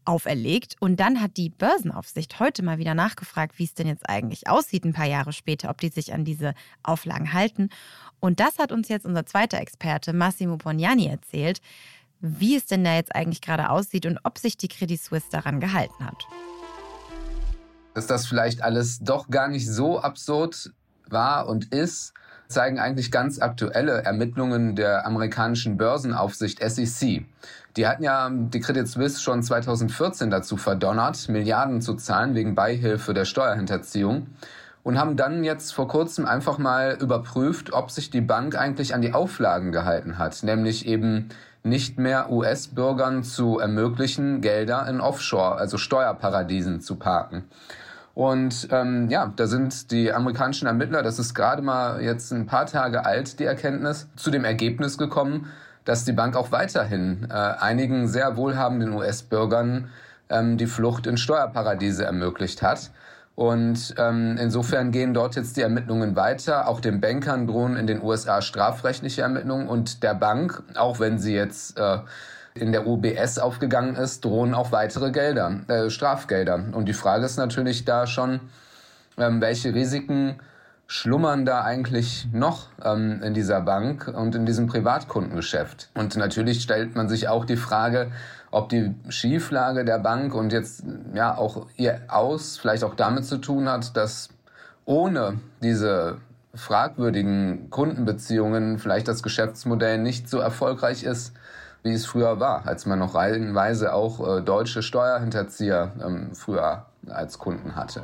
auferlegt. 0.05 0.77
Und 0.81 0.99
dann 0.99 1.21
hat 1.21 1.37
die 1.37 1.51
Börsenaufsicht 1.51 2.41
heute 2.41 2.63
mal 2.63 2.79
wieder 2.79 2.95
nachgefragt, 2.95 3.59
wie 3.59 3.65
es 3.65 3.75
denn 3.75 3.87
jetzt 3.87 4.09
eigentlich 4.09 4.49
aussieht, 4.49 4.85
ein 4.85 4.93
paar 4.93 5.07
Jahre 5.07 5.33
später, 5.33 5.71
ob 5.71 5.81
die 5.81 5.89
sich 5.89 6.13
an 6.13 6.25
diese 6.25 6.55
Auflagen 6.83 7.33
halten. 7.33 7.69
Und 8.19 8.41
das 8.41 8.59
hat 8.59 8.73
uns 8.73 8.89
jetzt 8.89 9.07
unser 9.07 9.25
zweiter 9.25 9.61
Experte, 9.61 10.13
Massimo 10.13 10.57
Pognani, 10.57 11.07
erzählt 11.07 11.61
wie 12.21 12.57
es 12.57 12.67
denn 12.67 12.85
da 12.85 12.95
jetzt 12.95 13.15
eigentlich 13.15 13.41
gerade 13.41 13.71
aussieht 13.71 14.07
und 14.07 14.19
ob 14.25 14.39
sich 14.39 14.57
die 14.57 14.69
Credit 14.69 15.01
Suisse 15.01 15.27
daran 15.31 15.61
gehalten 15.61 16.05
hat. 16.05 16.27
Dass 17.95 18.07
das 18.07 18.27
vielleicht 18.27 18.63
alles 18.63 19.01
doch 19.01 19.29
gar 19.31 19.49
nicht 19.49 19.69
so 19.69 20.01
absurd 20.01 20.73
war 21.09 21.49
und 21.49 21.73
ist, 21.75 22.13
zeigen 22.49 22.79
eigentlich 22.79 23.11
ganz 23.11 23.41
aktuelle 23.41 24.03
Ermittlungen 24.03 24.75
der 24.77 25.07
amerikanischen 25.07 25.77
Börsenaufsicht 25.77 26.61
SEC. 26.63 27.25
Die 27.77 27.87
hatten 27.87 28.03
ja 28.03 28.29
die 28.31 28.61
Credit 28.61 28.87
Suisse 28.87 29.21
schon 29.21 29.43
2014 29.43 30.31
dazu 30.31 30.57
verdonnert, 30.57 31.29
Milliarden 31.29 31.81
zu 31.81 31.95
zahlen 31.95 32.35
wegen 32.35 32.55
Beihilfe 32.55 33.15
der 33.15 33.25
Steuerhinterziehung 33.25 34.27
und 34.83 34.99
haben 34.99 35.17
dann 35.17 35.45
jetzt 35.45 35.73
vor 35.73 35.87
kurzem 35.87 36.27
einfach 36.27 36.59
mal 36.59 36.97
überprüft, 37.01 37.73
ob 37.73 37.91
sich 37.91 38.11
die 38.11 38.21
Bank 38.21 38.57
eigentlich 38.57 38.95
an 38.95 39.03
die 39.03 39.13
Auflagen 39.13 39.73
gehalten 39.73 40.19
hat, 40.19 40.43
nämlich 40.43 40.87
eben 40.87 41.29
nicht 41.63 41.99
mehr 41.99 42.31
US-Bürgern 42.31 43.23
zu 43.23 43.59
ermöglichen, 43.59 44.41
Gelder 44.41 44.87
in 44.89 45.01
Offshore, 45.01 45.57
also 45.57 45.79
Steuerparadiesen 45.79 46.81
zu 46.81 46.97
parken. 46.97 47.45
Und 48.15 48.69
ähm, 48.71 49.09
ja, 49.09 49.33
da 49.35 49.47
sind 49.47 49.91
die 49.93 50.13
amerikanischen 50.13 50.67
Ermittler, 50.67 51.03
das 51.03 51.19
ist 51.19 51.35
gerade 51.35 51.63
mal 51.63 52.03
jetzt 52.03 52.33
ein 52.33 52.47
paar 52.47 52.67
Tage 52.67 53.05
alt, 53.05 53.39
die 53.39 53.45
Erkenntnis, 53.45 54.09
zu 54.17 54.31
dem 54.31 54.45
Ergebnis 54.45 54.99
gekommen, 54.99 55.51
dass 55.85 56.05
die 56.05 56.13
Bank 56.13 56.37
auch 56.37 56.53
weiterhin 56.53 57.29
äh, 57.31 57.35
einigen 57.35 58.09
sehr 58.09 58.37
wohlhabenden 58.37 58.93
US-Bürgern 58.93 59.89
ähm, 60.29 60.57
die 60.57 60.67
Flucht 60.67 61.07
in 61.07 61.17
Steuerparadiese 61.17 62.05
ermöglicht 62.05 62.63
hat. 62.63 62.91
Und 63.41 63.95
ähm, 63.97 64.37
insofern 64.39 64.91
gehen 64.91 65.15
dort 65.15 65.35
jetzt 65.35 65.57
die 65.57 65.63
Ermittlungen 65.63 66.15
weiter. 66.15 66.69
Auch 66.69 66.79
den 66.79 67.01
Bankern 67.01 67.47
drohen 67.47 67.75
in 67.75 67.87
den 67.87 68.03
USA 68.03 68.43
strafrechtliche 68.43 69.23
Ermittlungen 69.23 69.67
und 69.67 70.03
der 70.03 70.13
Bank, 70.15 70.63
auch 70.75 71.01
wenn 71.01 71.19
sie 71.19 71.33
jetzt 71.33 71.79
äh, 71.79 72.01
in 72.53 72.71
der 72.71 72.87
UBS 72.87 73.39
aufgegangen 73.39 73.97
ist, 73.97 74.27
drohen 74.27 74.53
auch 74.53 74.73
weitere 74.73 75.11
Gelder, 75.11 75.61
äh, 75.69 75.89
Strafgelder. 75.89 76.67
Und 76.73 76.85
die 76.85 76.93
Frage 76.93 77.25
ist 77.25 77.39
natürlich 77.39 77.87
da 77.87 78.07
schon, 78.07 78.41
ähm, 79.17 79.41
welche 79.41 79.73
Risiken 79.73 80.39
schlummern 80.87 81.47
da 81.47 81.63
eigentlich 81.63 82.29
noch 82.35 82.67
ähm, 82.85 83.23
in 83.23 83.33
dieser 83.33 83.63
Bank 83.63 84.07
und 84.15 84.35
in 84.35 84.45
diesem 84.45 84.67
Privatkundengeschäft? 84.67 85.89
Und 85.95 86.15
natürlich 86.15 86.61
stellt 86.61 86.95
man 86.95 87.09
sich 87.09 87.29
auch 87.29 87.47
die 87.47 87.57
Frage, 87.57 88.11
ob 88.51 88.69
die 88.69 88.95
Schieflage 89.09 89.85
der 89.85 89.99
Bank 89.99 90.35
und 90.35 90.53
jetzt 90.53 90.85
ja 91.15 91.37
auch 91.37 91.67
ihr 91.77 92.01
Aus 92.09 92.59
vielleicht 92.59 92.85
auch 92.85 92.95
damit 92.95 93.25
zu 93.25 93.39
tun 93.39 93.69
hat, 93.69 93.97
dass 93.97 94.29
ohne 94.85 95.39
diese 95.63 96.19
fragwürdigen 96.55 97.71
Kundenbeziehungen 97.71 98.79
vielleicht 98.79 99.07
das 99.07 99.23
Geschäftsmodell 99.23 99.99
nicht 99.99 100.29
so 100.29 100.39
erfolgreich 100.39 101.05
ist, 101.05 101.33
wie 101.83 101.93
es 101.93 102.07
früher 102.07 102.41
war, 102.41 102.67
als 102.67 102.87
man 102.87 102.99
noch 102.99 103.15
reihenweise 103.15 103.95
auch 103.95 104.39
äh, 104.39 104.43
deutsche 104.43 104.83
Steuerhinterzieher 104.83 105.93
ähm, 106.05 106.35
früher 106.35 106.87
als 107.09 107.39
Kunden 107.39 107.77
hatte. 107.77 108.03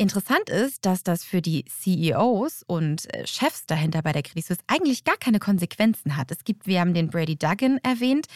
Interessant 0.00 0.48
ist, 0.48 0.86
dass 0.86 1.02
das 1.02 1.24
für 1.24 1.42
die 1.42 1.66
CEOs 1.66 2.62
und 2.66 3.12
äh, 3.12 3.26
Chefs 3.26 3.66
dahinter 3.66 4.00
bei 4.00 4.12
der 4.12 4.22
Credit 4.22 4.46
Suisse 4.46 4.62
eigentlich 4.66 5.04
gar 5.04 5.18
keine 5.18 5.38
Konsequenzen 5.38 6.16
hat. 6.16 6.30
Es 6.30 6.42
gibt, 6.44 6.66
wir 6.66 6.80
haben 6.80 6.94
den 6.94 7.10
Brady 7.10 7.36
Duggan 7.36 7.76
erwähnt, 7.82 8.26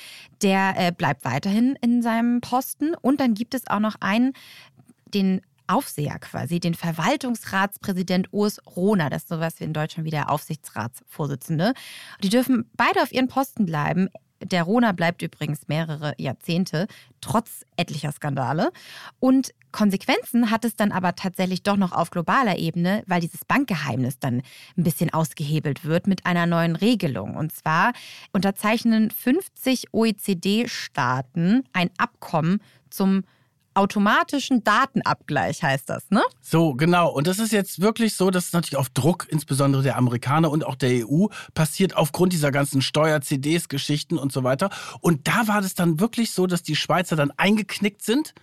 der 0.43 0.75
äh, 0.77 0.93
bleibt 0.93 1.25
weiterhin 1.25 1.75
in 1.81 2.03
seinem 2.03 2.43
Posten. 2.43 2.95
Und 2.95 3.19
dann 3.19 3.33
gibt 3.33 3.55
es 3.55 3.67
auch 3.67 3.79
noch 3.79 3.95
einen, 4.01 4.35
den 5.07 5.41
Aufseher 5.67 6.19
quasi, 6.19 6.61
den 6.61 6.75
Verwaltungsratspräsident 6.75 8.31
Urs 8.31 8.61
Rohner. 8.77 9.09
Das 9.09 9.23
ist 9.23 9.31
sowas 9.31 9.59
wie 9.59 9.65
in 9.65 9.73
Deutschland 9.73 10.05
wie 10.05 10.11
der 10.11 10.29
Aufsichtsratsvorsitzende. 10.31 11.73
Die 12.23 12.29
dürfen 12.29 12.71
beide 12.75 13.03
auf 13.03 13.11
ihren 13.11 13.29
Posten 13.29 13.65
bleiben. 13.65 14.11
Der 14.45 14.63
Rona 14.63 14.93
bleibt 14.93 15.23
übrigens 15.23 15.69
mehrere 15.69 16.15
Jahrzehnte, 16.19 16.87
trotz 17.21 17.65
etlicher 17.77 18.13
Skandale. 18.13 18.71
Und 19.21 19.53
Konsequenzen 19.73 20.51
hat 20.51 20.65
es 20.65 20.77
dann 20.77 20.93
aber 20.93 21.15
tatsächlich 21.17 21.63
doch 21.63 21.77
noch 21.77 21.93
auf 21.93 22.11
globaler 22.11 22.59
Ebene, 22.59 23.03
weil 23.07 23.21
dieses 23.21 23.45
Bankgeheimnis 23.45 24.19
dann 24.19 24.43
ein 24.77 24.85
bisschen 24.85 25.13
ausgehebelt 25.13 25.85
wird 25.85 26.07
mit 26.07 26.27
einer 26.27 26.47
neuen 26.47 26.77
Regelung. 26.77 27.37
Und 27.37 27.53
zwar 27.53 27.93
unterzeichnen 28.33 29.11
50 29.11 29.93
OECD-Staaten 29.93 31.65
ein 31.73 31.91
Abkommen 31.99 32.61
zum 32.91 33.25
automatischen 33.75 34.65
Datenabgleich 34.65 35.63
heißt 35.63 35.89
das, 35.89 36.11
ne? 36.11 36.23
So, 36.41 36.75
genau. 36.75 37.11
Und 37.11 37.27
das 37.27 37.39
ist 37.39 37.53
jetzt 37.53 37.81
wirklich 37.81 38.15
so, 38.15 38.31
dass 38.31 38.47
es 38.47 38.53
natürlich 38.53 38.77
auf 38.77 38.89
Druck, 38.89 39.27
insbesondere 39.29 39.83
der 39.83 39.97
Amerikaner 39.97 40.51
und 40.51 40.65
auch 40.65 40.77
der 40.77 41.07
EU, 41.09 41.27
passiert 41.55 41.97
aufgrund 41.97 42.33
dieser 42.33 42.51
ganzen 42.51 42.83
Steuer-CDs, 42.83 43.69
Geschichten 43.69 44.19
und 44.19 44.33
so 44.33 44.45
weiter. 44.45 44.71
Und 45.01 45.27
da 45.27 45.47
war 45.49 45.61
es 45.61 45.75
dann 45.75 46.01
wirklich 46.01 46.33
so, 46.33 46.47
dass 46.47 46.63
die 46.63 46.77
Schweizer 46.77 47.17
dann 47.17 47.31
eingeknickt 47.33 48.03
sind, 48.03 48.35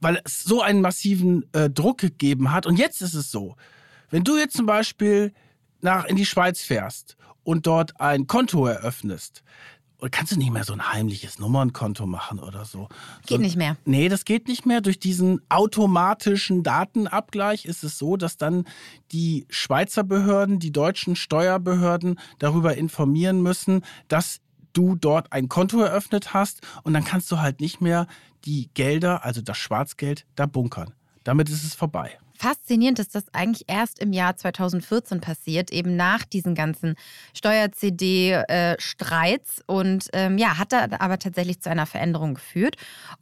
weil 0.00 0.20
es 0.24 0.42
so 0.42 0.62
einen 0.62 0.80
massiven 0.80 1.46
äh, 1.52 1.70
Druck 1.70 1.98
gegeben 1.98 2.52
hat. 2.52 2.66
Und 2.66 2.78
jetzt 2.78 3.02
ist 3.02 3.14
es 3.14 3.30
so, 3.30 3.56
wenn 4.10 4.24
du 4.24 4.36
jetzt 4.36 4.56
zum 4.56 4.66
Beispiel 4.66 5.32
nach, 5.80 6.04
in 6.04 6.16
die 6.16 6.26
Schweiz 6.26 6.60
fährst 6.60 7.16
und 7.44 7.66
dort 7.66 8.00
ein 8.00 8.26
Konto 8.26 8.66
eröffnest, 8.66 9.42
oder 10.02 10.10
kannst 10.10 10.32
du 10.32 10.36
nicht 10.36 10.50
mehr 10.50 10.64
so 10.64 10.72
ein 10.72 10.92
heimliches 10.92 11.38
Nummernkonto 11.38 12.06
machen 12.06 12.40
oder 12.40 12.64
so? 12.64 12.88
Geht 13.24 13.36
so, 13.36 13.42
nicht 13.42 13.56
mehr. 13.56 13.76
Nee, 13.84 14.08
das 14.08 14.24
geht 14.24 14.48
nicht 14.48 14.66
mehr. 14.66 14.80
Durch 14.80 14.98
diesen 14.98 15.40
automatischen 15.48 16.64
Datenabgleich 16.64 17.66
ist 17.66 17.84
es 17.84 17.98
so, 17.98 18.16
dass 18.16 18.36
dann 18.36 18.64
die 19.12 19.46
Schweizer 19.48 20.02
Behörden, 20.02 20.58
die 20.58 20.72
deutschen 20.72 21.14
Steuerbehörden 21.14 22.18
darüber 22.40 22.76
informieren 22.76 23.42
müssen, 23.42 23.84
dass 24.08 24.40
du 24.72 24.96
dort 24.96 25.32
ein 25.32 25.48
Konto 25.48 25.80
eröffnet 25.80 26.34
hast 26.34 26.62
und 26.82 26.94
dann 26.94 27.04
kannst 27.04 27.30
du 27.30 27.38
halt 27.38 27.60
nicht 27.60 27.80
mehr 27.80 28.08
die 28.44 28.70
Gelder, 28.74 29.24
also 29.24 29.40
das 29.40 29.56
Schwarzgeld, 29.56 30.26
da 30.34 30.46
bunkern. 30.46 30.94
Damit 31.22 31.48
ist 31.48 31.62
es 31.62 31.74
vorbei 31.76 32.18
faszinierend 32.42 32.98
ist 32.98 33.14
das 33.14 33.32
eigentlich 33.32 33.66
erst 33.68 34.00
im 34.00 34.12
Jahr 34.12 34.36
2014 34.36 35.20
passiert, 35.20 35.72
eben 35.72 35.94
nach 35.94 36.24
diesen 36.24 36.56
ganzen 36.56 36.96
Steuer-CD-Streits. 37.34 39.58
Äh, 39.58 39.62
und 39.66 40.08
ähm, 40.12 40.38
ja, 40.38 40.58
hat 40.58 40.72
da 40.72 40.88
aber 40.98 41.20
tatsächlich 41.20 41.60
zu 41.60 41.70
einer 41.70 41.86
Veränderung 41.86 42.34
geführt 42.34 42.74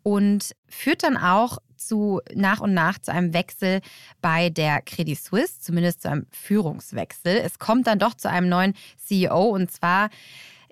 und 0.03 0.53
führt 0.69 1.03
dann 1.03 1.19
auch 1.19 1.59
zu 1.77 2.23
nach 2.35 2.61
und 2.61 2.73
nach 2.73 2.99
zu 2.99 3.13
einem 3.13 3.35
Wechsel 3.35 3.83
bei 4.23 4.49
der 4.49 4.81
Credit 4.81 5.19
Suisse, 5.19 5.61
zumindest 5.61 6.01
zu 6.03 6.11
einem 6.11 6.27
Führungswechsel. 6.31 7.37
Es 7.37 7.59
kommt 7.59 7.89
dann 7.89 7.99
doch 7.99 8.15
zu 8.15 8.31
einem 8.31 8.49
neuen 8.49 8.73
CEO 8.97 9.51
und 9.51 9.71
zwar, 9.71 10.09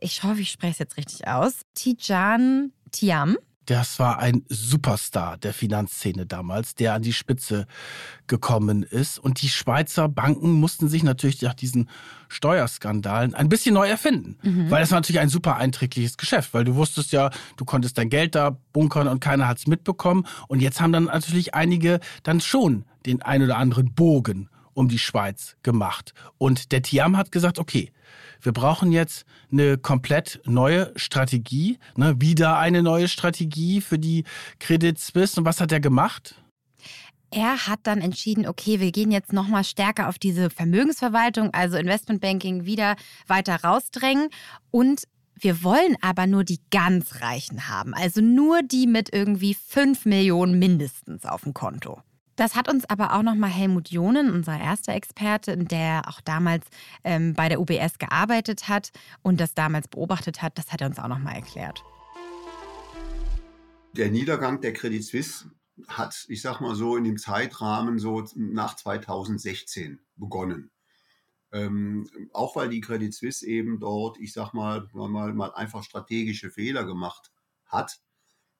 ich 0.00 0.22
hoffe, 0.22 0.40
ich 0.40 0.50
spreche 0.50 0.72
es 0.72 0.78
jetzt 0.78 0.96
richtig 0.96 1.28
aus, 1.28 1.66
Tijan 1.74 2.72
Tiam 2.92 3.36
das 3.68 3.98
war 3.98 4.18
ein 4.18 4.44
Superstar 4.48 5.36
der 5.36 5.52
Finanzszene 5.52 6.24
damals, 6.24 6.74
der 6.74 6.94
an 6.94 7.02
die 7.02 7.12
Spitze 7.12 7.66
gekommen 8.26 8.82
ist. 8.82 9.18
Und 9.18 9.42
die 9.42 9.50
Schweizer 9.50 10.08
Banken 10.08 10.52
mussten 10.52 10.88
sich 10.88 11.02
natürlich 11.02 11.42
nach 11.42 11.52
diesen 11.52 11.90
Steuerskandalen 12.28 13.34
ein 13.34 13.50
bisschen 13.50 13.74
neu 13.74 13.86
erfinden. 13.86 14.38
Mhm. 14.42 14.70
Weil 14.70 14.80
das 14.80 14.90
war 14.90 14.98
natürlich 14.98 15.20
ein 15.20 15.28
super 15.28 15.56
einträgliches 15.56 16.16
Geschäft, 16.16 16.54
weil 16.54 16.64
du 16.64 16.76
wusstest 16.76 17.12
ja, 17.12 17.30
du 17.58 17.66
konntest 17.66 17.98
dein 17.98 18.08
Geld 18.08 18.34
da 18.34 18.56
bunkern 18.72 19.06
und 19.06 19.20
keiner 19.20 19.46
hat 19.46 19.58
es 19.58 19.66
mitbekommen. 19.66 20.26
Und 20.46 20.60
jetzt 20.60 20.80
haben 20.80 20.92
dann 20.92 21.04
natürlich 21.04 21.54
einige 21.54 22.00
dann 22.22 22.40
schon 22.40 22.86
den 23.04 23.20
ein 23.20 23.42
oder 23.42 23.58
anderen 23.58 23.92
Bogen 23.92 24.48
um 24.72 24.88
die 24.88 24.98
Schweiz 24.98 25.56
gemacht. 25.62 26.14
Und 26.38 26.72
der 26.72 26.80
Tiam 26.80 27.18
hat 27.18 27.32
gesagt, 27.32 27.58
okay, 27.58 27.92
wir 28.40 28.52
brauchen 28.52 28.92
jetzt 28.92 29.24
eine 29.50 29.78
komplett 29.78 30.40
neue 30.44 30.92
Strategie, 30.96 31.78
ne? 31.96 32.14
wieder 32.20 32.58
eine 32.58 32.82
neue 32.82 33.08
Strategie 33.08 33.80
für 33.80 33.98
die 33.98 34.24
Credit 34.58 34.98
Suisse. 34.98 35.38
Und 35.40 35.46
was 35.46 35.60
hat 35.60 35.72
er 35.72 35.80
gemacht? 35.80 36.40
Er 37.30 37.66
hat 37.66 37.80
dann 37.82 38.00
entschieden, 38.00 38.46
okay, 38.46 38.80
wir 38.80 38.90
gehen 38.90 39.10
jetzt 39.10 39.32
nochmal 39.32 39.64
stärker 39.64 40.08
auf 40.08 40.18
diese 40.18 40.48
Vermögensverwaltung, 40.48 41.52
also 41.52 41.76
Investmentbanking, 41.76 42.64
wieder 42.64 42.96
weiter 43.26 43.56
rausdrängen. 43.62 44.28
Und 44.70 45.04
wir 45.34 45.62
wollen 45.62 45.96
aber 46.00 46.26
nur 46.26 46.44
die 46.44 46.60
ganz 46.70 47.20
Reichen 47.20 47.68
haben, 47.68 47.94
also 47.94 48.20
nur 48.20 48.62
die 48.62 48.86
mit 48.86 49.12
irgendwie 49.12 49.54
5 49.54 50.06
Millionen 50.06 50.58
mindestens 50.58 51.26
auf 51.26 51.42
dem 51.42 51.54
Konto. 51.54 52.02
Das 52.38 52.54
hat 52.54 52.68
uns 52.68 52.88
aber 52.88 53.14
auch 53.14 53.24
nochmal 53.24 53.50
Helmut 53.50 53.90
Jonen, 53.90 54.30
unser 54.30 54.56
erster 54.56 54.94
Experte, 54.94 55.56
der 55.56 56.02
auch 56.06 56.20
damals 56.20 56.64
ähm, 57.02 57.34
bei 57.34 57.48
der 57.48 57.60
UBS 57.60 57.98
gearbeitet 57.98 58.68
hat 58.68 58.92
und 59.22 59.40
das 59.40 59.54
damals 59.54 59.88
beobachtet 59.88 60.40
hat, 60.40 60.56
das 60.56 60.70
hat 60.70 60.80
er 60.80 60.86
uns 60.86 61.00
auch 61.00 61.08
nochmal 61.08 61.34
erklärt. 61.34 61.82
Der 63.96 64.12
Niedergang 64.12 64.60
der 64.60 64.72
Credit 64.72 65.02
Suisse 65.04 65.50
hat, 65.88 66.26
ich 66.28 66.40
sag 66.40 66.60
mal 66.60 66.76
so, 66.76 66.96
in 66.96 67.02
dem 67.02 67.18
Zeitrahmen 67.18 67.98
so 67.98 68.24
nach 68.36 68.76
2016 68.76 69.98
begonnen. 70.14 70.70
Ähm, 71.50 72.08
auch 72.32 72.54
weil 72.54 72.68
die 72.68 72.80
Credit 72.80 73.12
Suisse 73.12 73.44
eben 73.44 73.80
dort, 73.80 74.16
ich 74.20 74.32
sag 74.32 74.52
mal, 74.52 74.86
mal, 74.92 75.34
mal 75.34 75.52
einfach 75.54 75.82
strategische 75.82 76.52
Fehler 76.52 76.84
gemacht 76.84 77.32
hat 77.66 77.98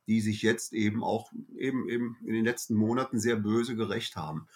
die 0.09 0.21
sich 0.21 0.43
jetzt 0.43 0.73
eben 0.73 1.05
auch 1.05 1.31
eben, 1.55 1.89
eben 1.89 2.17
in 2.25 2.33
den 2.33 2.45
letzten 2.45 2.75
Monaten 2.75 3.21
sehr 3.21 3.37
böse 3.37 3.77
gerecht 3.77 4.17
haben. 4.17 4.49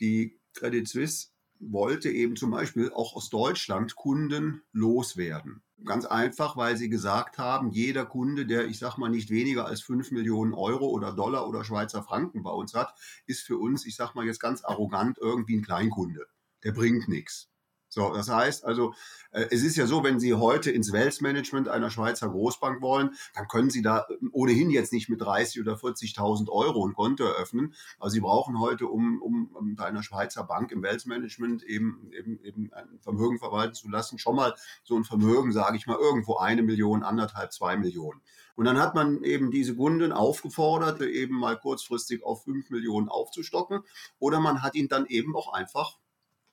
Die 0.00 0.38
Credit 0.52 0.86
Suisse 0.86 1.28
wollte 1.58 2.10
eben 2.10 2.36
zum 2.36 2.50
Beispiel 2.50 2.90
auch 2.92 3.14
aus 3.14 3.30
Deutschland 3.30 3.96
Kunden 3.96 4.62
loswerden. 4.72 5.62
Ganz 5.84 6.04
einfach, 6.06 6.56
weil 6.56 6.76
sie 6.76 6.88
gesagt 6.88 7.38
haben, 7.38 7.70
jeder 7.70 8.04
Kunde, 8.04 8.46
der, 8.46 8.66
ich 8.66 8.78
sag 8.78 8.98
mal, 8.98 9.08
nicht 9.08 9.30
weniger 9.30 9.66
als 9.66 9.82
5 9.82 10.10
Millionen 10.10 10.54
Euro 10.54 10.86
oder 10.88 11.12
Dollar 11.12 11.48
oder 11.48 11.64
Schweizer 11.64 12.02
Franken 12.02 12.42
bei 12.42 12.50
uns 12.50 12.74
hat, 12.74 12.94
ist 13.26 13.42
für 13.42 13.58
uns, 13.58 13.86
ich 13.86 13.94
sag 13.96 14.14
mal 14.14 14.26
jetzt 14.26 14.40
ganz 14.40 14.64
arrogant, 14.64 15.18
irgendwie 15.18 15.56
ein 15.56 15.62
Kleinkunde. 15.62 16.26
Der 16.64 16.72
bringt 16.72 17.08
nichts. 17.08 17.50
So, 17.96 18.12
das 18.12 18.28
heißt 18.28 18.66
also, 18.66 18.92
äh, 19.30 19.46
es 19.50 19.62
ist 19.62 19.74
ja 19.76 19.86
so, 19.86 20.04
wenn 20.04 20.20
Sie 20.20 20.34
heute 20.34 20.70
ins 20.70 20.92
Wealth 20.92 21.22
Management 21.22 21.70
einer 21.70 21.88
Schweizer 21.88 22.28
Großbank 22.28 22.82
wollen, 22.82 23.16
dann 23.34 23.48
können 23.48 23.70
Sie 23.70 23.80
da 23.80 24.04
ähm, 24.20 24.28
ohnehin 24.34 24.68
jetzt 24.68 24.92
nicht 24.92 25.08
mit 25.08 25.22
30 25.22 25.62
oder 25.62 25.76
40.000 25.76 26.50
Euro 26.50 26.86
ein 26.86 26.92
Konto 26.92 27.24
eröffnen. 27.24 27.72
Also 27.98 28.12
Sie 28.12 28.20
brauchen 28.20 28.60
heute, 28.60 28.86
um, 28.86 29.22
um, 29.22 29.46
um 29.54 29.76
bei 29.76 29.86
einer 29.86 30.02
Schweizer 30.02 30.44
Bank 30.44 30.72
im 30.72 30.82
Wealth 30.82 31.06
Management 31.06 31.62
eben, 31.62 32.10
eben, 32.12 32.38
eben 32.44 32.70
ein 32.74 32.98
Vermögen 33.00 33.38
verwalten 33.38 33.72
zu 33.72 33.88
lassen, 33.88 34.18
schon 34.18 34.36
mal 34.36 34.54
so 34.84 34.94
ein 34.94 35.04
Vermögen, 35.04 35.50
sage 35.52 35.78
ich 35.78 35.86
mal, 35.86 35.96
irgendwo 35.96 36.36
eine 36.36 36.60
Million, 36.60 37.02
anderthalb, 37.02 37.50
zwei 37.50 37.78
Millionen. 37.78 38.20
Und 38.56 38.66
dann 38.66 38.78
hat 38.78 38.94
man 38.94 39.22
eben 39.22 39.50
diese 39.50 39.74
Kunden 39.74 40.12
aufgefordert, 40.12 41.00
eben 41.00 41.38
mal 41.38 41.58
kurzfristig 41.58 42.22
auf 42.22 42.44
fünf 42.44 42.68
Millionen 42.68 43.08
aufzustocken. 43.08 43.80
Oder 44.18 44.40
man 44.40 44.62
hat 44.62 44.74
ihn 44.74 44.88
dann 44.88 45.06
eben 45.06 45.34
auch 45.34 45.54
einfach 45.54 45.96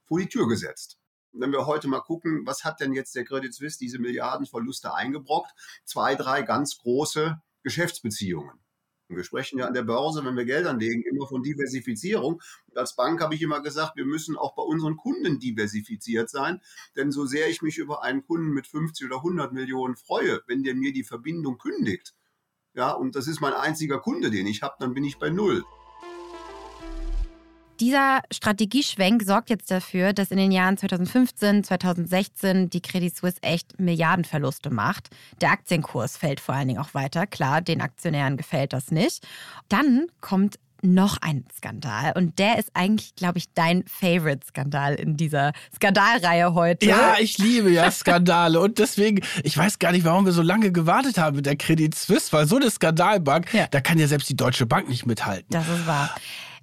vor 0.05 0.19
die 0.19 0.29
Tür 0.29 0.47
gesetzt 0.47 1.02
wenn 1.33 1.51
wir 1.51 1.65
heute 1.65 1.87
mal 1.87 2.01
gucken, 2.01 2.45
was 2.45 2.63
hat 2.63 2.79
denn 2.79 2.93
jetzt 2.93 3.15
der 3.15 3.25
Credit 3.25 3.53
Suisse 3.53 3.77
diese 3.77 3.99
Milliardenverluste 3.99 4.93
eingebrockt? 4.93 5.51
Zwei, 5.83 6.15
drei 6.15 6.41
ganz 6.41 6.77
große 6.77 7.41
Geschäftsbeziehungen. 7.63 8.59
Wir 9.09 9.23
sprechen 9.23 9.59
ja 9.59 9.67
an 9.67 9.73
der 9.73 9.83
Börse, 9.83 10.23
wenn 10.25 10.35
wir 10.35 10.45
Geld 10.45 10.65
anlegen, 10.65 11.03
immer 11.03 11.27
von 11.27 11.43
Diversifizierung. 11.43 12.41
Und 12.67 12.77
als 12.77 12.95
Bank 12.95 13.21
habe 13.21 13.35
ich 13.35 13.41
immer 13.41 13.61
gesagt, 13.61 13.95
wir 13.95 14.05
müssen 14.05 14.37
auch 14.37 14.55
bei 14.55 14.63
unseren 14.63 14.97
Kunden 14.97 15.39
diversifiziert 15.39 16.29
sein. 16.29 16.61
Denn 16.95 17.11
so 17.11 17.25
sehr 17.25 17.49
ich 17.49 17.61
mich 17.61 17.77
über 17.77 18.01
einen 18.03 18.25
Kunden 18.25 18.51
mit 18.51 18.65
50 18.65 19.05
oder 19.07 19.17
100 19.17 19.53
Millionen 19.53 19.95
freue, 19.95 20.41
wenn 20.47 20.63
der 20.63 20.73
mir 20.73 20.93
die 20.93 21.03
Verbindung 21.03 21.57
kündigt, 21.57 22.15
ja, 22.75 22.91
und 22.91 23.15
das 23.15 23.27
ist 23.27 23.39
mein 23.39 23.53
einziger 23.53 23.99
Kunde, 23.99 24.31
den 24.31 24.47
ich 24.47 24.63
habe, 24.63 24.75
dann 24.79 24.93
bin 24.95 25.03
ich 25.03 25.19
bei 25.19 25.29
Null. 25.29 25.63
Dieser 27.79 28.21
Strategieschwenk 28.31 29.23
sorgt 29.23 29.49
jetzt 29.49 29.71
dafür, 29.71 30.13
dass 30.13 30.31
in 30.31 30.37
den 30.37 30.51
Jahren 30.51 30.77
2015, 30.77 31.63
2016 31.63 32.69
die 32.69 32.81
Credit 32.81 33.15
Suisse 33.15 33.41
echt 33.41 33.79
Milliardenverluste 33.79 34.69
macht. 34.69 35.09
Der 35.41 35.51
Aktienkurs 35.51 36.15
fällt 36.15 36.39
vor 36.39 36.55
allen 36.55 36.67
Dingen 36.67 36.79
auch 36.79 36.93
weiter. 36.93 37.25
Klar, 37.25 37.61
den 37.61 37.81
Aktionären 37.81 38.37
gefällt 38.37 38.73
das 38.73 38.91
nicht. 38.91 39.27
Dann 39.69 40.07
kommt 40.21 40.59
noch 40.83 41.17
ein 41.21 41.45
Skandal. 41.55 42.11
Und 42.15 42.37
der 42.39 42.59
ist 42.59 42.69
eigentlich, 42.73 43.15
glaube 43.15 43.37
ich, 43.37 43.45
dein 43.53 43.85
Favorite-Skandal 43.87 44.95
in 44.95 45.17
dieser 45.17 45.53
Skandalreihe 45.73 46.53
heute. 46.53 46.85
Ja, 46.85 47.15
ich 47.19 47.37
liebe 47.37 47.71
ja 47.71 47.89
Skandale. 47.89 48.59
und 48.59 48.79
deswegen, 48.79 49.21
ich 49.43 49.57
weiß 49.57 49.79
gar 49.79 49.93
nicht, 49.93 50.03
warum 50.03 50.25
wir 50.25 50.33
so 50.33 50.41
lange 50.41 50.71
gewartet 50.71 51.17
haben 51.17 51.37
mit 51.37 51.45
der 51.45 51.55
Credit 51.55 51.95
Suisse, 51.95 52.31
weil 52.33 52.47
so 52.47 52.57
eine 52.57 52.69
Skandalbank, 52.69 53.53
ja. 53.53 53.67
da 53.71 53.79
kann 53.81 53.97
ja 53.97 54.07
selbst 54.07 54.29
die 54.29 54.35
Deutsche 54.35 54.65
Bank 54.65 54.89
nicht 54.89 55.05
mithalten. 55.05 55.47
Das 55.49 55.67
ist 55.67 55.87
wahr. 55.87 56.13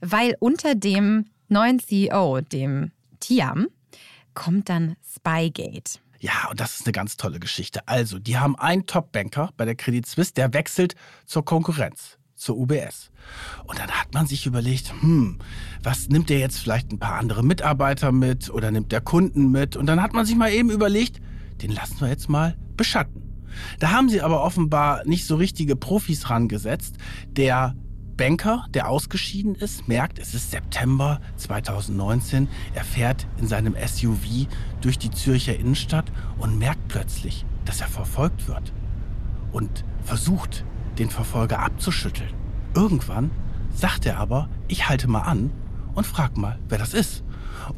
Weil 0.01 0.37
unter 0.41 0.75
dem 0.75 1.27
neuen 1.49 1.79
CEO, 1.79 2.41
dem 2.41 2.93
Tiam, 3.21 3.69
kommt 4.35 4.69
dann 4.69 4.97
Spygate. 5.05 5.99
Ja, 6.21 6.49
und 6.51 6.61
das 6.61 6.81
ist 6.81 6.87
eine 6.87 6.93
ganz 6.93 7.17
tolle 7.17 7.41
Geschichte. 7.41 7.87
Also, 7.89 8.19
die 8.19 8.39
haben 8.39 8.57
einen 8.57 8.87
Top-Banker 8.87 9.51
bei 9.57 9.65
der 9.65 9.75
Credit 9.75 10.07
Suisse, 10.07 10.35
der 10.35 10.53
wechselt 10.53 10.95
zur 11.27 11.45
Konkurrenz 11.45 12.19
zur 12.41 12.57
UBS. 12.57 13.11
Und 13.67 13.79
dann 13.79 13.91
hat 13.91 14.15
man 14.15 14.27
sich 14.27 14.47
überlegt, 14.47 14.93
hm, 15.01 15.39
was 15.83 16.09
nimmt 16.09 16.31
der 16.31 16.39
jetzt 16.39 16.59
vielleicht 16.59 16.91
ein 16.91 16.99
paar 16.99 17.17
andere 17.17 17.45
Mitarbeiter 17.45 18.13
mit 18.13 18.51
oder 18.51 18.71
nimmt 18.71 18.93
der 18.93 19.03
Kunden 19.03 19.51
mit? 19.51 19.77
Und 19.77 19.87
dann 19.87 20.03
hat 20.03 20.15
man 20.15 20.25
sich 20.25 20.37
mal 20.37 20.51
eben 20.51 20.71
überlegt, 20.71 21.21
den 21.63 21.71
lassen 21.71 22.01
wir 22.01 22.09
jetzt 22.09 22.29
mal 22.29 22.57
beschatten. 22.77 23.31
Da 23.79 23.91
haben 23.91 24.09
sie 24.09 24.23
aber 24.23 24.43
offenbar 24.43 25.05
nicht 25.05 25.27
so 25.27 25.37
richtige 25.37 25.77
Profis 25.77 26.31
rangesetzt. 26.31 26.97
Der 27.29 27.77
Banker, 28.21 28.67
der 28.75 28.91
ausgeschieden 28.91 29.55
ist, 29.55 29.89
merkt, 29.89 30.19
es 30.19 30.35
ist 30.35 30.51
September 30.51 31.23
2019. 31.39 32.49
Er 32.75 32.85
fährt 32.85 33.27
in 33.39 33.49
seinem 33.49 33.75
SUV 33.75 34.47
durch 34.83 34.99
die 34.99 35.11
Zürcher 35.11 35.57
Innenstadt 35.57 36.13
und 36.39 36.59
merkt 36.59 36.87
plötzlich, 36.89 37.47
dass 37.65 37.81
er 37.81 37.89
verfolgt 37.89 38.47
wird. 38.47 38.75
Und 39.53 39.87
versucht, 40.05 40.67
den 40.99 41.09
Verfolger 41.09 41.61
abzuschütteln. 41.61 42.29
Irgendwann 42.75 43.31
sagt 43.75 44.05
er 44.05 44.19
aber, 44.19 44.51
ich 44.69 44.91
halte 44.91 45.09
mal 45.09 45.23
an 45.23 45.51
und 45.95 46.07
frag 46.07 46.37
mal, 46.37 46.59
wer 46.69 46.77
das 46.77 46.93
ist. 46.93 47.25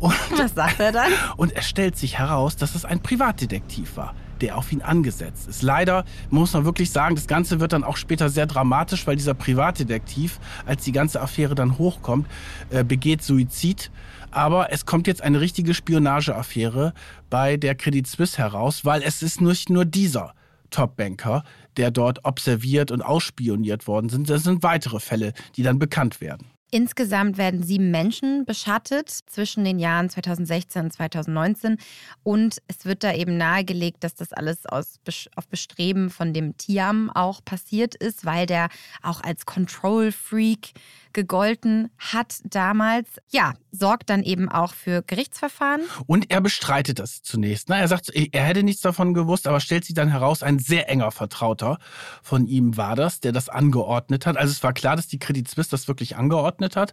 Und, 0.01 0.13
Was 0.37 0.57
sagt 0.57 0.81
er 0.81 0.91
dann? 0.91 1.13
Und 1.37 1.55
es 1.55 1.69
stellt 1.69 1.97
sich 1.97 2.19
heraus, 2.19 2.57
dass 2.57 2.75
es 2.75 2.85
ein 2.85 3.01
Privatdetektiv 3.01 3.97
war, 3.97 4.15
der 4.43 4.59
auf 4.59 4.73
ihn 4.73 4.83
angesetzt 4.83 5.49
ist. 5.49 5.63
Leider 5.63 6.05
muss 6.31 6.53
man 6.53 6.65
wirklich 6.65 6.91
sagen, 6.91 7.15
das 7.15 7.27
Ganze 7.27 7.61
wird 7.61 7.73
dann 7.73 7.85
auch 7.85 7.97
später 7.97 8.29
sehr 8.29 8.47
dramatisch, 8.47 9.07
weil 9.07 9.17
dieser 9.17 9.35
Privatdetektiv, 9.35 10.39
als 10.67 10.85
die 10.85 10.93
ganze 10.93 11.21
Affäre 11.21 11.55
dann 11.55 11.79
hochkommt, 11.79 12.27
äh, 12.71 12.85
begeht 12.85 13.23
Suizid. 13.23 13.91
Aber 14.31 14.73
es 14.73 14.87
kommt 14.87 15.07
jetzt 15.07 15.23
eine 15.23 15.41
richtige 15.41 15.75
Spionageaffäre 15.75 16.95
bei 17.31 17.57
der 17.57 17.75
Credit 17.75 18.07
Suisse 18.07 18.39
heraus, 18.39 18.85
weil 18.85 19.03
es 19.03 19.23
ist 19.23 19.41
nicht 19.41 19.71
nur 19.71 19.85
dieser 19.85 20.35
Top-Banker, 20.71 21.45
der 21.77 21.91
dort 21.91 22.25
observiert 22.25 22.91
und 22.91 23.03
ausspioniert 23.03 23.87
worden 23.87 24.09
sind. 24.09 24.29
Das 24.29 24.43
sind 24.43 24.63
weitere 24.63 25.01
Fälle, 25.01 25.33
die 25.57 25.63
dann 25.63 25.79
bekannt 25.79 26.21
werden. 26.21 26.52
Insgesamt 26.75 27.37
werden 27.37 27.63
sieben 27.63 27.91
Menschen 27.91 28.47
beschattet 28.47 29.11
zwischen 29.11 29.63
den 29.63 29.79
Jahren 29.79 30.09
2016 30.09 30.85
und 30.85 30.91
2019. 30.91 31.77
Und 32.23 32.63
es 32.67 32.87
wird 32.87 33.05
da 33.05 33.13
eben 33.13 33.37
nahegelegt, 33.37 34.03
dass 34.03 34.15
das 34.15 34.33
alles 34.33 34.65
aus, 34.65 34.99
auf 35.37 35.49
Bestreben 35.49 36.09
von 36.09 36.33
dem 36.33 36.57
Tiam 36.57 37.11
auch 37.11 37.45
passiert 37.45 37.95
ist, 37.95 38.25
weil 38.25 38.47
der 38.47 38.71
auch 39.03 39.23
als 39.23 39.45
Control-Freak 39.45 40.71
gegolten 41.13 41.91
hat 41.99 42.41
damals. 42.45 43.09
Ja, 43.31 43.55
sorgt 43.71 44.11
dann 44.11 44.23
eben 44.23 44.49
auch 44.49 44.75
für 44.75 45.03
Gerichtsverfahren. 45.03 45.83
Und 46.07 46.31
er 46.31 46.41
bestreitet 46.41 46.99
das 46.99 47.23
zunächst. 47.23 47.71
Er 47.71 47.89
sagt, 47.89 48.11
er 48.11 48.45
hätte 48.45 48.63
nichts 48.63 48.83
davon 48.83 49.15
gewusst, 49.15 49.47
aber 49.47 49.61
stellt 49.61 49.85
sich 49.85 49.95
dann 49.95 50.09
heraus, 50.09 50.43
ein 50.43 50.59
sehr 50.59 50.89
enger 50.89 51.11
Vertrauter 51.11 51.79
von 52.23 52.47
ihm 52.47 52.77
war 52.77 52.97
das, 52.97 53.21
der 53.21 53.33
das 53.33 53.49
angeordnet 53.49 54.27
hat. 54.27 54.37
Also 54.37 54.53
es 54.53 54.63
war 54.63 54.73
klar, 54.73 54.97
dass 54.97 55.09
die 55.09 55.19
Credit 55.19 55.49
Suisse 55.49 55.71
das 55.71 55.89
wirklich 55.89 56.17
angeordnet 56.17 56.77
hat. 56.77 56.93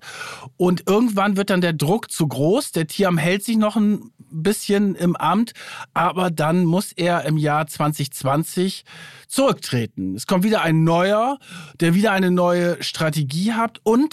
Und 0.58 0.88
irgendwann 0.88 1.38
wird 1.38 1.50
dann 1.50 1.62
der 1.62 1.74
Druck 1.74 2.12
zu 2.12 2.28
groß. 2.28 2.72
Der 2.72 2.88
Tiam 2.88 3.18
hält 3.18 3.44
sich 3.44 3.58
noch 3.58 3.76
ein 3.76 4.12
bisschen 4.32 4.96
im 4.96 5.16
Amt, 5.16 5.54
aber 5.94 6.32
dann 6.32 6.66
muss 6.66 6.92
er 6.92 7.26
im 7.26 7.38
Jahr 7.38 7.68
2020 7.68 8.86
zurücktreten. 9.28 10.16
Es 10.16 10.28
kommt 10.28 10.44
wieder 10.44 10.62
ein 10.62 10.84
neuer, 10.84 11.38
der 11.80 11.94
wieder 11.94 12.12
eine 12.12 12.32
neue 12.32 12.82
Strategie 12.84 13.54
hat 13.54 13.80
und 13.84 14.09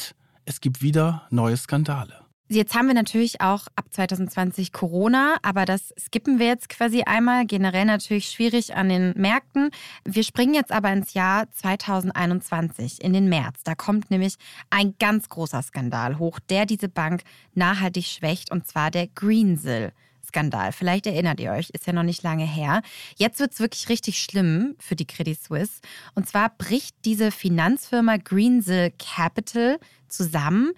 es 0.46 0.60
gibt 0.60 0.80
wieder 0.80 1.26
neue 1.30 1.56
Skandale. 1.56 2.26
Jetzt 2.48 2.76
haben 2.76 2.86
wir 2.86 2.94
natürlich 2.94 3.40
auch 3.40 3.66
ab 3.74 3.86
2020 3.90 4.72
Corona, 4.72 5.36
aber 5.42 5.64
das 5.64 5.92
skippen 5.98 6.38
wir 6.38 6.46
jetzt 6.46 6.68
quasi 6.68 7.02
einmal. 7.02 7.44
Generell 7.44 7.86
natürlich 7.86 8.28
schwierig 8.28 8.76
an 8.76 8.88
den 8.88 9.12
Märkten. 9.16 9.70
Wir 10.04 10.22
springen 10.22 10.54
jetzt 10.54 10.70
aber 10.70 10.92
ins 10.92 11.12
Jahr 11.14 11.50
2021, 11.50 13.02
in 13.02 13.12
den 13.12 13.28
März. 13.28 13.64
Da 13.64 13.74
kommt 13.74 14.12
nämlich 14.12 14.36
ein 14.70 14.94
ganz 15.00 15.28
großer 15.28 15.60
Skandal 15.60 16.20
hoch, 16.20 16.38
der 16.48 16.66
diese 16.66 16.88
Bank 16.88 17.22
nachhaltig 17.54 18.06
schwächt, 18.06 18.52
und 18.52 18.64
zwar 18.64 18.92
der 18.92 19.08
Greensill. 19.08 19.90
Skandal. 20.26 20.72
Vielleicht 20.72 21.06
erinnert 21.06 21.40
ihr 21.40 21.52
euch, 21.52 21.70
ist 21.70 21.86
ja 21.86 21.92
noch 21.92 22.02
nicht 22.02 22.22
lange 22.22 22.46
her. 22.46 22.82
Jetzt 23.16 23.40
wird 23.40 23.52
es 23.52 23.60
wirklich 23.60 23.88
richtig 23.88 24.22
schlimm 24.22 24.76
für 24.78 24.96
die 24.96 25.06
Credit 25.06 25.42
Suisse. 25.42 25.80
Und 26.14 26.28
zwar 26.28 26.50
bricht 26.50 26.96
diese 27.04 27.30
Finanzfirma 27.30 28.16
Greensill 28.18 28.92
Capital 28.98 29.78
zusammen. 30.08 30.72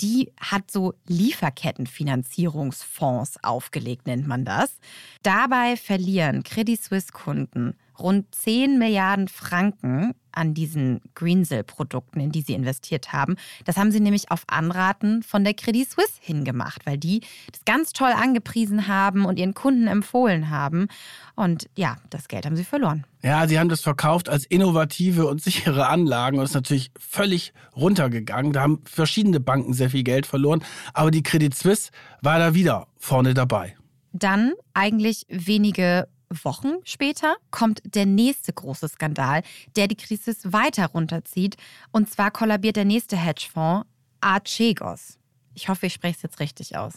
Die 0.00 0.32
hat 0.40 0.70
so 0.70 0.94
Lieferkettenfinanzierungsfonds 1.06 3.42
aufgelegt, 3.42 4.06
nennt 4.06 4.26
man 4.26 4.44
das. 4.44 4.78
Dabei 5.22 5.76
verlieren 5.76 6.42
Credit 6.42 6.82
Suisse 6.82 7.12
Kunden 7.12 7.74
rund 7.98 8.34
10 8.34 8.78
Milliarden 8.78 9.28
Franken 9.28 10.14
an 10.32 10.54
diesen 10.54 11.00
Greensill-Produkten, 11.14 12.20
in 12.20 12.32
die 12.32 12.42
sie 12.42 12.54
investiert 12.54 13.12
haben. 13.12 13.36
Das 13.64 13.76
haben 13.76 13.90
sie 13.90 14.00
nämlich 14.00 14.30
auf 14.30 14.44
Anraten 14.46 15.22
von 15.22 15.44
der 15.44 15.54
Credit 15.54 15.88
Suisse 15.88 16.14
hingemacht, 16.20 16.86
weil 16.86 16.98
die 16.98 17.20
das 17.50 17.64
ganz 17.64 17.92
toll 17.92 18.12
angepriesen 18.12 18.88
haben 18.88 19.24
und 19.24 19.38
ihren 19.38 19.54
Kunden 19.54 19.86
empfohlen 19.86 20.50
haben. 20.50 20.88
Und 21.34 21.68
ja, 21.76 21.96
das 22.10 22.28
Geld 22.28 22.46
haben 22.46 22.56
sie 22.56 22.64
verloren. 22.64 23.04
Ja, 23.22 23.46
sie 23.46 23.58
haben 23.58 23.68
das 23.68 23.80
verkauft 23.80 24.28
als 24.28 24.44
innovative 24.44 25.26
und 25.26 25.42
sichere 25.42 25.86
Anlagen 25.86 26.38
und 26.38 26.44
ist 26.44 26.54
natürlich 26.54 26.90
völlig 26.98 27.52
runtergegangen. 27.76 28.52
Da 28.52 28.62
haben 28.62 28.80
verschiedene 28.84 29.40
Banken 29.40 29.74
sehr 29.74 29.90
viel 29.90 30.02
Geld 30.02 30.26
verloren, 30.26 30.64
aber 30.92 31.10
die 31.10 31.22
Credit 31.22 31.54
Suisse 31.54 31.90
war 32.20 32.38
da 32.38 32.54
wieder 32.54 32.88
vorne 32.98 33.34
dabei. 33.34 33.76
Dann 34.12 34.52
eigentlich 34.74 35.24
wenige 35.28 36.08
Wochen 36.44 36.74
später 36.84 37.36
kommt 37.50 37.80
der 37.84 38.06
nächste 38.06 38.52
große 38.52 38.88
Skandal, 38.88 39.42
der 39.76 39.88
die 39.88 39.96
Krise 39.96 40.34
weiter 40.44 40.86
runterzieht. 40.86 41.56
Und 41.90 42.10
zwar 42.10 42.30
kollabiert 42.30 42.76
der 42.76 42.84
nächste 42.84 43.16
Hedgefonds, 43.16 43.86
Archegos. 44.20 45.18
Ich 45.54 45.68
hoffe, 45.68 45.86
ich 45.86 45.92
spreche 45.92 46.16
es 46.16 46.22
jetzt 46.22 46.40
richtig 46.40 46.76
aus. 46.76 46.94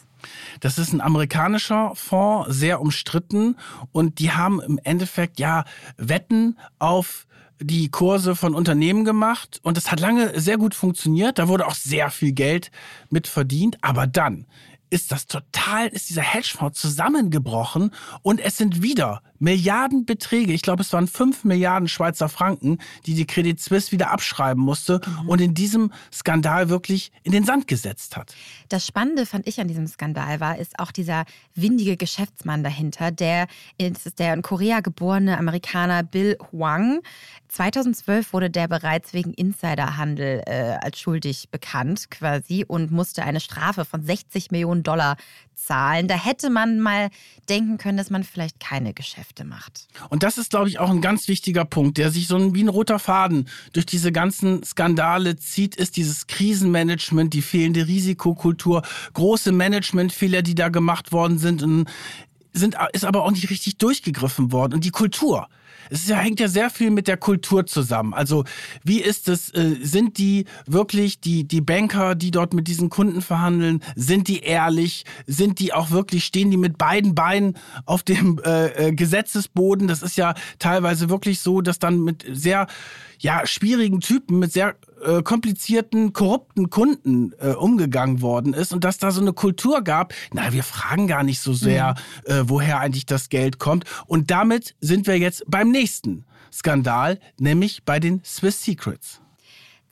Das 0.59 0.77
ist 0.77 0.93
ein 0.93 1.01
amerikanischer 1.01 1.91
Fonds, 1.95 2.55
sehr 2.55 2.79
umstritten. 2.81 3.57
Und 3.91 4.19
die 4.19 4.31
haben 4.31 4.61
im 4.61 4.79
Endeffekt 4.83 5.39
ja 5.39 5.65
Wetten 5.97 6.57
auf 6.79 7.27
die 7.59 7.89
Kurse 7.89 8.35
von 8.35 8.53
Unternehmen 8.53 9.05
gemacht. 9.05 9.59
Und 9.63 9.77
das 9.77 9.91
hat 9.91 9.99
lange 9.99 10.39
sehr 10.39 10.57
gut 10.57 10.75
funktioniert. 10.75 11.39
Da 11.39 11.47
wurde 11.47 11.67
auch 11.67 11.75
sehr 11.75 12.09
viel 12.11 12.31
Geld 12.31 12.71
mit 13.09 13.27
verdient. 13.27 13.77
Aber 13.81 14.07
dann 14.07 14.45
ist 14.89 15.11
das 15.11 15.27
total, 15.27 15.87
ist 15.87 16.09
dieser 16.09 16.21
Hedgefonds 16.21 16.79
zusammengebrochen 16.79 17.91
und 18.21 18.39
es 18.39 18.57
sind 18.57 18.81
wieder 18.81 19.21
Milliardenbeträge, 19.45 20.53
ich 20.53 20.63
glaube 20.63 20.81
es 20.81 20.91
waren 20.91 21.07
5 21.07 21.43
Milliarden 21.43 21.87
Schweizer 21.87 22.29
Franken, 22.29 22.79
die 23.05 23.13
die 23.13 23.27
Credit 23.27 23.59
Suisse 23.61 23.91
wieder 23.91 24.09
abschreiben 24.09 24.61
musste 24.61 25.01
mhm. 25.05 25.29
und 25.29 25.39
in 25.39 25.53
diesem 25.53 25.93
Skandal 26.11 26.69
wirklich 26.69 27.11
in 27.21 27.31
den 27.31 27.45
Sand 27.45 27.67
gesetzt 27.67 28.17
hat. 28.17 28.33
Das 28.69 28.87
Spannende 28.87 29.27
fand 29.27 29.47
ich 29.47 29.61
an 29.61 29.67
diesem 29.67 29.85
Skandal 29.85 30.39
war, 30.39 30.57
ist 30.57 30.79
auch 30.79 30.91
dieser 30.91 31.25
windige 31.53 31.95
Geschäftsmann 31.95 32.63
dahinter, 32.63 33.11
der 33.11 33.45
ist 33.77 34.17
der 34.17 34.33
in 34.33 34.41
Korea 34.41 34.79
geborene 34.79 35.37
Amerikaner 35.37 36.01
Bill 36.01 36.37
Huang. 36.51 37.01
2012 37.49 38.33
wurde 38.33 38.49
der 38.49 38.67
bereits 38.67 39.13
wegen 39.13 39.31
Insiderhandel 39.33 40.41
äh, 40.47 40.77
als 40.81 40.99
schuldig 40.99 41.49
bekannt 41.51 42.09
quasi 42.09 42.65
und 42.67 42.91
musste 42.91 43.23
eine 43.23 43.39
Strafe 43.39 43.85
von 43.85 44.03
60 44.03 44.49
Millionen 44.49 44.81
Dollar 44.81 45.17
zahlen. 45.55 46.07
Da 46.07 46.15
hätte 46.15 46.49
man 46.49 46.79
mal 46.79 47.09
denken 47.49 47.77
können, 47.77 47.97
dass 47.97 48.09
man 48.09 48.23
vielleicht 48.23 48.59
keine 48.59 48.93
Geschäfte 48.93 49.34
Geschäfte 49.35 49.43
macht. 49.43 49.87
Und 50.09 50.23
das 50.23 50.37
ist, 50.37 50.51
glaube 50.51 50.69
ich, 50.69 50.79
auch 50.79 50.89
ein 50.89 51.01
ganz 51.01 51.27
wichtiger 51.27 51.65
Punkt, 51.65 51.97
der 51.97 52.11
sich 52.11 52.27
so 52.27 52.55
wie 52.55 52.63
ein 52.63 52.69
roter 52.69 52.99
Faden 52.99 53.47
durch 53.73 53.85
diese 53.85 54.11
ganzen 54.11 54.63
Skandale 54.63 55.35
zieht, 55.35 55.75
ist 55.75 55.97
dieses 55.97 56.27
Krisenmanagement, 56.27 57.33
die 57.33 57.41
fehlende 57.41 57.87
Risikokultur, 57.87 58.83
große 59.13 59.51
Managementfehler, 59.51 60.41
die 60.41 60.55
da 60.55 60.69
gemacht 60.69 61.11
worden 61.11 61.37
sind 61.37 61.63
sind, 62.57 62.77
ist 62.93 63.03
aber 63.03 63.23
auch 63.23 63.31
nicht 63.31 63.49
richtig 63.49 63.77
durchgegriffen 63.79 64.53
worden. 64.53 64.75
Und 64.75 64.85
die 64.85 64.91
Kultur 64.91 65.49
es 65.89 66.07
ja, 66.07 66.17
hängt 66.17 66.39
ja 66.39 66.47
sehr 66.47 66.69
viel 66.69 66.91
mit 66.91 67.07
der 67.07 67.17
Kultur 67.17 67.65
zusammen. 67.65 68.13
Also 68.13 68.43
wie 68.83 69.01
ist 69.01 69.29
es, 69.29 69.49
äh, 69.51 69.75
sind 69.81 70.17
die 70.17 70.45
wirklich, 70.65 71.19
die, 71.19 71.47
die 71.47 71.61
Banker, 71.61 72.15
die 72.15 72.31
dort 72.31 72.53
mit 72.53 72.67
diesen 72.67 72.89
Kunden 72.89 73.21
verhandeln, 73.21 73.81
sind 73.95 74.27
die 74.27 74.39
ehrlich? 74.39 75.05
Sind 75.27 75.59
die 75.59 75.73
auch 75.73 75.91
wirklich, 75.91 76.25
stehen 76.25 76.51
die 76.51 76.57
mit 76.57 76.77
beiden 76.77 77.15
Beinen 77.15 77.57
auf 77.85 78.03
dem 78.03 78.39
äh, 78.43 78.89
äh 78.89 78.91
Gesetzesboden? 78.93 79.87
Das 79.87 80.01
ist 80.01 80.17
ja 80.17 80.33
teilweise 80.59 81.09
wirklich 81.09 81.39
so, 81.39 81.61
dass 81.61 81.79
dann 81.79 82.01
mit 82.03 82.25
sehr 82.31 82.67
ja, 83.19 83.45
schwierigen 83.45 84.01
Typen, 84.01 84.39
mit 84.39 84.51
sehr 84.51 84.75
äh, 85.03 85.21
komplizierten, 85.21 86.13
korrupten 86.13 86.69
Kunden 86.69 87.33
äh, 87.39 87.49
umgegangen 87.49 88.21
worden 88.21 88.53
ist 88.53 88.73
und 88.73 88.83
dass 88.83 88.97
da 88.97 89.11
so 89.11 89.21
eine 89.21 89.33
Kultur 89.33 89.81
gab, 89.83 90.13
na, 90.33 90.53
wir 90.53 90.63
fragen 90.63 91.07
gar 91.07 91.23
nicht 91.23 91.39
so 91.39 91.53
sehr, 91.53 91.95
mhm. 92.27 92.33
äh, 92.33 92.49
woher 92.49 92.79
eigentlich 92.79 93.05
das 93.05 93.29
Geld 93.29 93.59
kommt. 93.59 93.85
Und 94.07 94.31
damit 94.31 94.75
sind 94.81 95.07
wir 95.07 95.17
jetzt 95.17 95.43
beim 95.47 95.71
nächsten 95.71 96.25
Skandal, 96.51 97.19
nämlich 97.37 97.83
bei 97.83 97.99
den 97.99 98.23
Swiss 98.23 98.63
Secrets. 98.63 99.21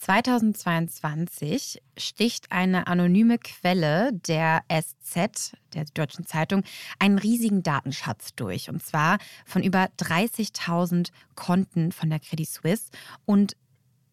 2022 0.03 1.81
sticht 1.97 2.51
eine 2.51 2.87
anonyme 2.87 3.37
Quelle 3.37 4.11
der 4.11 4.63
SZ, 4.69 5.53
der 5.73 5.85
Deutschen 5.93 6.25
Zeitung, 6.25 6.63
einen 6.99 7.17
riesigen 7.17 7.63
Datenschatz 7.63 8.35
durch. 8.35 8.69
Und 8.69 8.83
zwar 8.83 9.17
von 9.45 9.63
über 9.63 9.85
30.000 9.99 11.11
Konten 11.35 11.93
von 11.93 12.09
der 12.09 12.19
Credit 12.19 12.49
Suisse. 12.49 12.89
Und 13.25 13.55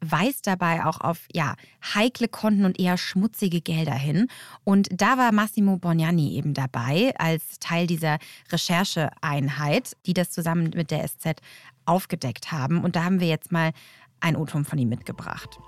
weist 0.01 0.47
dabei 0.47 0.87
auch 0.87 1.01
auf 1.01 1.27
ja, 1.33 1.57
heikle 1.95 2.29
Konten 2.29 2.65
und 2.65 2.79
eher 2.79 2.97
schmutzige 2.97 3.61
Gelder 3.61 3.95
hin. 3.95 4.29
Und 4.65 4.89
da 4.93 5.19
war 5.19 5.33
Massimo 5.33 5.77
Bognani 5.77 6.35
eben 6.37 6.55
dabei 6.55 7.13
als 7.19 7.59
Teil 7.59 7.87
dieser 7.87 8.19
Rechercheeinheit, 8.51 9.97
die 10.07 10.15
das 10.15 10.31
zusammen 10.31 10.71
mit 10.75 10.91
der 10.91 11.07
SZ 11.07 11.43
aufgedeckt 11.85 12.53
haben. 12.53 12.83
Und 12.83 12.95
da 12.97 13.05
haben 13.05 13.21
wir 13.21 13.29
jetzt 13.29 13.51
mal 13.53 13.73
ein 14.21 14.37
O-Ton 14.37 14.65
von 14.65 14.79
ihm 14.79 14.89
mitgebracht. 14.89 15.59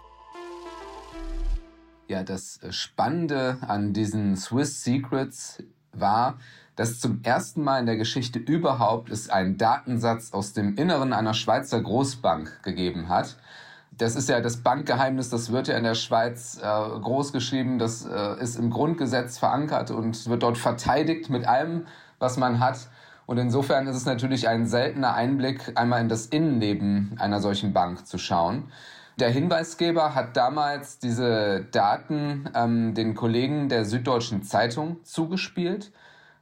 Ja, 2.09 2.23
das 2.23 2.61
Spannende 2.71 3.59
an 3.61 3.93
diesen 3.93 4.37
Swiss 4.37 4.85
Secrets 4.85 5.63
war, 5.93 6.39
dass 6.77 7.01
zum 7.01 7.21
ersten 7.23 7.63
Mal 7.63 7.81
in 7.81 7.87
der 7.87 7.97
Geschichte 7.97 8.39
überhaupt 8.39 9.11
es 9.11 9.29
einen 9.29 9.59
Datensatz 9.59 10.33
aus 10.33 10.53
dem 10.53 10.77
Inneren 10.77 11.13
einer 11.13 11.35
Schweizer 11.35 11.81
Großbank 11.81 12.63
gegeben 12.63 13.09
hat 13.09 13.37
das 13.99 14.17
ist 14.17 14.29
ja 14.29 14.41
das 14.41 14.59
Bankgeheimnis, 14.59 15.29
das 15.29 15.53
wird 15.53 15.69
ja 15.69 15.77
in 15.77 15.85
der 15.85 15.95
Schweiz 15.95 16.59
äh, 16.59 16.63
groß 16.63 17.33
das 17.79 18.07
äh, 18.07 18.43
ist 18.43 18.57
im 18.57 18.71
Grundgesetz 18.71 19.39
verankert 19.39 19.91
und 19.91 20.29
wird 20.29 20.43
dort 20.43 20.59
verteidigt 20.59 21.29
mit 21.31 21.47
allem, 21.47 21.87
was 22.19 22.37
man 22.37 22.61
hat. 22.61 22.89
Und 23.27 23.39
insofern 23.39 23.87
ist 23.87 23.97
es 23.97 24.05
natürlich 24.05 24.49
ein 24.49 24.67
seltener 24.67 25.15
Einblick, 25.15 25.73
einmal 25.77 26.01
in 26.01 26.09
das 26.09 26.27
Innenleben 26.27 27.17
einer 27.19 27.41
solchen 27.41 27.73
Bank 27.73 28.07
zu 28.07 28.19
schauen. 28.19 28.65
Der 29.19 29.31
Hinweisgeber 29.31 30.15
hat 30.15 30.37
damals 30.37 30.99
diese 30.99 31.67
Daten 31.71 32.49
ähm, 32.55 32.95
den 32.95 33.15
Kollegen 33.15 33.69
der 33.69 33.85
Süddeutschen 33.85 34.43
Zeitung 34.43 35.05
zugespielt. 35.05 35.93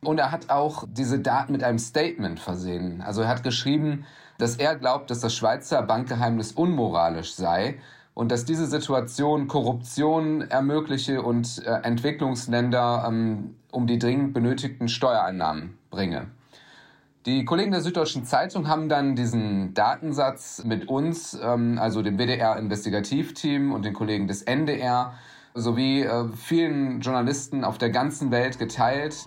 Und 0.02 0.18
er 0.18 0.30
hat 0.30 0.50
auch 0.50 0.84
diese 0.88 1.18
Daten 1.18 1.52
mit 1.52 1.62
einem 1.62 1.78
Statement 1.78 2.40
versehen. 2.40 3.02
Also 3.02 3.22
er 3.22 3.28
hat 3.28 3.42
geschrieben, 3.42 4.06
dass 4.38 4.56
er 4.56 4.76
glaubt, 4.76 5.10
dass 5.10 5.20
das 5.20 5.34
Schweizer 5.34 5.82
Bankgeheimnis 5.82 6.52
unmoralisch 6.52 7.34
sei 7.34 7.78
und 8.14 8.32
dass 8.32 8.44
diese 8.44 8.66
Situation 8.66 9.46
Korruption 9.46 10.42
ermögliche 10.42 11.22
und 11.22 11.62
äh, 11.66 11.70
Entwicklungsländer 11.82 13.04
ähm, 13.06 13.56
um 13.70 13.86
die 13.86 13.98
dringend 13.98 14.32
benötigten 14.32 14.88
Steuereinnahmen 14.88 15.76
bringe. 15.90 16.28
Die 17.26 17.44
Kollegen 17.44 17.70
der 17.70 17.82
Süddeutschen 17.82 18.24
Zeitung 18.24 18.66
haben 18.66 18.88
dann 18.88 19.14
diesen 19.14 19.74
Datensatz 19.74 20.64
mit 20.64 20.88
uns, 20.88 21.38
ähm, 21.42 21.78
also 21.78 22.00
dem 22.00 22.16
WDR-Investigativteam 22.16 23.72
und 23.72 23.84
den 23.84 23.92
Kollegen 23.92 24.26
des 24.26 24.40
NDR 24.40 25.12
sowie 25.52 26.00
äh, 26.00 26.24
vielen 26.34 27.00
Journalisten 27.00 27.62
auf 27.62 27.76
der 27.76 27.90
ganzen 27.90 28.30
Welt 28.30 28.58
geteilt. 28.58 29.26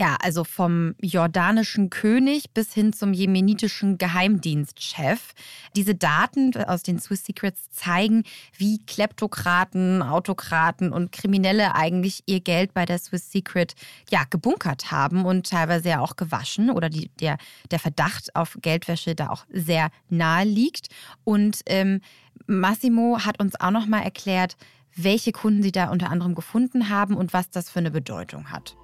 Ja, 0.00 0.16
also 0.22 0.44
vom 0.44 0.94
jordanischen 1.00 1.90
König 1.90 2.50
bis 2.54 2.72
hin 2.72 2.92
zum 2.92 3.12
jemenitischen 3.12 3.98
Geheimdienstchef. 3.98 5.34
Diese 5.74 5.96
Daten 5.96 6.54
aus 6.54 6.84
den 6.84 7.00
Swiss 7.00 7.24
Secrets 7.24 7.68
zeigen, 7.72 8.22
wie 8.56 8.78
Kleptokraten, 8.86 10.00
Autokraten 10.02 10.92
und 10.92 11.10
Kriminelle 11.10 11.74
eigentlich 11.74 12.22
ihr 12.26 12.38
Geld 12.38 12.74
bei 12.74 12.84
der 12.84 12.98
Swiss 12.98 13.32
Secret 13.32 13.74
ja, 14.08 14.22
gebunkert 14.30 14.92
haben 14.92 15.24
und 15.24 15.50
teilweise 15.50 15.88
ja 15.88 16.00
auch 16.00 16.14
gewaschen 16.14 16.70
oder 16.70 16.90
die, 16.90 17.10
der, 17.18 17.36
der 17.72 17.80
Verdacht 17.80 18.36
auf 18.36 18.56
Geldwäsche 18.62 19.16
da 19.16 19.30
auch 19.30 19.46
sehr 19.50 19.90
nahe 20.08 20.44
liegt. 20.44 20.90
Und 21.24 21.62
ähm, 21.66 22.02
Massimo 22.46 23.24
hat 23.24 23.40
uns 23.40 23.60
auch 23.60 23.72
noch 23.72 23.86
mal 23.86 24.02
erklärt, 24.02 24.56
welche 24.94 25.32
Kunden 25.32 25.64
sie 25.64 25.72
da 25.72 25.90
unter 25.90 26.10
anderem 26.10 26.36
gefunden 26.36 26.88
haben 26.88 27.16
und 27.16 27.32
was 27.32 27.50
das 27.50 27.68
für 27.68 27.80
eine 27.80 27.90
Bedeutung 27.90 28.52
hat. 28.52 28.76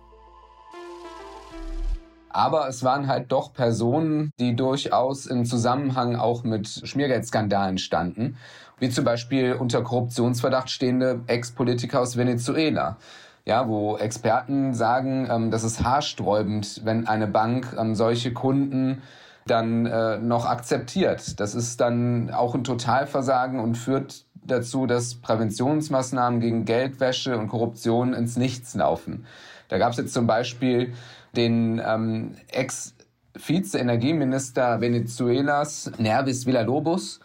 Aber 2.34 2.66
es 2.68 2.82
waren 2.82 3.06
halt 3.06 3.30
doch 3.30 3.52
Personen, 3.52 4.32
die 4.40 4.56
durchaus 4.56 5.26
im 5.26 5.44
Zusammenhang 5.44 6.16
auch 6.16 6.42
mit 6.42 6.66
Schmiergeldskandalen 6.82 7.78
standen, 7.78 8.36
wie 8.80 8.90
zum 8.90 9.04
Beispiel 9.04 9.52
unter 9.52 9.82
Korruptionsverdacht 9.82 10.68
stehende 10.68 11.20
Ex-Politiker 11.28 12.00
aus 12.00 12.16
Venezuela. 12.16 12.96
Ja, 13.44 13.68
wo 13.68 13.96
Experten 13.98 14.74
sagen, 14.74 15.28
ähm, 15.30 15.52
das 15.52 15.62
ist 15.62 15.84
haarsträubend, 15.84 16.80
wenn 16.84 17.06
eine 17.06 17.28
Bank 17.28 17.76
ähm, 17.78 17.94
solche 17.94 18.32
Kunden 18.32 19.02
dann 19.46 19.86
äh, 19.86 20.18
noch 20.18 20.46
akzeptiert. 20.46 21.38
Das 21.38 21.54
ist 21.54 21.80
dann 21.80 22.30
auch 22.30 22.56
ein 22.56 22.64
Totalversagen 22.64 23.60
und 23.60 23.76
führt 23.76 24.24
dazu, 24.44 24.86
dass 24.86 25.14
Präventionsmaßnahmen 25.14 26.40
gegen 26.40 26.64
Geldwäsche 26.64 27.38
und 27.38 27.46
Korruption 27.46 28.12
ins 28.12 28.36
Nichts 28.36 28.74
laufen. 28.74 29.24
Da 29.68 29.78
gab 29.78 29.92
es 29.92 29.98
jetzt 29.98 30.14
zum 30.14 30.26
Beispiel 30.26 30.94
den 31.36 31.80
ähm, 31.84 32.36
Ex-Vize-Energieminister 32.48 34.80
Venezuelas, 34.80 35.92
Nervis 35.98 36.46
Villalobos, 36.46 37.20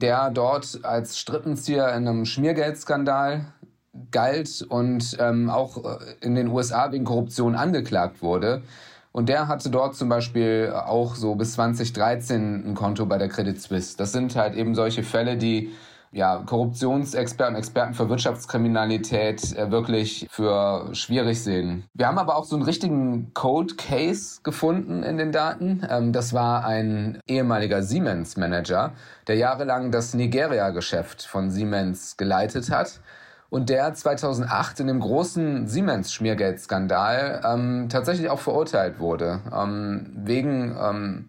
der 0.00 0.30
dort 0.30 0.80
als 0.82 1.18
Strippenzieher 1.18 1.94
in 1.94 2.08
einem 2.08 2.24
Schmiergeldskandal 2.24 3.52
galt 4.10 4.64
und 4.68 5.16
ähm, 5.20 5.50
auch 5.50 5.84
äh, 5.84 5.98
in 6.20 6.34
den 6.34 6.48
USA 6.48 6.90
wegen 6.92 7.04
Korruption 7.04 7.54
angeklagt 7.54 8.22
wurde. 8.22 8.62
Und 9.12 9.28
der 9.30 9.48
hatte 9.48 9.70
dort 9.70 9.96
zum 9.96 10.10
Beispiel 10.10 10.74
auch 10.74 11.14
so 11.14 11.36
bis 11.36 11.54
2013 11.54 12.68
ein 12.68 12.74
Konto 12.74 13.06
bei 13.06 13.16
der 13.16 13.28
Credit 13.28 13.58
Suisse. 13.58 13.96
Das 13.96 14.12
sind 14.12 14.36
halt 14.36 14.54
eben 14.54 14.74
solche 14.74 15.02
Fälle, 15.02 15.38
die 15.38 15.70
ja, 16.16 16.42
Korruptionsexperten, 16.46 17.56
Experten 17.56 17.92
für 17.92 18.08
Wirtschaftskriminalität 18.08 19.54
äh, 19.54 19.70
wirklich 19.70 20.26
für 20.30 20.88
schwierig 20.94 21.42
sehen. 21.42 21.84
Wir 21.92 22.06
haben 22.06 22.18
aber 22.18 22.36
auch 22.36 22.44
so 22.44 22.56
einen 22.56 22.64
richtigen 22.64 23.34
Cold 23.34 23.76
Case 23.76 24.40
gefunden 24.42 25.02
in 25.02 25.18
den 25.18 25.30
Daten. 25.30 25.86
Ähm, 25.88 26.12
das 26.14 26.32
war 26.32 26.64
ein 26.64 27.20
ehemaliger 27.28 27.82
Siemens-Manager, 27.82 28.92
der 29.26 29.36
jahrelang 29.36 29.90
das 29.90 30.14
Nigeria-Geschäft 30.14 31.22
von 31.22 31.50
Siemens 31.50 32.16
geleitet 32.16 32.70
hat 32.70 33.00
und 33.50 33.68
der 33.68 33.92
2008 33.92 34.80
in 34.80 34.86
dem 34.86 35.00
großen 35.00 35.68
Siemens-Schmiergeldskandal 35.68 37.42
ähm, 37.44 37.88
tatsächlich 37.90 38.30
auch 38.30 38.40
verurteilt 38.40 39.00
wurde, 39.00 39.40
ähm, 39.54 40.06
wegen 40.16 40.74
ähm, 40.82 41.28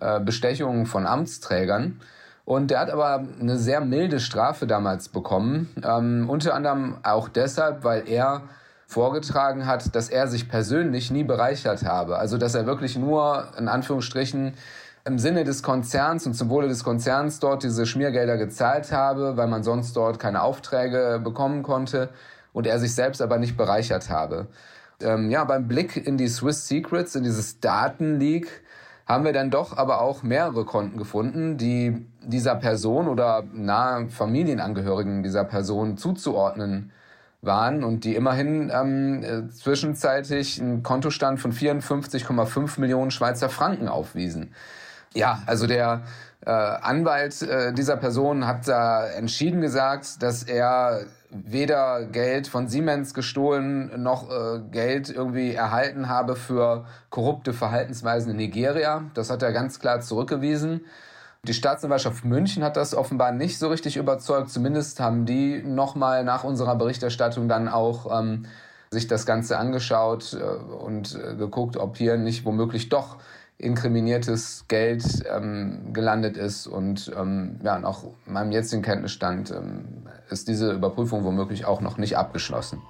äh, 0.00 0.18
Bestechungen 0.18 0.86
von 0.86 1.06
Amtsträgern. 1.06 2.00
Und 2.44 2.70
der 2.70 2.80
hat 2.80 2.90
aber 2.90 3.24
eine 3.40 3.56
sehr 3.56 3.80
milde 3.80 4.20
Strafe 4.20 4.66
damals 4.66 5.08
bekommen. 5.08 5.70
Ähm, 5.82 6.28
unter 6.28 6.54
anderem 6.54 6.98
auch 7.02 7.28
deshalb, 7.28 7.84
weil 7.84 8.08
er 8.08 8.42
vorgetragen 8.86 9.66
hat, 9.66 9.94
dass 9.96 10.10
er 10.10 10.28
sich 10.28 10.48
persönlich 10.48 11.10
nie 11.10 11.24
bereichert 11.24 11.84
habe. 11.84 12.18
Also 12.18 12.36
dass 12.36 12.54
er 12.54 12.66
wirklich 12.66 12.98
nur 12.98 13.48
in 13.58 13.68
Anführungsstrichen 13.68 14.54
im 15.06 15.18
Sinne 15.18 15.44
des 15.44 15.62
Konzerns 15.62 16.26
und 16.26 16.34
zum 16.34 16.48
Wohle 16.48 16.68
des 16.68 16.84
Konzerns 16.84 17.40
dort 17.40 17.62
diese 17.62 17.86
Schmiergelder 17.86 18.36
gezahlt 18.36 18.92
habe, 18.92 19.36
weil 19.36 19.48
man 19.48 19.62
sonst 19.62 19.96
dort 19.96 20.18
keine 20.18 20.42
Aufträge 20.42 21.20
bekommen 21.22 21.62
konnte 21.62 22.10
und 22.52 22.66
er 22.66 22.78
sich 22.78 22.94
selbst 22.94 23.20
aber 23.20 23.38
nicht 23.38 23.56
bereichert 23.56 24.08
habe. 24.08 24.46
Ähm, 25.02 25.30
ja, 25.30 25.44
beim 25.44 25.68
Blick 25.68 25.96
in 26.06 26.16
die 26.16 26.28
Swiss 26.28 26.68
Secrets, 26.68 27.14
in 27.16 27.24
dieses 27.24 27.60
Datenleak, 27.60 28.62
haben 29.06 29.24
wir 29.24 29.32
dann 29.32 29.50
doch 29.50 29.76
aber 29.76 30.00
auch 30.00 30.22
mehrere 30.22 30.64
Konten 30.64 30.96
gefunden, 30.96 31.58
die 31.58 32.06
dieser 32.22 32.54
Person 32.54 33.08
oder 33.08 33.44
nahe 33.52 34.08
Familienangehörigen 34.08 35.22
dieser 35.22 35.44
Person 35.44 35.98
zuzuordnen 35.98 36.90
waren 37.42 37.84
und 37.84 38.04
die 38.04 38.14
immerhin 38.14 38.70
ähm, 38.74 39.22
äh, 39.22 39.50
zwischenzeitlich 39.50 40.60
einen 40.60 40.82
Kontostand 40.82 41.40
von 41.40 41.52
54,5 41.52 42.80
Millionen 42.80 43.10
Schweizer 43.10 43.50
Franken 43.50 43.88
aufwiesen. 43.88 44.54
Ja, 45.14 45.42
also 45.46 45.66
der 45.66 46.02
äh, 46.46 46.50
Anwalt 46.50 47.42
äh, 47.42 47.72
dieser 47.72 47.96
Person 47.96 48.46
hat 48.46 48.68
da 48.68 49.06
entschieden 49.06 49.60
gesagt, 49.60 50.22
dass 50.22 50.42
er 50.42 51.06
weder 51.30 52.04
Geld 52.04 52.46
von 52.46 52.68
Siemens 52.68 53.14
gestohlen 53.14 54.02
noch 54.02 54.30
äh, 54.30 54.60
Geld 54.70 55.08
irgendwie 55.10 55.54
erhalten 55.54 56.08
habe 56.08 56.36
für 56.36 56.84
korrupte 57.10 57.52
Verhaltensweisen 57.52 58.30
in 58.32 58.36
Nigeria. 58.36 59.04
Das 59.14 59.30
hat 59.30 59.42
er 59.42 59.52
ganz 59.52 59.80
klar 59.80 60.00
zurückgewiesen. 60.00 60.82
Die 61.46 61.54
Staatsanwaltschaft 61.54 62.24
München 62.24 62.62
hat 62.62 62.76
das 62.76 62.94
offenbar 62.94 63.32
nicht 63.32 63.58
so 63.58 63.68
richtig 63.68 63.96
überzeugt. 63.96 64.50
Zumindest 64.50 65.00
haben 65.00 65.26
die 65.26 65.62
nochmal 65.62 66.24
nach 66.24 66.44
unserer 66.44 66.76
Berichterstattung 66.76 67.48
dann 67.48 67.68
auch 67.68 68.18
ähm, 68.18 68.46
sich 68.90 69.08
das 69.08 69.26
Ganze 69.26 69.58
angeschaut 69.58 70.34
äh, 70.34 70.42
und 70.42 71.14
äh, 71.14 71.34
geguckt, 71.34 71.76
ob 71.76 71.96
hier 71.96 72.16
nicht 72.16 72.44
womöglich 72.44 72.88
doch 72.88 73.16
inkriminiertes 73.58 74.66
Geld 74.68 75.04
ähm, 75.30 75.92
gelandet 75.92 76.36
ist. 76.36 76.66
Und 76.66 77.12
ähm, 77.16 77.60
ja, 77.62 77.78
nach 77.78 78.04
meinem 78.26 78.52
jetzigen 78.52 78.82
Kenntnisstand 78.82 79.50
ähm, 79.50 80.06
ist 80.30 80.48
diese 80.48 80.72
Überprüfung 80.72 81.24
womöglich 81.24 81.64
auch 81.64 81.80
noch 81.80 81.98
nicht 81.98 82.16
abgeschlossen. 82.16 82.82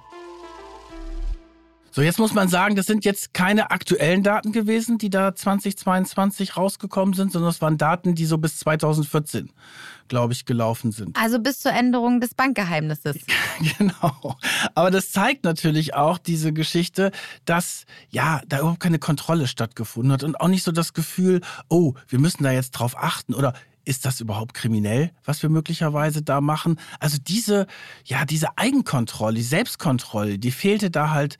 So, 1.95 2.01
jetzt 2.01 2.19
muss 2.19 2.33
man 2.33 2.49
sagen, 2.49 2.75
das 2.75 2.87
sind 2.87 3.05
jetzt 3.05 3.33
keine 3.33 3.71
aktuellen 3.71 4.21
Daten 4.21 4.51
gewesen, 4.51 4.97
die 4.97 5.09
da 5.09 5.33
2022 5.33 6.57
rausgekommen 6.57 7.13
sind, 7.13 7.31
sondern 7.31 7.51
es 7.51 7.61
waren 7.61 7.77
Daten, 7.77 8.15
die 8.15 8.25
so 8.25 8.37
bis 8.37 8.57
2014, 8.59 9.49
glaube 10.09 10.33
ich, 10.33 10.43
gelaufen 10.43 10.91
sind. 10.91 11.15
Also 11.15 11.39
bis 11.39 11.61
zur 11.61 11.71
Änderung 11.71 12.19
des 12.19 12.33
Bankgeheimnisses. 12.33 13.15
genau. 13.77 14.35
Aber 14.73 14.91
das 14.91 15.13
zeigt 15.13 15.45
natürlich 15.45 15.93
auch 15.93 16.17
diese 16.17 16.51
Geschichte, 16.51 17.13
dass 17.45 17.85
ja, 18.09 18.41
da 18.45 18.59
überhaupt 18.59 18.81
keine 18.81 18.99
Kontrolle 18.99 19.47
stattgefunden 19.47 20.11
hat 20.11 20.25
und 20.25 20.41
auch 20.41 20.49
nicht 20.49 20.63
so 20.63 20.73
das 20.73 20.93
Gefühl, 20.93 21.39
oh, 21.69 21.93
wir 22.09 22.19
müssen 22.19 22.43
da 22.43 22.51
jetzt 22.51 22.71
drauf 22.71 22.97
achten 22.97 23.33
oder 23.33 23.53
ist 23.85 24.05
das 24.05 24.19
überhaupt 24.19 24.53
kriminell, 24.53 25.11
was 25.23 25.41
wir 25.43 25.49
möglicherweise 25.49 26.23
da 26.23 26.41
machen? 26.41 26.79
Also 26.99 27.17
diese, 27.21 27.67
ja, 28.03 28.25
diese 28.25 28.57
Eigenkontrolle, 28.57 29.35
die 29.35 29.43
Selbstkontrolle, 29.43 30.39
die 30.39 30.51
fehlte 30.51 30.89
da 30.89 31.11
halt 31.11 31.37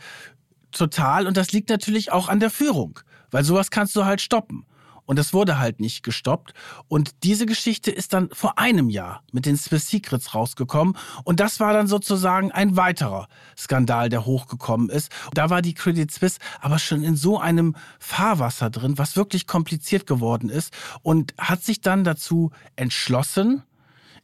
total 0.77 1.27
und 1.27 1.37
das 1.37 1.51
liegt 1.51 1.69
natürlich 1.69 2.11
auch 2.11 2.27
an 2.27 2.39
der 2.39 2.49
Führung, 2.49 2.99
weil 3.31 3.43
sowas 3.43 3.71
kannst 3.71 3.95
du 3.95 4.05
halt 4.05 4.21
stoppen. 4.21 4.65
Und 5.05 5.19
das 5.19 5.33
wurde 5.33 5.59
halt 5.59 5.79
nicht 5.79 6.03
gestoppt. 6.03 6.53
Und 6.87 7.11
diese 7.23 7.45
Geschichte 7.45 7.91
ist 7.91 8.13
dann 8.13 8.29
vor 8.31 8.57
einem 8.57 8.89
Jahr 8.89 9.21
mit 9.31 9.45
den 9.45 9.55
Swiss 9.55 9.87
Secrets 9.87 10.33
rausgekommen. 10.33 10.97
Und 11.23 11.39
das 11.39 11.59
war 11.59 11.73
dann 11.73 11.87
sozusagen 11.87 12.51
ein 12.51 12.75
weiterer 12.75 13.27
Skandal, 13.55 14.09
der 14.09 14.25
hochgekommen 14.25 14.89
ist. 14.89 15.11
Da 15.33 15.49
war 15.49 15.61
die 15.61 15.75
Credit 15.75 16.11
Suisse 16.11 16.39
aber 16.59 16.79
schon 16.79 17.03
in 17.03 17.15
so 17.15 17.39
einem 17.39 17.75
Fahrwasser 17.99 18.69
drin, 18.71 18.97
was 18.97 19.15
wirklich 19.15 19.45
kompliziert 19.45 20.07
geworden 20.07 20.49
ist. 20.49 20.73
Und 21.03 21.35
hat 21.37 21.63
sich 21.63 21.81
dann 21.81 22.03
dazu 22.03 22.51
entschlossen, 22.75 23.63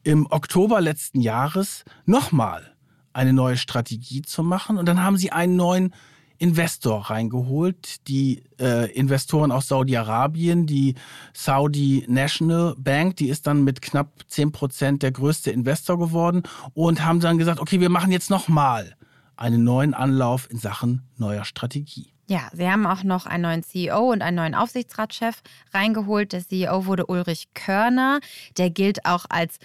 im 0.03 0.25
Oktober 0.31 0.81
letzten 0.81 1.21
Jahres 1.21 1.83
nochmal 2.05 2.75
eine 3.13 3.33
neue 3.33 3.57
Strategie 3.57 4.23
zu 4.23 4.41
machen. 4.41 4.77
Und 4.77 4.87
dann 4.87 5.03
haben 5.03 5.17
sie 5.17 5.31
einen 5.31 5.55
neuen 5.55 5.93
Investor 6.41 7.11
reingeholt. 7.11 8.07
Die 8.07 8.43
äh, 8.59 8.91
Investoren 8.93 9.51
aus 9.51 9.67
Saudi-Arabien, 9.67 10.65
die 10.65 10.95
Saudi 11.33 12.03
National 12.07 12.73
Bank, 12.77 13.17
die 13.17 13.29
ist 13.29 13.45
dann 13.45 13.63
mit 13.63 13.81
knapp 13.81 14.09
10 14.27 14.51
Prozent 14.51 15.03
der 15.03 15.11
größte 15.11 15.51
Investor 15.51 15.99
geworden 15.99 16.41
und 16.73 17.05
haben 17.05 17.19
dann 17.19 17.37
gesagt, 17.37 17.59
okay, 17.59 17.79
wir 17.79 17.89
machen 17.89 18.11
jetzt 18.11 18.31
nochmal 18.31 18.95
einen 19.37 19.63
neuen 19.63 19.93
Anlauf 19.93 20.49
in 20.49 20.57
Sachen 20.57 21.03
neuer 21.17 21.45
Strategie. 21.45 22.11
Ja, 22.27 22.49
sie 22.53 22.67
haben 22.67 22.87
auch 22.87 23.03
noch 23.03 23.25
einen 23.25 23.43
neuen 23.43 23.63
CEO 23.63 24.11
und 24.11 24.21
einen 24.21 24.37
neuen 24.37 24.55
Aufsichtsratschef 24.55 25.41
reingeholt. 25.73 26.31
Der 26.31 26.47
CEO 26.47 26.85
wurde 26.85 27.05
Ulrich 27.05 27.49
Körner. 27.53 28.19
Der 28.57 28.69
gilt 28.69 29.05
auch 29.05 29.25
als 29.29 29.59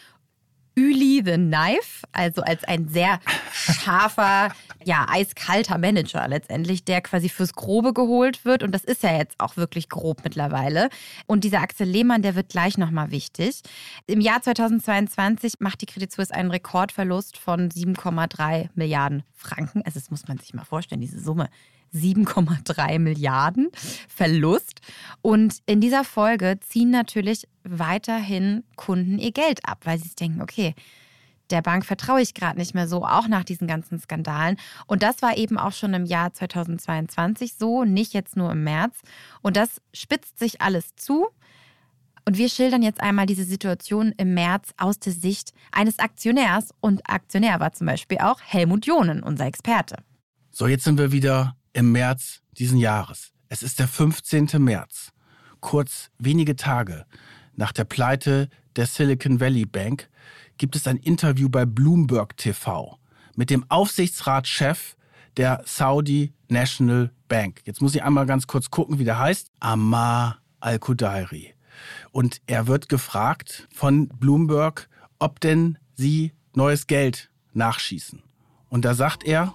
Üli 0.79 1.23
the 1.25 1.35
Knife, 1.37 2.07
also 2.13 2.43
als 2.43 2.63
ein 2.65 2.89
sehr 2.89 3.19
scharfer, 3.53 4.55
ja, 4.85 5.07
eiskalter 5.09 5.79
Manager 5.79 6.29
letztendlich, 6.29 6.85
der 6.85 7.01
quasi 7.01 7.31
fürs 7.31 7.55
Grobe 7.55 7.95
geholt 7.95 8.45
wird. 8.45 8.63
Und 8.63 8.73
das 8.73 8.85
ist 8.85 9.03
ja 9.03 9.17
jetzt 9.17 9.37
auch 9.39 9.57
wirklich 9.57 9.89
grob 9.89 10.23
mittlerweile. 10.23 10.91
Und 11.27 11.45
dieser 11.45 11.63
Axel 11.63 11.89
Lehmann, 11.89 12.21
der 12.21 12.35
wird 12.35 12.51
gleich 12.51 12.77
nochmal 12.77 13.11
wichtig. 13.11 13.63
Im 14.07 14.21
Jahr 14.21 14.43
2022 14.43 15.55
macht 15.61 15.81
die 15.81 15.87
Credit 15.87 16.13
Suisse 16.13 16.35
einen 16.35 16.51
Rekordverlust 16.51 17.39
von 17.39 17.71
7,3 17.71 18.69
Milliarden 18.75 19.23
Franken. 19.33 19.83
Also 19.83 19.99
das 19.99 20.11
muss 20.11 20.29
man 20.29 20.39
sich 20.39 20.53
mal 20.53 20.65
vorstellen, 20.65 21.01
diese 21.01 21.21
Summe 21.21 21.49
7,3 21.95 22.99
Milliarden 22.99 23.69
Verlust. 24.09 24.81
Und 25.23 25.59
in 25.67 25.81
dieser 25.81 26.05
Folge 26.05 26.59
ziehen 26.61 26.91
natürlich 26.91 27.47
weiterhin 27.65 28.65
Kunden 28.77 29.19
ihr 29.19 29.33
Geld 29.33 29.61
ab, 29.69 29.81
weil 29.85 29.99
sie 29.99 30.15
denken, 30.15 30.43
okay, 30.43 30.75
der 31.51 31.63
Bank 31.63 31.85
vertraue 31.85 32.21
ich 32.21 32.35
gerade 32.35 32.59
nicht 32.59 32.75
mehr 32.75 32.89
so, 32.89 33.05
auch 33.05 33.29
nach 33.29 33.45
diesen 33.45 33.69
ganzen 33.69 34.01
Skandalen. 34.01 34.57
Und 34.87 35.03
das 35.03 35.23
war 35.23 35.37
eben 35.37 35.59
auch 35.59 35.73
schon 35.73 35.95
im 35.95 36.05
Jahr 36.05 36.33
2022 36.33 37.55
so, 37.55 37.85
nicht 37.85 38.13
jetzt 38.15 38.37
nur 38.37 38.53
im 38.53 38.65
März. 38.65 39.01
Und 39.43 39.57
das 39.57 39.81
spitzt 39.95 40.39
sich 40.39 40.61
alles 40.61 40.95
zu. 40.97 41.27
Und 42.25 42.39
wir 42.39 42.49
schildern 42.49 42.83
jetzt 42.83 43.01
einmal 43.01 43.27
diese 43.27 43.45
Situation 43.45 44.13
im 44.17 44.35
März 44.35 44.75
aus 44.79 44.99
der 44.99 45.13
Sicht 45.13 45.53
eines 45.71 46.01
Aktionärs. 46.01 46.75
Und 46.81 47.09
Aktionär 47.09 47.61
war 47.61 47.73
zum 47.73 47.87
Beispiel 47.87 48.19
auch 48.19 48.41
Helmut 48.45 48.87
Jonen, 48.87 49.23
unser 49.23 49.47
Experte. 49.47 49.97
So, 50.51 50.67
jetzt 50.67 50.85
sind 50.85 50.99
wir 50.99 51.13
wieder 51.13 51.55
im 51.77 51.93
März 51.93 52.41
diesen 52.57 52.79
Jahres. 52.79 53.33
Es 53.51 53.63
ist 53.63 53.79
der 53.79 53.87
15. 53.87 54.49
März, 54.59 55.13
kurz 55.61 56.11
wenige 56.19 56.57
Tage 56.57 57.05
nach 57.55 57.71
der 57.73 57.85
Pleite 57.85 58.49
der 58.77 58.87
Silicon 58.87 59.41
Valley 59.41 59.67
Bank, 59.67 60.09
gibt 60.57 60.75
es 60.75 60.87
ein 60.87 60.97
Interview 60.97 61.51
bei 61.51 61.67
Bloomberg 61.67 62.35
TV 62.39 62.99
mit 63.35 63.51
dem 63.51 63.71
Aufsichtsratschef 63.71 64.97
der 65.37 65.63
Saudi 65.67 66.33
National 66.49 67.13
Bank. 67.29 67.61
Jetzt 67.67 67.83
muss 67.83 67.95
ich 67.95 68.03
einmal 68.03 68.25
ganz 68.25 68.47
kurz 68.47 68.71
gucken, 68.71 68.99
wie 68.99 69.05
der 69.05 69.19
heißt. 69.19 69.51
Ammar 69.61 70.39
Al-Qudairi. 70.61 71.55
Und 72.11 72.41
er 72.47 72.67
wird 72.67 72.89
gefragt 72.89 73.69
von 73.71 74.09
Bloomberg, 74.09 74.89
ob 75.19 75.41
denn 75.41 75.77
sie 75.95 76.33
neues 76.55 76.87
Geld 76.87 77.31
nachschießen. 77.53 78.23
Und 78.71 78.87
da 78.87 78.95
sagt 78.95 79.25
er, 79.25 79.53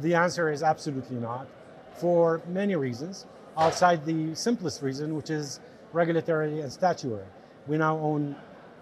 The 0.00 0.14
answer 0.14 0.50
is 0.50 0.62
absolutely 0.62 1.16
not, 1.16 1.46
for 1.94 2.40
many 2.48 2.76
reasons, 2.76 3.26
outside 3.58 4.04
the 4.04 4.34
simplest 4.34 4.82
reason, 4.82 5.14
which 5.14 5.30
is 5.30 5.60
regulatory 5.92 6.60
and 6.60 6.72
statutory. 6.72 7.26
We 7.66 7.76
now 7.78 7.98
own 7.98 8.34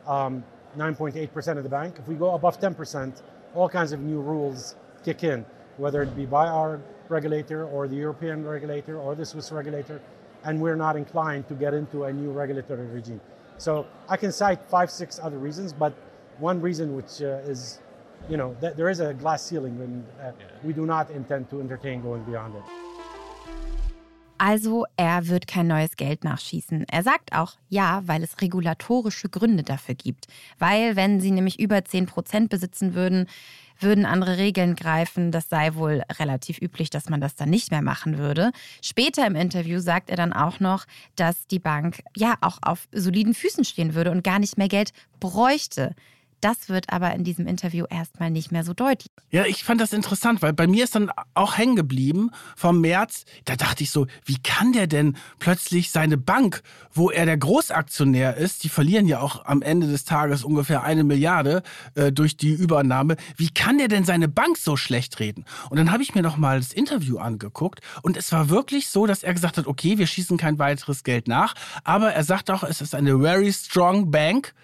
9.8% 0.07 1.49
um, 1.49 1.59
of 1.59 1.65
the 1.65 1.69
bank. 1.69 1.97
If 1.99 2.07
we 2.07 2.15
go 2.15 2.35
above 2.35 2.61
10%, 2.61 3.23
all 3.55 3.69
kinds 3.69 3.93
of 3.93 4.01
new 4.01 4.21
rules 4.21 4.77
kick 5.05 5.25
in, 5.25 5.45
whether 5.77 6.03
it 6.03 6.15
be 6.15 6.27
by 6.27 6.47
our 6.47 6.81
regulator 7.09 7.65
or 7.65 7.89
the 7.89 7.97
European 7.97 8.47
regulator 8.47 8.99
or 8.99 9.15
the 9.15 9.27
Swiss 9.27 9.51
regulator, 9.51 10.01
and 10.45 10.61
we're 10.61 10.77
not 10.77 10.97
inclined 10.97 11.49
to 11.49 11.55
get 11.55 11.75
into 11.75 12.05
a 12.05 12.13
new 12.13 12.31
regulatory 12.31 12.87
regime. 12.87 13.21
So 13.59 13.87
I 14.09 14.17
can 14.17 14.33
cite 14.33 14.63
five, 14.71 14.91
six 14.91 15.19
other 15.23 15.39
reasons, 15.39 15.73
but 15.73 15.93
one 16.39 16.61
reason 16.61 16.97
which 16.97 17.21
uh, 17.21 17.43
is 17.45 17.81
you 18.29 18.37
know, 18.37 18.55
th 18.61 18.77
there 18.77 18.91
is 18.91 19.01
a 19.01 19.13
glass 19.13 19.49
ceiling 19.49 19.81
and 19.81 20.05
uh, 20.21 20.33
we 20.63 20.73
do 20.73 20.85
not 20.87 21.11
intend 21.11 21.49
to 21.51 21.61
entertain 21.61 22.03
going 22.03 22.25
beyond 22.25 22.55
it. 22.55 22.63
Also 24.43 24.87
er 24.97 25.29
wird 25.29 25.47
kein 25.47 25.67
neues 25.67 25.97
Geld 25.97 26.25
nachschießen. 26.25 26.87
Er 26.91 27.03
sagt 27.03 27.35
auch 27.35 27.57
ja, 27.69 28.03
weil 28.07 28.23
es 28.23 28.41
regulatorische 28.41 29.29
Gründe 29.29 29.63
dafür 29.63 29.95
gibt. 29.95 30.29
Weil 30.59 30.97
wenn 30.97 31.21
sie 31.21 31.31
nämlich 31.31 31.61
über 31.61 31.85
10 31.85 32.07
Prozent 32.07 32.49
besitzen 32.49 32.95
würden, 32.95 33.27
würden 33.79 34.07
andere 34.07 34.39
Regeln 34.39 34.77
greifen. 34.77 35.31
Das 35.31 35.51
sei 35.51 35.75
wohl 35.75 36.03
relativ 36.19 36.61
üblich, 36.63 36.89
dass 36.89 37.11
man 37.11 37.21
das 37.21 37.35
dann 37.35 37.51
nicht 37.51 37.71
mehr 37.71 37.83
machen 37.83 38.17
würde. 38.17 38.53
Später 38.83 39.27
im 39.27 39.37
Interview 39.37 39.79
sagt 39.79 40.09
er 40.09 40.17
dann 40.17 40.33
auch 40.33 40.59
noch, 40.59 40.87
dass 41.17 41.47
die 41.47 41.59
Bank 41.59 42.01
ja 42.17 42.35
auch 42.41 42.59
auf 42.63 42.89
soliden 42.93 43.35
Füßen 43.35 43.65
stehen 43.65 43.95
würde 43.95 44.11
und 44.11 44.25
gar 44.25 44.39
nicht 44.39 44.57
mehr 44.57 44.69
Geld 44.69 44.93
bräuchte. 45.21 45.95
Das 46.41 46.69
wird 46.69 46.91
aber 46.91 47.15
in 47.15 47.25
diesem 47.25 47.47
Interview 47.47 47.85
erstmal 47.89 48.31
nicht 48.31 48.51
mehr 48.51 48.65
so 48.65 48.73
deutlich. 48.73 49.11
Ja, 49.31 49.45
ich 49.45 49.63
fand 49.63 49.81
das 49.81 49.93
interessant, 49.93 50.41
weil 50.41 50.53
bei 50.53 50.67
mir 50.67 50.85
ist 50.85 50.95
dann 50.95 51.11
auch 51.35 51.59
hängen 51.59 51.77
geblieben 51.77 52.31
vom 52.57 52.81
März. 52.81 53.25
Da 53.45 53.57
dachte 53.57 53.83
ich 53.83 53.91
so, 53.91 54.07
wie 54.25 54.39
kann 54.43 54.73
der 54.73 54.87
denn 54.87 55.17
plötzlich 55.39 55.91
seine 55.91 56.17
Bank, 56.17 56.63
wo 56.93 57.11
er 57.11 57.27
der 57.27 57.37
Großaktionär 57.37 58.37
ist, 58.37 58.65
die 58.65 58.71
verlieren 58.71 59.07
ja 59.07 59.21
auch 59.21 59.45
am 59.45 59.61
Ende 59.61 59.87
des 59.87 60.05
Tages 60.05 60.43
ungefähr 60.43 60.83
eine 60.83 61.05
Milliarde 61.05 61.63
äh, 61.95 62.11
durch 62.11 62.37
die 62.37 62.53
Übernahme, 62.53 63.17
wie 63.37 63.51
kann 63.51 63.79
der 63.79 63.89
denn 63.89 64.05
seine 64.05 64.29
Bank 64.29 64.57
so 64.57 64.77
schlecht 64.77 65.21
reden? 65.21 65.45
Und 65.69 65.77
dann 65.77 65.93
habe 65.93 66.03
ich 66.03 66.15
mir 66.15 66.23
noch 66.23 66.39
mal 66.39 66.59
das 66.59 66.73
Interview 66.73 67.19
angeguckt 67.19 67.81
und 68.03 68.17
es 68.17 68.33
war 68.33 68.49
wirklich 68.49 68.89
so, 68.89 69.07
dass 69.07 69.23
er 69.23 69.35
gesagt 69.35 69.59
hat, 69.59 69.67
okay, 69.67 69.99
wir 69.99 70.07
schießen 70.07 70.39
kein 70.39 70.59
weiteres 70.59 71.05
Geld 71.05 71.29
nach, 71.29 71.55
aber 71.85 72.13
er 72.13 72.25
sagt 72.25 72.51
auch, 72.51 72.63
es 72.63 72.81
ist 72.81 72.95
eine 72.95 73.19
very 73.21 73.53
strong 73.53 74.11
bank 74.11 74.55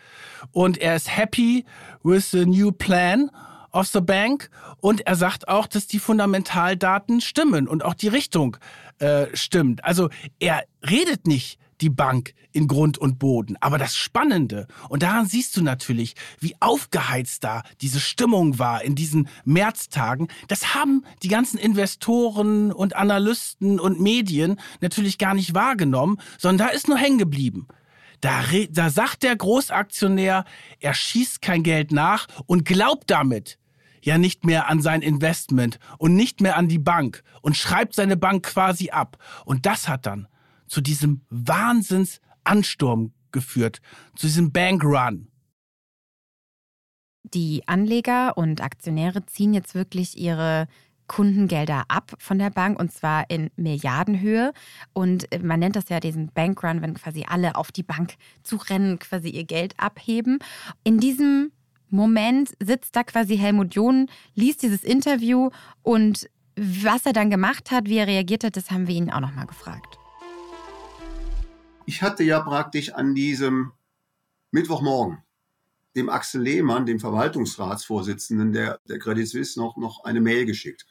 und 0.52 0.78
er 0.78 0.96
ist 0.96 1.14
happy 1.14 1.65
with 2.02 2.30
the 2.30 2.46
new 2.46 2.72
plan 2.72 3.30
of 3.72 3.88
the 3.88 4.00
Bank 4.00 4.50
und 4.80 5.06
er 5.06 5.16
sagt 5.16 5.48
auch, 5.48 5.66
dass 5.66 5.86
die 5.86 5.98
Fundamentaldaten 5.98 7.20
stimmen 7.20 7.68
und 7.68 7.84
auch 7.84 7.94
die 7.94 8.08
Richtung 8.08 8.56
äh, 8.98 9.26
stimmt. 9.34 9.84
Also 9.84 10.08
er 10.38 10.64
redet 10.88 11.26
nicht 11.26 11.58
die 11.82 11.90
Bank 11.90 12.34
in 12.52 12.68
Grund 12.68 12.96
und 12.96 13.18
Boden. 13.18 13.56
Aber 13.60 13.76
das 13.76 13.94
Spannende, 13.96 14.66
und 14.88 15.02
daran 15.02 15.26
siehst 15.26 15.56
du 15.56 15.62
natürlich, 15.62 16.14
wie 16.40 16.56
aufgeheizt 16.60 17.44
da 17.44 17.62
diese 17.82 18.00
Stimmung 18.00 18.58
war 18.58 18.82
in 18.82 18.94
diesen 18.94 19.28
Märztagen, 19.44 20.28
das 20.48 20.74
haben 20.74 21.04
die 21.22 21.28
ganzen 21.28 21.58
Investoren 21.58 22.72
und 22.72 22.96
Analysten 22.96 23.78
und 23.78 24.00
Medien 24.00 24.58
natürlich 24.80 25.18
gar 25.18 25.34
nicht 25.34 25.54
wahrgenommen, 25.54 26.18
sondern 26.38 26.68
da 26.68 26.72
ist 26.72 26.88
nur 26.88 26.96
hängen 26.96 27.18
geblieben. 27.18 27.68
Da, 28.26 28.42
da 28.70 28.90
sagt 28.90 29.22
der 29.22 29.36
Großaktionär, 29.36 30.44
er 30.80 30.94
schießt 30.94 31.40
kein 31.40 31.62
Geld 31.62 31.92
nach 31.92 32.26
und 32.46 32.64
glaubt 32.64 33.08
damit 33.08 33.56
ja 34.02 34.18
nicht 34.18 34.44
mehr 34.44 34.68
an 34.68 34.82
sein 34.82 35.00
Investment 35.00 35.78
und 35.98 36.16
nicht 36.16 36.40
mehr 36.40 36.56
an 36.56 36.66
die 36.66 36.80
Bank 36.80 37.22
und 37.40 37.56
schreibt 37.56 37.94
seine 37.94 38.16
Bank 38.16 38.44
quasi 38.44 38.90
ab. 38.90 39.16
Und 39.44 39.64
das 39.64 39.86
hat 39.86 40.06
dann 40.06 40.26
zu 40.66 40.80
diesem 40.80 41.20
Wahnsinnsansturm 41.30 43.12
geführt, 43.30 43.80
zu 44.16 44.26
diesem 44.26 44.50
Bankrun. 44.50 45.28
Die 47.22 47.62
Anleger 47.68 48.36
und 48.36 48.60
Aktionäre 48.60 49.24
ziehen 49.26 49.54
jetzt 49.54 49.76
wirklich 49.76 50.18
ihre 50.18 50.66
Kundengelder 51.06 51.84
ab 51.88 52.12
von 52.18 52.38
der 52.38 52.50
Bank 52.50 52.78
und 52.78 52.92
zwar 52.92 53.28
in 53.30 53.50
Milliardenhöhe. 53.56 54.52
Und 54.92 55.26
man 55.42 55.60
nennt 55.60 55.76
das 55.76 55.88
ja 55.88 56.00
diesen 56.00 56.28
Bankrun, 56.32 56.82
wenn 56.82 56.94
quasi 56.94 57.24
alle 57.28 57.56
auf 57.56 57.72
die 57.72 57.82
Bank 57.82 58.14
zu 58.42 58.56
rennen, 58.56 58.98
quasi 58.98 59.28
ihr 59.28 59.44
Geld 59.44 59.74
abheben. 59.78 60.38
In 60.84 60.98
diesem 60.98 61.52
Moment 61.88 62.52
sitzt 62.60 62.96
da 62.96 63.04
quasi 63.04 63.36
Helmut 63.36 63.74
John, 63.74 64.08
liest 64.34 64.62
dieses 64.62 64.82
Interview 64.82 65.50
und 65.82 66.28
was 66.56 67.04
er 67.04 67.12
dann 67.12 67.30
gemacht 67.30 67.70
hat, 67.70 67.84
wie 67.86 67.98
er 67.98 68.06
reagiert 68.06 68.42
hat, 68.42 68.56
das 68.56 68.70
haben 68.70 68.88
wir 68.88 68.94
ihn 68.94 69.10
auch 69.10 69.20
nochmal 69.20 69.46
gefragt. 69.46 69.98
Ich 71.84 72.02
hatte 72.02 72.24
ja 72.24 72.40
praktisch 72.40 72.92
an 72.92 73.14
diesem 73.14 73.72
Mittwochmorgen 74.50 75.18
dem 75.96 76.10
Axel 76.10 76.42
Lehmann, 76.42 76.86
dem 76.86 77.00
Verwaltungsratsvorsitzenden 77.00 78.52
der, 78.52 78.80
der 78.88 78.98
Credit 78.98 79.26
Suisse, 79.26 79.58
noch, 79.58 79.76
noch 79.76 80.04
eine 80.04 80.20
Mail 80.20 80.44
geschickt. 80.44 80.86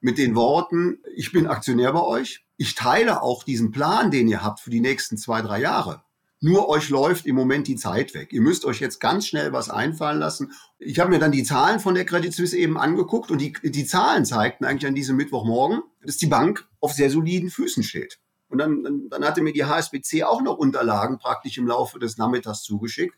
Mit 0.00 0.16
den 0.16 0.34
Worten, 0.34 0.98
ich 1.14 1.30
bin 1.30 1.46
Aktionär 1.46 1.92
bei 1.92 2.02
euch. 2.02 2.44
Ich 2.56 2.74
teile 2.74 3.22
auch 3.22 3.44
diesen 3.44 3.70
Plan, 3.70 4.10
den 4.10 4.28
ihr 4.28 4.42
habt 4.42 4.60
für 4.60 4.70
die 4.70 4.80
nächsten 4.80 5.18
zwei, 5.18 5.42
drei 5.42 5.60
Jahre. 5.60 6.02
Nur 6.40 6.70
euch 6.70 6.88
läuft 6.88 7.26
im 7.26 7.36
Moment 7.36 7.68
die 7.68 7.76
Zeit 7.76 8.14
weg. 8.14 8.32
Ihr 8.32 8.40
müsst 8.40 8.64
euch 8.64 8.80
jetzt 8.80 8.98
ganz 8.98 9.26
schnell 9.26 9.52
was 9.52 9.68
einfallen 9.68 10.18
lassen. 10.18 10.52
Ich 10.78 10.98
habe 10.98 11.10
mir 11.10 11.18
dann 11.18 11.32
die 11.32 11.42
Zahlen 11.42 11.80
von 11.80 11.94
der 11.94 12.06
Credit 12.06 12.32
Suisse 12.32 12.56
eben 12.56 12.78
angeguckt 12.78 13.30
und 13.30 13.42
die, 13.42 13.52
die 13.62 13.84
Zahlen 13.84 14.24
zeigten 14.24 14.64
eigentlich 14.64 14.88
an 14.88 14.94
diesem 14.94 15.16
Mittwochmorgen, 15.16 15.82
dass 16.02 16.16
die 16.16 16.28
Bank 16.28 16.66
auf 16.80 16.94
sehr 16.94 17.10
soliden 17.10 17.50
Füßen 17.50 17.82
steht. 17.82 18.20
Und 18.48 18.56
dann, 18.56 18.82
dann, 18.82 19.08
dann 19.10 19.24
hatte 19.24 19.42
mir 19.42 19.52
die 19.52 19.66
HSBC 19.66 20.24
auch 20.24 20.40
noch 20.40 20.56
Unterlagen 20.56 21.18
praktisch 21.18 21.58
im 21.58 21.66
Laufe 21.66 21.98
des 21.98 22.16
Nachmittags 22.16 22.62
zugeschickt 22.62 23.14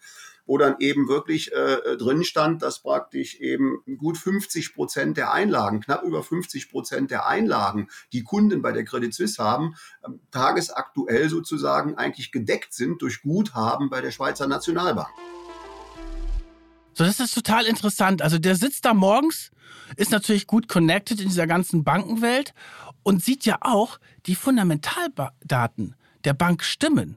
wo 0.53 0.59
dann 0.59 0.77
eben 0.81 1.09
wirklich 1.09 1.51
äh, 1.55 1.97
drin 1.97 2.25
stand, 2.25 2.61
dass 2.61 2.83
praktisch 2.83 3.37
eben 3.37 3.79
gut 3.97 4.19
50 4.19 4.75
Prozent 4.75 5.17
der 5.17 5.33
Einlagen, 5.33 5.81
knapp 5.81 6.03
über 6.03 6.23
50 6.23 6.71
Prozent 6.71 7.11
der 7.11 7.27
Einlagen, 7.27 7.89
die 8.13 8.23
Kunden 8.23 8.61
bei 8.61 8.71
der 8.71 8.85
Credit 8.85 9.15
Suisse 9.15 9.43
haben, 9.43 9.77
äh, 10.03 10.11
tagesaktuell 10.31 11.31
sozusagen 11.31 11.97
eigentlich 11.97 12.33
gedeckt 12.33 12.75
sind 12.75 13.01
durch 13.01 13.23
Guthaben 13.23 13.89
bei 13.89 14.03
der 14.03 14.11
Schweizer 14.11 14.47
Nationalbank. 14.47 15.09
So, 16.93 17.05
das 17.05 17.19
ist 17.19 17.35
total 17.35 17.65
interessant. 17.65 18.21
Also 18.21 18.39
der 18.39 18.55
sitzt 18.55 18.85
da 18.85 18.93
morgens, 18.93 19.53
ist 19.97 20.11
natürlich 20.11 20.47
gut 20.47 20.69
connected 20.69 21.19
in 21.19 21.29
dieser 21.29 21.47
ganzen 21.47 21.83
Bankenwelt 21.83 22.53
und 23.03 23.25
sieht 23.25 23.47
ja 23.47 23.57
auch, 23.63 23.99
die 24.27 24.35
Fundamentaldaten 24.35 25.97
der 26.27 26.35
Bank 26.35 26.63
stimmen. 26.63 27.17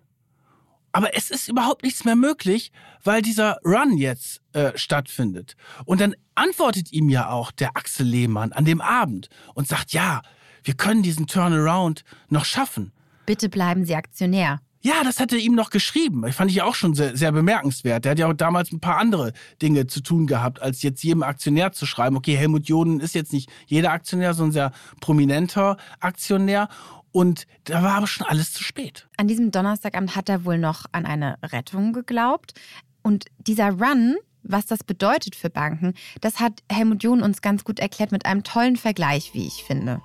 Aber 0.95 1.13
es 1.13 1.29
ist 1.29 1.49
überhaupt 1.49 1.83
nichts 1.83 2.05
mehr 2.05 2.15
möglich, 2.15 2.71
weil 3.03 3.21
dieser 3.21 3.57
Run 3.65 3.97
jetzt 3.97 4.39
äh, 4.53 4.71
stattfindet. 4.75 5.57
Und 5.83 5.99
dann 5.99 6.15
antwortet 6.35 6.93
ihm 6.93 7.09
ja 7.09 7.27
auch 7.27 7.51
der 7.51 7.75
Axel 7.75 8.07
Lehmann 8.07 8.53
an 8.53 8.63
dem 8.63 8.79
Abend 8.79 9.27
und 9.55 9.67
sagt, 9.67 9.91
ja, 9.91 10.21
wir 10.63 10.73
können 10.75 11.03
diesen 11.03 11.27
Turnaround 11.27 12.05
noch 12.29 12.45
schaffen. 12.45 12.93
Bitte 13.25 13.49
bleiben 13.49 13.83
Sie 13.83 13.93
Aktionär. 13.93 14.61
Ja, 14.79 15.03
das 15.03 15.19
hat 15.19 15.33
er 15.33 15.39
ihm 15.39 15.53
noch 15.53 15.69
geschrieben. 15.69 16.25
Ich 16.27 16.35
fand 16.35 16.49
ich 16.49 16.61
auch 16.61 16.75
schon 16.75 16.93
sehr, 16.93 17.17
sehr 17.17 17.33
bemerkenswert. 17.33 18.05
Der 18.05 18.11
hat 18.11 18.19
ja 18.19 18.27
auch 18.27 18.33
damals 18.33 18.71
ein 18.71 18.79
paar 18.79 18.97
andere 18.97 19.33
Dinge 19.61 19.87
zu 19.87 19.99
tun 19.99 20.27
gehabt, 20.27 20.61
als 20.61 20.81
jetzt 20.81 21.03
jedem 21.03 21.23
Aktionär 21.23 21.73
zu 21.73 21.85
schreiben. 21.85 22.15
Okay, 22.15 22.37
Helmut 22.37 22.69
Joden 22.69 23.01
ist 23.01 23.15
jetzt 23.15 23.33
nicht 23.33 23.49
jeder 23.65 23.91
Aktionär, 23.91 24.33
sondern 24.33 24.49
ein 24.49 24.53
sehr 24.53 24.71
prominenter 25.01 25.75
Aktionär. 25.99 26.69
Und 27.15 27.47
da 27.63 27.81
war 27.81 27.93
aber 27.93 28.07
schon 28.07 28.27
alles 28.27 28.51
zu 28.51 28.61
spät. 28.61 29.07
An 29.15 29.29
diesem 29.29 29.49
Donnerstagabend 29.49 30.17
hat 30.17 30.27
er 30.27 30.43
wohl 30.43 30.57
noch 30.57 30.85
an 30.91 31.05
eine 31.05 31.37
Rettung 31.41 31.93
geglaubt. 31.93 32.55
Und 33.03 33.27
dieser 33.37 33.69
Run, 33.69 34.17
was 34.43 34.65
das 34.65 34.83
bedeutet 34.83 35.33
für 35.33 35.49
Banken, 35.49 35.93
das 36.19 36.41
hat 36.41 36.61
Helmut 36.69 37.01
John 37.01 37.23
uns 37.23 37.41
ganz 37.41 37.63
gut 37.63 37.79
erklärt 37.79 38.11
mit 38.11 38.25
einem 38.25 38.43
tollen 38.43 38.75
Vergleich, 38.75 39.33
wie 39.33 39.47
ich 39.47 39.63
finde. 39.63 40.01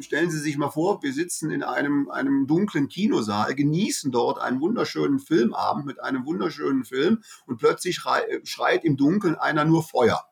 Stellen 0.00 0.32
Sie 0.32 0.40
sich 0.40 0.58
mal 0.58 0.70
vor, 0.70 1.04
wir 1.04 1.12
sitzen 1.12 1.52
in 1.52 1.62
einem, 1.62 2.10
einem 2.10 2.48
dunklen 2.48 2.88
Kinosaal, 2.88 3.54
genießen 3.54 4.10
dort 4.10 4.40
einen 4.40 4.60
wunderschönen 4.60 5.20
Filmabend 5.20 5.86
mit 5.86 6.02
einem 6.02 6.26
wunderschönen 6.26 6.82
Film 6.82 7.22
und 7.46 7.58
plötzlich 7.58 8.00
schreit 8.42 8.84
im 8.84 8.96
Dunkeln 8.96 9.36
einer 9.36 9.64
nur 9.64 9.84
Feuer. 9.84 10.24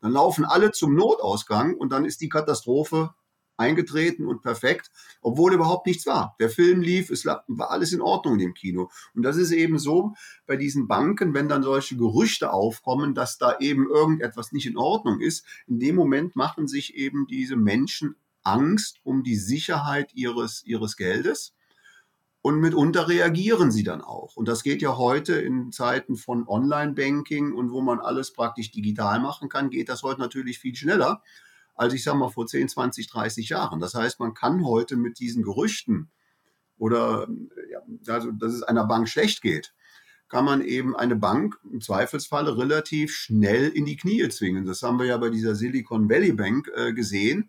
Dann 0.00 0.12
laufen 0.12 0.44
alle 0.44 0.70
zum 0.70 0.94
Notausgang 0.94 1.74
und 1.74 1.90
dann 1.90 2.04
ist 2.04 2.20
die 2.20 2.28
Katastrophe 2.28 3.12
eingetreten 3.60 4.26
und 4.26 4.42
perfekt, 4.42 4.90
obwohl 5.20 5.54
überhaupt 5.54 5.86
nichts 5.86 6.06
war. 6.06 6.34
Der 6.40 6.50
Film 6.50 6.80
lief, 6.80 7.10
es 7.10 7.26
war 7.26 7.44
alles 7.70 7.92
in 7.92 8.00
Ordnung 8.00 8.38
dem 8.38 8.54
Kino. 8.54 8.90
Und 9.14 9.22
das 9.22 9.36
ist 9.36 9.52
eben 9.52 9.78
so 9.78 10.14
bei 10.46 10.56
diesen 10.56 10.88
Banken, 10.88 11.34
wenn 11.34 11.48
dann 11.48 11.62
solche 11.62 11.96
Gerüchte 11.96 12.52
aufkommen, 12.52 13.14
dass 13.14 13.38
da 13.38 13.58
eben 13.58 13.86
irgendetwas 13.88 14.52
nicht 14.52 14.66
in 14.66 14.78
Ordnung 14.78 15.20
ist, 15.20 15.44
in 15.66 15.78
dem 15.78 15.94
Moment 15.94 16.34
machen 16.34 16.66
sich 16.66 16.96
eben 16.96 17.26
diese 17.26 17.56
Menschen 17.56 18.16
Angst 18.42 19.00
um 19.04 19.22
die 19.22 19.36
Sicherheit 19.36 20.14
ihres, 20.14 20.64
ihres 20.64 20.96
Geldes. 20.96 21.54
Und 22.42 22.58
mitunter 22.58 23.06
reagieren 23.06 23.70
sie 23.70 23.82
dann 23.82 24.00
auch. 24.00 24.34
Und 24.36 24.48
das 24.48 24.62
geht 24.62 24.80
ja 24.80 24.96
heute 24.96 25.34
in 25.34 25.72
Zeiten 25.72 26.16
von 26.16 26.48
Online-Banking 26.48 27.52
und 27.52 27.70
wo 27.70 27.82
man 27.82 28.00
alles 28.00 28.32
praktisch 28.32 28.70
digital 28.70 29.20
machen 29.20 29.50
kann, 29.50 29.68
geht 29.68 29.90
das 29.90 30.02
heute 30.02 30.20
natürlich 30.20 30.58
viel 30.58 30.74
schneller 30.74 31.22
als 31.80 31.94
ich 31.94 32.04
sage 32.04 32.18
mal 32.18 32.28
vor 32.28 32.46
10, 32.46 32.68
20, 32.68 33.08
30 33.08 33.48
Jahren. 33.48 33.80
Das 33.80 33.94
heißt, 33.94 34.20
man 34.20 34.34
kann 34.34 34.66
heute 34.66 34.96
mit 34.96 35.18
diesen 35.18 35.42
Gerüchten 35.42 36.10
oder 36.76 37.26
ja, 37.70 37.80
also, 38.12 38.32
dass 38.32 38.52
es 38.52 38.62
einer 38.62 38.84
Bank 38.84 39.08
schlecht 39.08 39.40
geht, 39.40 39.72
kann 40.28 40.44
man 40.44 40.60
eben 40.60 40.94
eine 40.94 41.16
Bank 41.16 41.58
im 41.72 41.80
Zweifelsfalle 41.80 42.58
relativ 42.58 43.14
schnell 43.14 43.68
in 43.70 43.86
die 43.86 43.96
Knie 43.96 44.28
zwingen. 44.28 44.66
Das 44.66 44.82
haben 44.82 44.98
wir 44.98 45.06
ja 45.06 45.16
bei 45.16 45.30
dieser 45.30 45.54
Silicon 45.54 46.10
Valley 46.10 46.32
Bank 46.32 46.70
äh, 46.76 46.92
gesehen. 46.92 47.48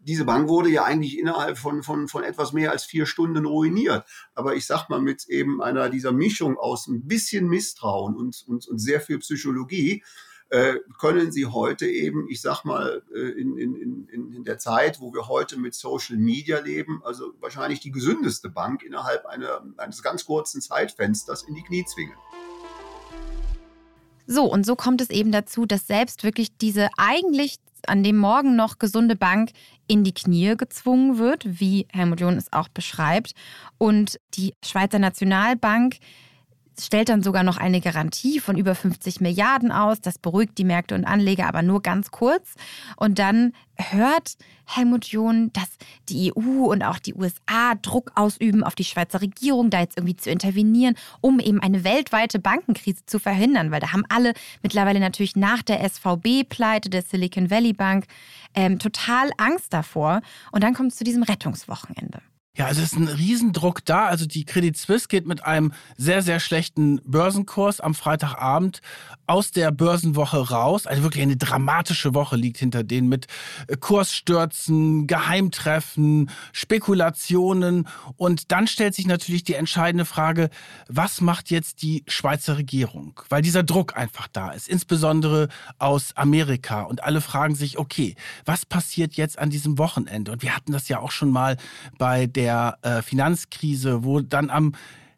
Diese 0.00 0.26
Bank 0.26 0.48
wurde 0.48 0.68
ja 0.68 0.84
eigentlich 0.84 1.18
innerhalb 1.18 1.56
von, 1.56 1.82
von, 1.82 2.08
von 2.08 2.24
etwas 2.24 2.52
mehr 2.52 2.72
als 2.72 2.84
vier 2.84 3.06
Stunden 3.06 3.46
ruiniert. 3.46 4.04
Aber 4.34 4.54
ich 4.54 4.66
sag 4.66 4.90
mal, 4.90 5.00
mit 5.00 5.26
eben 5.28 5.62
einer 5.62 5.88
dieser 5.88 6.12
Mischung 6.12 6.58
aus 6.58 6.88
ein 6.88 7.06
bisschen 7.06 7.48
Misstrauen 7.48 8.16
und, 8.16 8.44
und, 8.46 8.68
und 8.68 8.78
sehr 8.78 9.00
viel 9.00 9.18
Psychologie, 9.20 10.02
äh, 10.52 10.80
können 10.98 11.32
sie 11.32 11.46
heute 11.46 11.86
eben, 11.86 12.28
ich 12.28 12.42
sag 12.42 12.64
mal, 12.64 13.02
äh, 13.14 13.18
in, 13.18 13.56
in, 13.56 14.06
in, 14.08 14.32
in 14.34 14.44
der 14.44 14.58
Zeit, 14.58 15.00
wo 15.00 15.14
wir 15.14 15.26
heute 15.26 15.58
mit 15.58 15.74
Social 15.74 16.18
Media 16.18 16.60
leben, 16.60 17.00
also 17.04 17.32
wahrscheinlich 17.40 17.80
die 17.80 17.90
gesündeste 17.90 18.50
Bank 18.50 18.82
innerhalb 18.82 19.24
einer, 19.24 19.64
eines 19.78 20.02
ganz 20.02 20.26
kurzen 20.26 20.60
Zeitfensters 20.60 21.44
in 21.44 21.54
die 21.54 21.62
Knie 21.62 21.86
zwingen. 21.86 22.18
So, 24.26 24.44
und 24.44 24.66
so 24.66 24.76
kommt 24.76 25.00
es 25.00 25.08
eben 25.08 25.32
dazu, 25.32 25.64
dass 25.64 25.86
selbst 25.86 26.22
wirklich 26.22 26.54
diese 26.58 26.90
eigentlich 26.98 27.56
an 27.86 28.02
dem 28.02 28.18
Morgen 28.18 28.54
noch 28.54 28.78
gesunde 28.78 29.16
Bank 29.16 29.52
in 29.86 30.04
die 30.04 30.12
Knie 30.12 30.54
gezwungen 30.58 31.16
wird, 31.16 31.60
wie 31.60 31.86
Helmut 31.90 32.20
John 32.20 32.36
es 32.36 32.52
auch 32.52 32.68
beschreibt. 32.68 33.32
Und 33.78 34.20
die 34.34 34.52
Schweizer 34.62 34.98
Nationalbank 34.98 35.96
stellt 36.80 37.08
dann 37.08 37.22
sogar 37.22 37.42
noch 37.42 37.56
eine 37.56 37.80
Garantie 37.80 38.40
von 38.40 38.56
über 38.56 38.74
50 38.74 39.20
Milliarden 39.20 39.72
aus. 39.72 40.00
Das 40.00 40.18
beruhigt 40.18 40.58
die 40.58 40.64
Märkte 40.64 40.94
und 40.94 41.04
Anleger, 41.04 41.46
aber 41.46 41.62
nur 41.62 41.82
ganz 41.82 42.10
kurz. 42.10 42.54
Und 42.96 43.18
dann 43.18 43.52
hört 43.76 44.36
Helmut 44.64 45.06
John, 45.06 45.52
dass 45.52 45.68
die 46.08 46.32
EU 46.34 46.70
und 46.70 46.82
auch 46.82 46.98
die 46.98 47.14
USA 47.14 47.74
Druck 47.80 48.12
ausüben 48.14 48.64
auf 48.64 48.74
die 48.74 48.84
Schweizer 48.84 49.20
Regierung, 49.20 49.70
da 49.70 49.80
jetzt 49.80 49.98
irgendwie 49.98 50.16
zu 50.16 50.30
intervenieren, 50.30 50.94
um 51.20 51.40
eben 51.40 51.60
eine 51.60 51.84
weltweite 51.84 52.38
Bankenkrise 52.38 53.04
zu 53.06 53.18
verhindern, 53.18 53.70
weil 53.70 53.80
da 53.80 53.92
haben 53.92 54.04
alle 54.08 54.32
mittlerweile 54.62 55.00
natürlich 55.00 55.36
nach 55.36 55.62
der 55.62 55.86
SVB-Pleite 55.88 56.90
der 56.90 57.02
Silicon 57.02 57.50
Valley 57.50 57.72
Bank 57.72 58.06
ähm, 58.54 58.78
total 58.78 59.30
Angst 59.36 59.72
davor. 59.72 60.20
Und 60.52 60.62
dann 60.62 60.74
kommt 60.74 60.92
es 60.92 60.98
zu 60.98 61.04
diesem 61.04 61.22
Rettungswochenende. 61.22 62.20
Ja, 62.54 62.66
also 62.66 62.82
es 62.82 62.92
ist 62.92 62.98
ein 62.98 63.08
Riesendruck 63.08 63.84
da. 63.84 64.06
Also 64.06 64.26
die 64.26 64.44
Credit 64.44 64.76
Suisse 64.76 65.08
geht 65.08 65.26
mit 65.26 65.44
einem 65.44 65.72
sehr, 65.96 66.20
sehr 66.20 66.38
schlechten 66.38 67.00
Börsenkurs 67.04 67.80
am 67.80 67.94
Freitagabend 67.94 68.82
aus 69.26 69.50
der 69.50 69.70
Börsenwoche 69.70 70.50
raus. 70.50 70.86
Also 70.86 71.02
wirklich 71.02 71.22
eine 71.22 71.36
dramatische 71.36 72.14
Woche 72.14 72.36
liegt 72.36 72.58
hinter 72.58 72.84
denen 72.84 73.08
mit 73.08 73.26
äh, 73.68 73.76
Kursstürzen, 73.76 75.06
Geheimtreffen, 75.06 76.30
Spekulationen. 76.52 77.88
Und 78.16 78.52
dann 78.52 78.66
stellt 78.66 78.94
sich 78.94 79.06
natürlich 79.06 79.44
die 79.44 79.54
entscheidende 79.54 80.04
Frage, 80.04 80.50
was 80.88 81.20
macht 81.20 81.50
jetzt 81.50 81.82
die 81.82 82.04
Schweizer 82.08 82.58
Regierung? 82.58 83.20
Weil 83.28 83.42
dieser 83.42 83.62
Druck 83.62 83.96
einfach 83.96 84.28
da 84.28 84.50
ist, 84.50 84.68
insbesondere 84.68 85.48
aus 85.78 86.16
Amerika. 86.16 86.82
Und 86.82 87.04
alle 87.04 87.20
fragen 87.20 87.54
sich, 87.54 87.78
okay, 87.78 88.16
was 88.44 88.66
passiert 88.66 89.14
jetzt 89.14 89.38
an 89.38 89.50
diesem 89.50 89.78
Wochenende? 89.78 90.32
Und 90.32 90.42
wir 90.42 90.54
hatten 90.54 90.72
das 90.72 90.88
ja 90.88 90.98
auch 90.98 91.10
schon 91.10 91.30
mal 91.30 91.56
bei 91.98 92.26
der 92.26 92.78
äh, 92.82 93.02
Finanzkrise, 93.02 94.04
wo 94.04 94.20
dann 94.20 94.50
am 94.50 94.72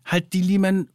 halt 0.04 0.32
die 0.32 0.42
Lehman 0.42 0.88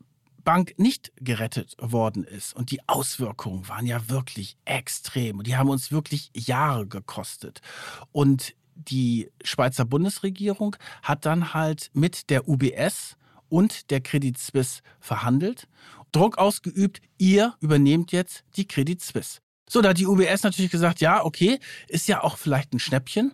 Bank 0.44 0.74
nicht 0.78 1.12
gerettet 1.16 1.76
worden 1.80 2.24
ist. 2.24 2.56
Und 2.56 2.72
die 2.72 2.80
Auswirkungen 2.88 3.68
waren 3.68 3.86
ja 3.86 4.10
wirklich 4.10 4.58
extrem. 4.66 5.40
Und 5.40 5.48
die 5.48 5.58
haben 5.58 5.70
uns 5.70 5.92
wirklich 5.92 6.32
Jahre 6.34 6.88
gekostet. 6.88 7.62
Und 8.12 8.56
die 8.76 9.30
Schweizer 9.44 9.86
Bundesregierung 9.86 10.76
hat 11.04 11.26
dann 11.26 11.54
halt 11.54 11.92
mit 11.94 12.30
der 12.30 12.48
UBS 12.48 13.18
und 13.50 13.90
der 13.90 14.02
Credit 14.02 14.38
Suisse 14.38 14.82
verhandelt, 15.00 15.68
Druck 16.12 16.38
ausgeübt, 16.38 17.02
ihr 17.18 17.56
übernehmt 17.60 18.12
jetzt 18.12 18.44
die 18.56 18.68
Credit 18.68 19.02
Suisse. 19.02 19.40
So, 19.70 19.82
da 19.82 19.90
hat 19.90 20.00
die 20.00 20.08
UBS 20.08 20.44
natürlich 20.44 20.72
gesagt, 20.72 21.02
ja, 21.02 21.24
okay, 21.24 21.60
ist 21.88 22.08
ja 22.08 22.24
auch 22.24 22.38
vielleicht 22.38 22.74
ein 22.74 22.80
Schnäppchen 22.80 23.34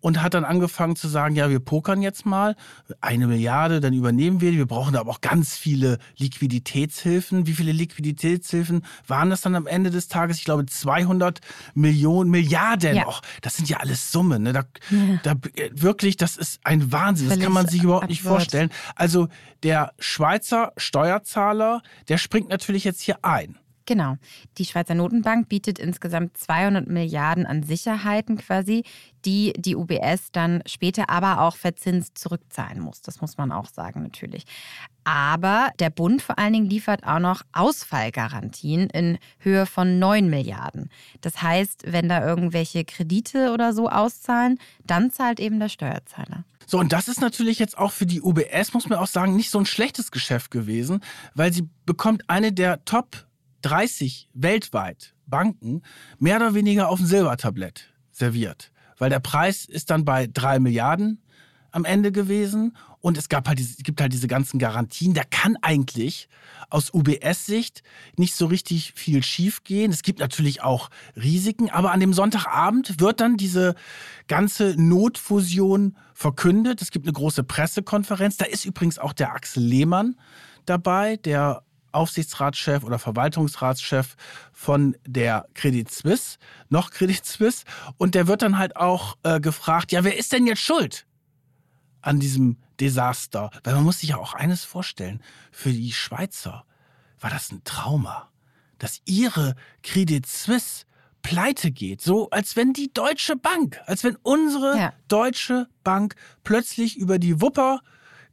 und 0.00 0.22
hat 0.22 0.34
dann 0.34 0.44
angefangen 0.44 0.94
zu 0.94 1.08
sagen, 1.08 1.34
ja, 1.34 1.50
wir 1.50 1.58
pokern 1.58 2.02
jetzt 2.02 2.26
mal 2.26 2.54
eine 3.00 3.26
Milliarde, 3.26 3.80
dann 3.80 3.92
übernehmen 3.92 4.40
wir 4.40 4.50
die. 4.52 4.58
Wir 4.58 4.66
brauchen 4.66 4.94
aber 4.96 5.10
auch 5.10 5.20
ganz 5.20 5.56
viele 5.56 5.98
Liquiditätshilfen. 6.16 7.46
Wie 7.46 7.54
viele 7.54 7.72
Liquiditätshilfen 7.72 8.84
waren 9.06 9.30
das 9.30 9.40
dann 9.40 9.54
am 9.54 9.66
Ende 9.66 9.90
des 9.90 10.08
Tages? 10.08 10.38
Ich 10.38 10.44
glaube 10.44 10.66
200 10.66 11.40
Millionen, 11.74 12.30
Milliarden. 12.30 12.96
Ja. 12.96 13.06
Och, 13.06 13.22
das 13.42 13.56
sind 13.56 13.68
ja 13.68 13.78
alles 13.78 14.12
Summen. 14.12 14.42
Ne? 14.42 14.52
Da, 14.52 14.64
ja. 14.90 15.20
da, 15.22 15.34
wirklich, 15.72 16.16
das 16.16 16.36
ist 16.36 16.60
ein 16.64 16.92
Wahnsinn. 16.92 17.28
Völlig 17.28 17.40
das 17.40 17.44
kann 17.44 17.52
man 17.52 17.68
sich 17.68 17.82
überhaupt 17.82 18.04
absurd. 18.04 18.10
nicht 18.10 18.22
vorstellen. 18.22 18.70
Also 18.94 19.28
der 19.62 19.92
Schweizer 19.98 20.72
Steuerzahler, 20.76 21.82
der 22.08 22.18
springt 22.18 22.48
natürlich 22.48 22.84
jetzt 22.84 23.00
hier 23.00 23.24
ein. 23.24 23.58
Genau. 23.86 24.16
Die 24.58 24.64
Schweizer 24.64 24.94
Notenbank 24.94 25.48
bietet 25.48 25.78
insgesamt 25.78 26.36
200 26.36 26.88
Milliarden 26.88 27.46
an 27.46 27.62
Sicherheiten 27.62 28.36
quasi, 28.36 28.84
die 29.24 29.52
die 29.56 29.76
UBS 29.76 30.32
dann 30.32 30.62
später 30.66 31.08
aber 31.08 31.40
auch 31.40 31.56
verzinst 31.56 32.18
zurückzahlen 32.18 32.80
muss. 32.80 33.00
Das 33.00 33.20
muss 33.20 33.38
man 33.38 33.52
auch 33.52 33.66
sagen 33.66 34.02
natürlich. 34.02 34.44
Aber 35.04 35.70
der 35.78 35.90
Bund 35.90 36.20
vor 36.20 36.38
allen 36.38 36.52
Dingen 36.52 36.68
liefert 36.68 37.06
auch 37.06 37.20
noch 37.20 37.42
Ausfallgarantien 37.52 38.90
in 38.90 39.18
Höhe 39.38 39.66
von 39.66 40.00
9 40.00 40.28
Milliarden. 40.28 40.90
Das 41.20 41.42
heißt, 41.42 41.84
wenn 41.86 42.08
da 42.08 42.26
irgendwelche 42.26 42.84
Kredite 42.84 43.52
oder 43.52 43.72
so 43.72 43.88
auszahlen, 43.88 44.58
dann 44.84 45.12
zahlt 45.12 45.38
eben 45.38 45.60
der 45.60 45.68
Steuerzahler. 45.68 46.44
So, 46.66 46.80
und 46.80 46.92
das 46.92 47.06
ist 47.06 47.20
natürlich 47.20 47.60
jetzt 47.60 47.78
auch 47.78 47.92
für 47.92 48.06
die 48.06 48.20
UBS, 48.20 48.74
muss 48.74 48.88
man 48.88 48.98
auch 48.98 49.06
sagen, 49.06 49.36
nicht 49.36 49.50
so 49.50 49.58
ein 49.60 49.66
schlechtes 49.66 50.10
Geschäft 50.10 50.50
gewesen, 50.50 51.00
weil 51.34 51.52
sie 51.52 51.68
bekommt 51.86 52.28
eine 52.28 52.52
der 52.52 52.84
Top 52.84 53.25
30 53.66 54.28
weltweit 54.32 55.14
Banken 55.26 55.82
mehr 56.18 56.36
oder 56.36 56.54
weniger 56.54 56.88
auf 56.88 56.98
dem 56.98 57.06
Silbertablett 57.06 57.92
serviert. 58.12 58.70
Weil 58.98 59.10
der 59.10 59.20
Preis 59.20 59.64
ist 59.64 59.90
dann 59.90 60.04
bei 60.04 60.28
3 60.32 60.60
Milliarden 60.60 61.20
am 61.72 61.84
Ende 61.84 62.12
gewesen 62.12 62.76
und 63.00 63.18
es 63.18 63.28
gab 63.28 63.48
halt 63.48 63.58
diese, 63.58 63.82
gibt 63.82 64.00
halt 64.00 64.12
diese 64.12 64.28
ganzen 64.28 64.58
Garantien. 64.58 65.14
Da 65.14 65.24
kann 65.24 65.56
eigentlich 65.60 66.28
aus 66.70 66.94
UBS-Sicht 66.94 67.82
nicht 68.16 68.34
so 68.34 68.46
richtig 68.46 68.92
viel 68.94 69.22
schiefgehen. 69.22 69.92
Es 69.92 70.02
gibt 70.02 70.20
natürlich 70.20 70.62
auch 70.62 70.88
Risiken, 71.16 71.68
aber 71.70 71.92
an 71.92 72.00
dem 72.00 72.12
Sonntagabend 72.12 73.00
wird 73.00 73.20
dann 73.20 73.36
diese 73.36 73.74
ganze 74.28 74.74
Notfusion 74.78 75.96
verkündet. 76.14 76.80
Es 76.80 76.90
gibt 76.90 77.06
eine 77.06 77.12
große 77.12 77.44
Pressekonferenz. 77.44 78.38
Da 78.38 78.46
ist 78.46 78.64
übrigens 78.64 78.98
auch 78.98 79.12
der 79.12 79.32
Axel 79.32 79.62
Lehmann 79.62 80.16
dabei, 80.64 81.16
der 81.16 81.62
Aufsichtsratschef 81.96 82.84
oder 82.84 82.98
Verwaltungsratschef 82.98 84.16
von 84.52 84.96
der 85.06 85.48
Credit 85.54 85.90
Suisse, 85.90 86.38
noch 86.68 86.90
Credit 86.90 87.24
Suisse. 87.24 87.64
Und 87.96 88.14
der 88.14 88.26
wird 88.26 88.42
dann 88.42 88.58
halt 88.58 88.76
auch 88.76 89.16
äh, 89.22 89.40
gefragt, 89.40 89.92
ja, 89.92 90.04
wer 90.04 90.16
ist 90.16 90.32
denn 90.32 90.46
jetzt 90.46 90.60
schuld 90.60 91.06
an 92.02 92.20
diesem 92.20 92.58
Desaster? 92.78 93.50
Weil 93.64 93.74
man 93.74 93.84
muss 93.84 94.00
sich 94.00 94.10
ja 94.10 94.18
auch 94.18 94.34
eines 94.34 94.64
vorstellen, 94.64 95.22
für 95.50 95.72
die 95.72 95.92
Schweizer 95.92 96.64
war 97.18 97.30
das 97.30 97.50
ein 97.50 97.64
Trauma, 97.64 98.30
dass 98.78 99.00
ihre 99.06 99.54
Credit 99.82 100.26
Suisse 100.26 100.84
pleite 101.22 101.72
geht, 101.72 102.02
so 102.02 102.30
als 102.30 102.54
wenn 102.54 102.72
die 102.72 102.92
Deutsche 102.92 103.34
Bank, 103.34 103.80
als 103.86 104.04
wenn 104.04 104.16
unsere 104.22 104.78
ja. 104.78 104.92
Deutsche 105.08 105.66
Bank 105.82 106.14
plötzlich 106.44 106.96
über 106.98 107.18
die 107.18 107.40
Wupper 107.40 107.80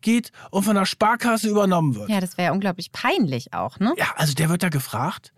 geht 0.04 0.32
und 0.52 0.64
von 0.64 0.76
der 0.76 0.86
Sparkasse 0.86 1.50
übernommen 1.50 1.96
wird. 1.96 2.10
Ja, 2.10 2.22
das 2.22 2.38
wäre 2.38 2.48
ja 2.48 2.54
unglaublich 2.54 2.92
peinlich 2.92 3.54
auch, 3.54 3.80
ne? 3.80 3.94
Ja, 3.98 4.14
also 4.18 4.34
der 4.34 4.50
wird 4.50 4.62
da 4.62 4.70
gefragt, 4.70 5.34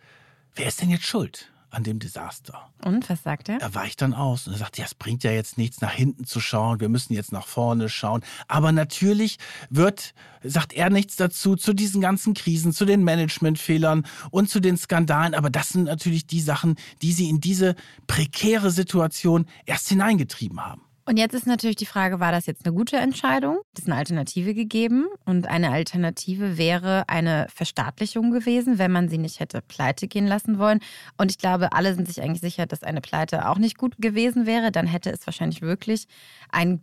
wer 0.55 0.67
ist 0.67 0.81
denn 0.81 0.89
jetzt 0.89 1.05
schuld? 1.05 1.51
an 1.75 1.83
dem 1.83 1.99
Desaster. 1.99 2.69
Und 2.83 3.09
was 3.09 3.23
sagt 3.23 3.49
er? 3.49 3.57
Da 3.57 3.73
weicht 3.75 4.01
dann 4.01 4.13
aus 4.13 4.47
und 4.47 4.53
er 4.53 4.59
sagt, 4.59 4.77
ja, 4.77 4.85
es 4.85 4.95
bringt 4.95 5.23
ja 5.23 5.31
jetzt 5.31 5.57
nichts, 5.57 5.81
nach 5.81 5.91
hinten 5.91 6.25
zu 6.25 6.39
schauen, 6.39 6.79
wir 6.79 6.89
müssen 6.89 7.13
jetzt 7.13 7.33
nach 7.33 7.45
vorne 7.45 7.89
schauen. 7.89 8.23
Aber 8.47 8.71
natürlich 8.71 9.37
wird, 9.69 10.13
sagt 10.41 10.73
er 10.73 10.89
nichts 10.89 11.17
dazu, 11.17 11.55
zu 11.55 11.73
diesen 11.73 11.99
ganzen 11.99 12.33
Krisen, 12.33 12.71
zu 12.71 12.85
den 12.85 13.03
Managementfehlern 13.03 14.05
und 14.31 14.49
zu 14.49 14.61
den 14.61 14.77
Skandalen. 14.77 15.35
Aber 15.35 15.49
das 15.49 15.69
sind 15.69 15.83
natürlich 15.83 16.25
die 16.25 16.41
Sachen, 16.41 16.75
die 17.01 17.11
sie 17.11 17.29
in 17.29 17.41
diese 17.41 17.75
prekäre 18.07 18.71
Situation 18.71 19.45
erst 19.65 19.89
hineingetrieben 19.89 20.65
haben. 20.65 20.81
Und 21.07 21.17
jetzt 21.17 21.35
ist 21.35 21.45
natürlich 21.45 21.75
die 21.75 21.85
Frage, 21.85 22.19
war 22.19 22.31
das 22.31 22.47
jetzt 22.47 22.65
eine 22.65 22.73
gute 22.73 22.97
Entscheidung? 22.97 23.59
Es 23.73 23.81
ist 23.81 23.87
eine 23.87 23.97
Alternative 23.97 24.55
gegeben 24.55 25.05
und 25.25 25.47
eine 25.47 25.71
Alternative 25.71 26.57
wäre 26.57 27.07
eine 27.07 27.45
Verstaatlichung 27.53 28.31
gewesen, 28.31 28.79
wenn 28.79 28.91
man 28.91 29.07
sie 29.07 29.19
nicht 29.19 29.39
hätte 29.39 29.61
pleite 29.61 30.07
gehen 30.07 30.25
lassen 30.25 30.57
wollen. 30.57 30.79
Und 31.17 31.29
ich 31.29 31.37
glaube, 31.37 31.73
alle 31.73 31.93
sind 31.93 32.07
sich 32.07 32.23
eigentlich 32.23 32.41
sicher, 32.41 32.65
dass 32.65 32.81
eine 32.81 33.01
Pleite 33.01 33.47
auch 33.47 33.59
nicht 33.59 33.77
gut 33.77 33.97
gewesen 33.99 34.47
wäre. 34.47 34.71
Dann 34.71 34.87
hätte 34.87 35.11
es 35.11 35.27
wahrscheinlich 35.27 35.61
wirklich 35.61 36.07
ein 36.51 36.81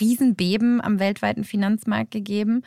Riesenbeben 0.00 0.80
am 0.80 1.00
weltweiten 1.00 1.42
Finanzmarkt 1.42 2.12
gegeben. 2.12 2.62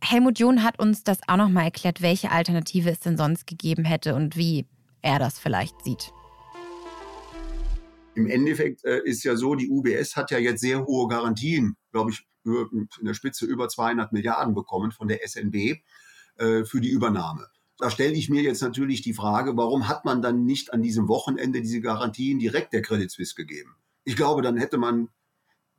Helmut 0.00 0.38
John 0.38 0.62
hat 0.62 0.78
uns 0.78 1.02
das 1.02 1.18
auch 1.26 1.36
nochmal 1.36 1.64
erklärt, 1.64 2.00
welche 2.00 2.30
Alternative 2.30 2.90
es 2.90 3.00
denn 3.00 3.16
sonst 3.16 3.48
gegeben 3.48 3.84
hätte 3.84 4.14
und 4.14 4.36
wie 4.36 4.66
er 5.02 5.18
das 5.18 5.40
vielleicht 5.40 5.82
sieht. 5.82 6.12
Im 8.14 8.26
Endeffekt 8.26 8.84
äh, 8.84 9.00
ist 9.04 9.24
ja 9.24 9.36
so, 9.36 9.54
die 9.54 9.68
UBS 9.68 10.16
hat 10.16 10.30
ja 10.30 10.38
jetzt 10.38 10.60
sehr 10.60 10.84
hohe 10.84 11.08
Garantien, 11.08 11.76
glaube 11.92 12.10
ich, 12.10 12.26
in 12.44 12.88
der 13.02 13.14
Spitze 13.14 13.46
über 13.46 13.68
200 13.68 14.12
Milliarden 14.12 14.54
bekommen 14.54 14.92
von 14.92 15.08
der 15.08 15.26
SNB 15.26 15.80
äh, 16.36 16.64
für 16.64 16.80
die 16.80 16.90
Übernahme. 16.90 17.48
Da 17.78 17.90
stelle 17.90 18.12
ich 18.12 18.28
mir 18.28 18.42
jetzt 18.42 18.62
natürlich 18.62 19.02
die 19.02 19.14
Frage, 19.14 19.56
warum 19.56 19.88
hat 19.88 20.04
man 20.04 20.22
dann 20.22 20.44
nicht 20.44 20.72
an 20.72 20.82
diesem 20.82 21.08
Wochenende 21.08 21.60
diese 21.60 21.80
Garantien 21.80 22.38
direkt 22.38 22.72
der 22.72 22.82
Credit 22.82 23.10
Suisse 23.10 23.34
gegeben? 23.34 23.74
Ich 24.04 24.16
glaube, 24.16 24.42
dann 24.42 24.56
hätte 24.56 24.78
man 24.78 25.08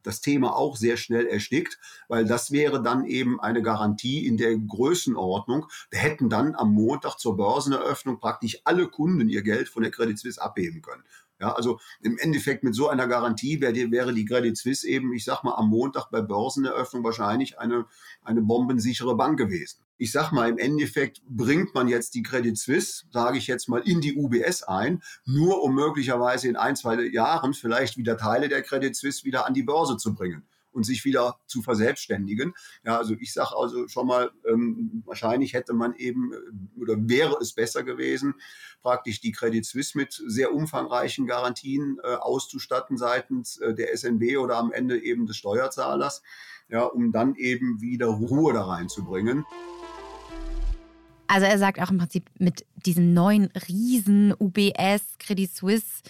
das 0.05 0.21
Thema 0.21 0.55
auch 0.55 0.75
sehr 0.75 0.97
schnell 0.97 1.25
erstickt, 1.25 1.79
weil 2.07 2.25
das 2.25 2.51
wäre 2.51 2.81
dann 2.81 3.05
eben 3.05 3.39
eine 3.39 3.61
Garantie 3.61 4.25
in 4.25 4.37
der 4.37 4.55
Größenordnung. 4.55 5.65
Da 5.91 5.97
hätten 5.97 6.29
dann 6.29 6.55
am 6.55 6.73
Montag 6.73 7.17
zur 7.17 7.37
Börseneröffnung 7.37 8.19
praktisch 8.19 8.59
alle 8.65 8.87
Kunden 8.87 9.29
ihr 9.29 9.41
Geld 9.41 9.67
von 9.67 9.83
der 9.83 9.91
Credit 9.91 10.17
Suisse 10.17 10.41
abheben 10.41 10.81
können. 10.81 11.03
Ja, 11.39 11.53
also 11.53 11.79
im 12.01 12.17
Endeffekt 12.17 12.63
mit 12.63 12.75
so 12.75 12.87
einer 12.87 13.07
Garantie 13.07 13.59
wäre 13.59 13.73
die, 13.73 13.91
wäre 13.91 14.13
die 14.13 14.25
Credit 14.25 14.57
Suisse 14.57 14.87
eben, 14.87 15.13
ich 15.13 15.25
sag 15.25 15.43
mal, 15.43 15.55
am 15.55 15.69
Montag 15.69 16.09
bei 16.09 16.21
Börseneröffnung 16.21 17.03
wahrscheinlich 17.03 17.59
eine, 17.59 17.85
eine 18.23 18.41
bombensichere 18.41 19.17
Bank 19.17 19.37
gewesen. 19.37 19.81
Ich 19.97 20.11
sag 20.11 20.31
mal, 20.31 20.49
im 20.49 20.57
Endeffekt 20.57 21.21
bringt 21.27 21.73
man 21.73 21.87
jetzt 21.87 22.15
die 22.15 22.23
Credit 22.23 22.57
Suisse, 22.57 23.05
sage 23.11 23.37
ich 23.37 23.47
jetzt 23.47 23.67
mal, 23.67 23.81
in 23.81 23.99
die 24.01 24.15
UBS 24.15 24.63
ein, 24.63 25.01
nur 25.25 25.61
um 25.61 25.75
möglicherweise 25.75 26.47
in 26.47 26.55
ein, 26.55 26.75
zwei 26.75 27.01
Jahren 27.01 27.53
vielleicht 27.53 27.97
wieder 27.97 28.17
Teile 28.17 28.47
der 28.47 28.61
Credit 28.61 28.95
Suisse 28.95 29.25
wieder 29.25 29.45
an 29.45 29.53
die 29.53 29.63
Börse 29.63 29.97
zu 29.97 30.13
bringen 30.13 30.45
und 30.75 30.83
sich 30.83 31.05
wieder 31.05 31.39
zu 31.47 31.61
verselbstständigen. 31.61 32.53
Ja, 32.85 32.97
also 32.97 33.15
ich 33.19 33.33
sage 33.33 33.55
also 33.57 33.87
schon 33.87 34.07
mal, 34.07 34.31
ähm, 34.47 35.03
wahrscheinlich 35.05 35.53
hätte 35.53 35.73
man 35.73 35.95
eben 35.95 36.33
äh, 36.33 36.81
oder 36.81 36.95
wäre 36.97 37.37
es 37.41 37.53
besser 37.53 37.83
gewesen, 37.83 38.35
praktisch 38.81 39.21
die 39.21 39.31
Credit 39.31 39.65
Suisse 39.65 39.97
mit 39.97 40.21
sehr 40.27 40.53
umfangreichen 40.53 41.25
Garantien 41.25 41.97
äh, 42.03 42.15
auszustatten 42.15 42.97
seitens 42.97 43.57
äh, 43.57 43.73
der 43.73 43.95
SNB 43.95 44.37
oder 44.37 44.57
am 44.57 44.71
Ende 44.71 45.01
eben 45.01 45.25
des 45.25 45.37
Steuerzahlers, 45.37 46.21
ja, 46.69 46.83
um 46.83 47.11
dann 47.11 47.35
eben 47.35 47.81
wieder 47.81 48.07
Ruhe 48.07 48.53
da 48.53 48.65
reinzubringen. 48.65 49.45
Also 51.27 51.47
er 51.47 51.57
sagt 51.57 51.81
auch 51.81 51.89
im 51.89 51.97
Prinzip, 51.97 52.29
mit 52.37 52.65
diesem 52.85 53.13
neuen 53.13 53.49
Riesen 53.67 54.33
UBS, 54.37 55.17
Credit 55.19 55.51
Suisse 55.51 56.03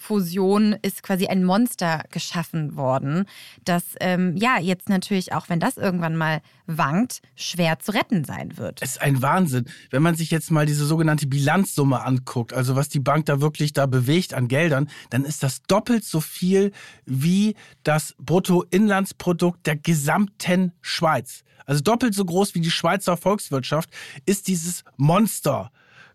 Fusion 0.00 0.76
ist 0.82 1.02
quasi 1.02 1.26
ein 1.26 1.44
Monster 1.44 2.04
geschaffen 2.10 2.76
worden, 2.76 3.26
das 3.64 3.84
ähm, 4.00 4.36
ja 4.36 4.58
jetzt 4.60 4.88
natürlich 4.88 5.32
auch, 5.32 5.48
wenn 5.48 5.60
das 5.60 5.76
irgendwann 5.76 6.16
mal 6.16 6.40
wankt, 6.66 7.22
schwer 7.34 7.78
zu 7.78 7.92
retten 7.92 8.24
sein 8.24 8.56
wird. 8.58 8.82
Es 8.82 8.92
ist 8.92 9.02
ein 9.02 9.22
Wahnsinn, 9.22 9.66
wenn 9.90 10.02
man 10.02 10.14
sich 10.14 10.30
jetzt 10.30 10.50
mal 10.50 10.66
diese 10.66 10.86
sogenannte 10.86 11.26
Bilanzsumme 11.26 12.04
anguckt, 12.04 12.52
also 12.52 12.76
was 12.76 12.88
die 12.88 13.00
Bank 13.00 13.26
da 13.26 13.40
wirklich 13.40 13.72
da 13.72 13.86
bewegt 13.86 14.34
an 14.34 14.48
Geldern, 14.48 14.88
dann 15.10 15.24
ist 15.24 15.42
das 15.42 15.62
doppelt 15.62 16.04
so 16.04 16.20
viel 16.20 16.72
wie 17.06 17.54
das 17.84 18.14
Bruttoinlandsprodukt 18.18 19.66
der 19.66 19.76
gesamten 19.76 20.72
Schweiz. 20.80 21.44
Also 21.66 21.82
doppelt 21.82 22.14
so 22.14 22.24
groß 22.24 22.54
wie 22.54 22.60
die 22.60 22.70
Schweizer 22.70 23.16
Volkswirtschaft 23.16 23.90
ist 24.24 24.48
dieses 24.48 24.84
Monster 24.96 25.70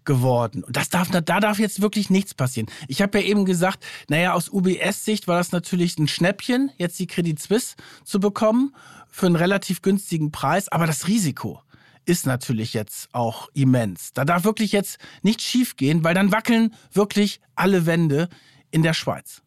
geworden. 0.05 0.63
Und 0.63 0.75
das 0.75 0.89
darf, 0.89 1.09
da 1.09 1.21
darf 1.21 1.59
jetzt 1.59 1.81
wirklich 1.81 2.09
nichts 2.09 2.33
passieren. 2.33 2.67
Ich 2.87 3.01
habe 3.01 3.19
ja 3.19 3.25
eben 3.25 3.45
gesagt, 3.45 3.83
naja, 4.09 4.33
aus 4.33 4.49
UBS-Sicht 4.49 5.27
war 5.27 5.37
das 5.37 5.51
natürlich 5.51 5.97
ein 5.97 6.07
Schnäppchen, 6.07 6.71
jetzt 6.77 6.99
die 6.99 7.07
Credit 7.07 7.39
Suisse 7.39 7.75
zu 8.03 8.19
bekommen 8.19 8.75
für 9.09 9.27
einen 9.27 9.35
relativ 9.35 9.81
günstigen 9.81 10.31
Preis, 10.31 10.69
aber 10.69 10.87
das 10.87 11.07
Risiko 11.07 11.61
ist 12.05 12.25
natürlich 12.25 12.73
jetzt 12.73 13.09
auch 13.13 13.49
immens. 13.53 14.11
Da 14.13 14.25
darf 14.25 14.43
wirklich 14.43 14.71
jetzt 14.71 14.97
nichts 15.21 15.43
schiefgehen, 15.43 16.03
weil 16.03 16.15
dann 16.15 16.31
wackeln 16.31 16.73
wirklich 16.91 17.39
alle 17.55 17.85
Wände 17.85 18.29
in 18.71 18.83
der 18.83 18.93
Schweiz. 18.93 19.41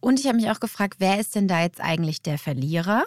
Und 0.00 0.18
ich 0.18 0.26
habe 0.26 0.36
mich 0.36 0.50
auch 0.50 0.60
gefragt, 0.60 0.96
wer 0.98 1.20
ist 1.20 1.34
denn 1.34 1.46
da 1.46 1.60
jetzt 1.60 1.80
eigentlich 1.80 2.22
der 2.22 2.38
Verlierer? 2.38 3.04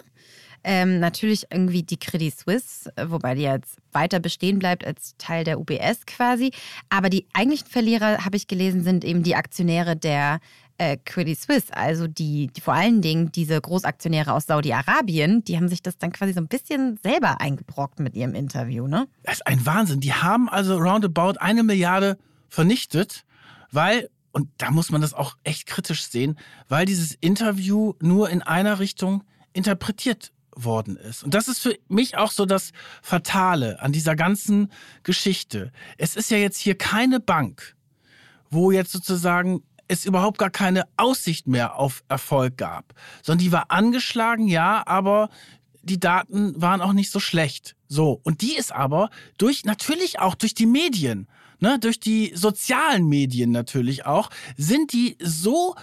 Ähm, 0.64 0.98
natürlich 0.98 1.44
irgendwie 1.50 1.82
die 1.82 1.98
Credit 1.98 2.36
Suisse, 2.36 2.90
wobei 3.06 3.34
die 3.34 3.42
jetzt 3.42 3.76
weiter 3.92 4.18
bestehen 4.18 4.58
bleibt 4.58 4.84
als 4.86 5.14
Teil 5.18 5.44
der 5.44 5.60
UBS 5.60 6.06
quasi. 6.06 6.52
Aber 6.88 7.10
die 7.10 7.26
eigentlichen 7.34 7.68
Verlierer, 7.68 8.24
habe 8.24 8.36
ich 8.36 8.46
gelesen, 8.46 8.82
sind 8.82 9.04
eben 9.04 9.22
die 9.22 9.36
Aktionäre 9.36 9.94
der 9.94 10.40
äh, 10.78 10.96
Credit 11.04 11.38
Suisse, 11.38 11.76
also 11.76 12.06
die, 12.06 12.48
die, 12.48 12.60
vor 12.60 12.74
allen 12.74 13.00
Dingen 13.00 13.30
diese 13.30 13.60
Großaktionäre 13.60 14.32
aus 14.32 14.46
Saudi-Arabien, 14.46 15.44
die 15.44 15.56
haben 15.56 15.68
sich 15.68 15.82
das 15.82 15.98
dann 15.98 16.12
quasi 16.12 16.32
so 16.32 16.40
ein 16.40 16.48
bisschen 16.48 16.98
selber 17.02 17.40
eingebrockt 17.40 18.00
mit 18.00 18.16
ihrem 18.16 18.34
Interview, 18.34 18.86
ne? 18.86 19.06
Das 19.22 19.34
ist 19.34 19.46
ein 19.46 19.64
Wahnsinn. 19.64 20.00
Die 20.00 20.12
haben 20.12 20.48
also 20.48 20.76
roundabout 20.76 21.38
eine 21.38 21.62
Milliarde 21.62 22.18
vernichtet, 22.48 23.24
weil 23.70 24.08
und 24.32 24.48
da 24.58 24.72
muss 24.72 24.90
man 24.90 25.00
das 25.00 25.14
auch 25.14 25.36
echt 25.44 25.66
kritisch 25.66 26.06
sehen, 26.06 26.36
weil 26.68 26.86
dieses 26.86 27.14
Interview 27.14 27.94
nur 28.00 28.30
in 28.30 28.42
einer 28.42 28.80
Richtung 28.80 29.22
interpretiert 29.52 30.32
worden 30.56 30.96
ist. 30.96 31.24
Und 31.24 31.34
das 31.34 31.48
ist 31.48 31.60
für 31.60 31.76
mich 31.88 32.16
auch 32.16 32.30
so 32.30 32.46
das 32.46 32.72
Fatale 33.02 33.80
an 33.80 33.92
dieser 33.92 34.16
ganzen 34.16 34.70
Geschichte. 35.02 35.72
Es 35.98 36.16
ist 36.16 36.30
ja 36.30 36.38
jetzt 36.38 36.58
hier 36.58 36.76
keine 36.76 37.20
Bank, 37.20 37.76
wo 38.50 38.70
jetzt 38.70 38.92
sozusagen 38.92 39.62
es 39.88 40.06
überhaupt 40.06 40.38
gar 40.38 40.50
keine 40.50 40.84
Aussicht 40.96 41.46
mehr 41.46 41.76
auf 41.76 42.04
Erfolg 42.08 42.56
gab, 42.56 42.94
sondern 43.22 43.44
die 43.44 43.52
war 43.52 43.70
angeschlagen, 43.70 44.48
ja, 44.48 44.82
aber 44.86 45.28
die 45.82 46.00
Daten 46.00 46.60
waren 46.60 46.80
auch 46.80 46.94
nicht 46.94 47.10
so 47.10 47.20
schlecht. 47.20 47.76
So. 47.88 48.20
Und 48.24 48.40
die 48.40 48.56
ist 48.56 48.72
aber 48.72 49.10
durch, 49.38 49.64
natürlich 49.64 50.18
auch 50.18 50.34
durch 50.34 50.54
die 50.54 50.66
Medien, 50.66 51.28
ne, 51.60 51.78
durch 51.78 52.00
die 52.00 52.32
sozialen 52.34 53.06
Medien 53.08 53.50
natürlich 53.50 54.06
auch, 54.06 54.30
sind 54.56 54.92
die 54.92 55.16
so 55.20 55.74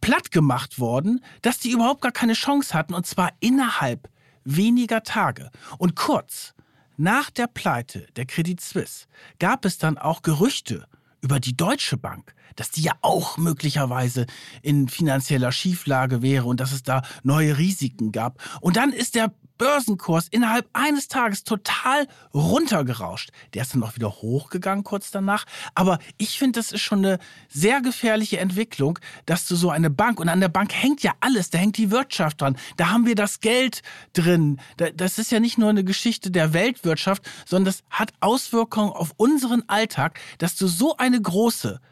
platt 0.00 0.30
gemacht 0.30 0.78
worden, 0.78 1.22
dass 1.42 1.58
die 1.58 1.70
überhaupt 1.70 2.00
gar 2.00 2.12
keine 2.12 2.32
Chance 2.32 2.74
hatten 2.74 2.94
und 2.94 3.06
zwar 3.06 3.32
innerhalb 3.40 4.08
weniger 4.44 5.02
Tage. 5.02 5.50
Und 5.78 5.96
kurz 5.96 6.54
nach 6.96 7.30
der 7.30 7.46
Pleite 7.46 8.06
der 8.16 8.26
Credit 8.26 8.60
Suisse 8.60 9.06
gab 9.38 9.64
es 9.64 9.78
dann 9.78 9.98
auch 9.98 10.22
Gerüchte 10.22 10.86
über 11.22 11.40
die 11.40 11.56
Deutsche 11.56 11.96
Bank, 11.96 12.34
dass 12.56 12.70
die 12.70 12.82
ja 12.82 12.92
auch 13.02 13.36
möglicherweise 13.36 14.26
in 14.62 14.88
finanzieller 14.88 15.52
Schieflage 15.52 16.22
wäre 16.22 16.44
und 16.44 16.60
dass 16.60 16.72
es 16.72 16.82
da 16.82 17.02
neue 17.22 17.58
Risiken 17.58 18.12
gab. 18.12 18.42
Und 18.60 18.76
dann 18.76 18.92
ist 18.92 19.14
der 19.14 19.32
Börsenkurs 19.60 20.26
innerhalb 20.30 20.70
eines 20.72 21.08
Tages 21.08 21.44
total 21.44 22.08
runtergerauscht. 22.32 23.30
Der 23.52 23.60
ist 23.60 23.74
dann 23.74 23.82
auch 23.82 23.94
wieder 23.94 24.10
hochgegangen 24.10 24.84
kurz 24.84 25.10
danach. 25.10 25.44
Aber 25.74 25.98
ich 26.16 26.38
finde, 26.38 26.58
das 26.58 26.72
ist 26.72 26.80
schon 26.80 27.04
eine 27.04 27.18
sehr 27.50 27.82
gefährliche 27.82 28.38
Entwicklung, 28.38 28.98
dass 29.26 29.46
du 29.46 29.56
so 29.56 29.68
eine 29.68 29.90
Bank, 29.90 30.18
und 30.18 30.30
an 30.30 30.40
der 30.40 30.48
Bank 30.48 30.72
hängt 30.72 31.02
ja 31.02 31.12
alles, 31.20 31.50
da 31.50 31.58
hängt 31.58 31.76
die 31.76 31.90
Wirtschaft 31.90 32.40
dran, 32.40 32.56
da 32.78 32.88
haben 32.88 33.04
wir 33.04 33.14
das 33.14 33.40
Geld 33.40 33.82
drin. 34.14 34.58
Das 34.96 35.18
ist 35.18 35.30
ja 35.30 35.40
nicht 35.40 35.58
nur 35.58 35.68
eine 35.68 35.84
Geschichte 35.84 36.30
der 36.30 36.54
Weltwirtschaft, 36.54 37.22
sondern 37.44 37.66
das 37.66 37.82
hat 37.90 38.14
Auswirkungen 38.20 38.92
auf 38.92 39.12
unseren 39.18 39.68
Alltag, 39.68 40.18
dass 40.38 40.56
du 40.56 40.68
so 40.68 40.96
eine 40.96 41.20
große, 41.20 41.82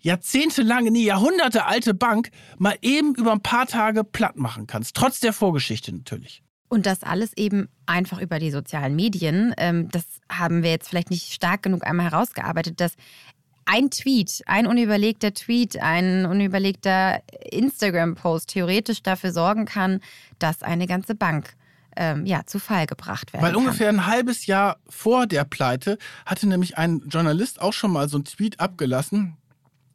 jahrzehntelange, 0.00 0.90
nee, 0.90 1.04
Jahrhunderte 1.04 1.64
alte 1.64 1.94
Bank 1.94 2.32
mal 2.58 2.76
eben 2.82 3.14
über 3.14 3.30
ein 3.30 3.40
paar 3.40 3.68
Tage 3.68 4.02
platt 4.02 4.36
machen 4.36 4.66
kannst. 4.66 4.96
Trotz 4.96 5.20
der 5.20 5.32
Vorgeschichte 5.32 5.94
natürlich. 5.94 6.42
Und 6.72 6.86
das 6.86 7.02
alles 7.02 7.36
eben 7.36 7.68
einfach 7.84 8.18
über 8.18 8.38
die 8.38 8.50
sozialen 8.50 8.96
Medien. 8.96 9.54
Ähm, 9.58 9.90
das 9.90 10.04
haben 10.30 10.62
wir 10.62 10.70
jetzt 10.70 10.88
vielleicht 10.88 11.10
nicht 11.10 11.34
stark 11.34 11.62
genug 11.62 11.86
einmal 11.86 12.10
herausgearbeitet, 12.10 12.80
dass 12.80 12.94
ein 13.66 13.90
Tweet, 13.90 14.42
ein 14.46 14.66
unüberlegter 14.66 15.34
Tweet, 15.34 15.82
ein 15.82 16.24
unüberlegter 16.24 17.20
Instagram-Post 17.50 18.48
theoretisch 18.48 19.02
dafür 19.02 19.32
sorgen 19.32 19.66
kann, 19.66 20.00
dass 20.38 20.62
eine 20.62 20.86
ganze 20.86 21.14
Bank 21.14 21.56
ähm, 21.94 22.24
ja, 22.24 22.46
zu 22.46 22.58
Fall 22.58 22.86
gebracht 22.86 23.34
werden 23.34 23.44
Weil 23.44 23.52
kann. 23.52 23.60
ungefähr 23.60 23.90
ein 23.90 24.06
halbes 24.06 24.46
Jahr 24.46 24.78
vor 24.88 25.26
der 25.26 25.44
Pleite 25.44 25.98
hatte 26.24 26.48
nämlich 26.48 26.78
ein 26.78 27.02
Journalist 27.06 27.60
auch 27.60 27.74
schon 27.74 27.92
mal 27.92 28.08
so 28.08 28.16
einen 28.16 28.24
Tweet 28.24 28.60
abgelassen, 28.60 29.36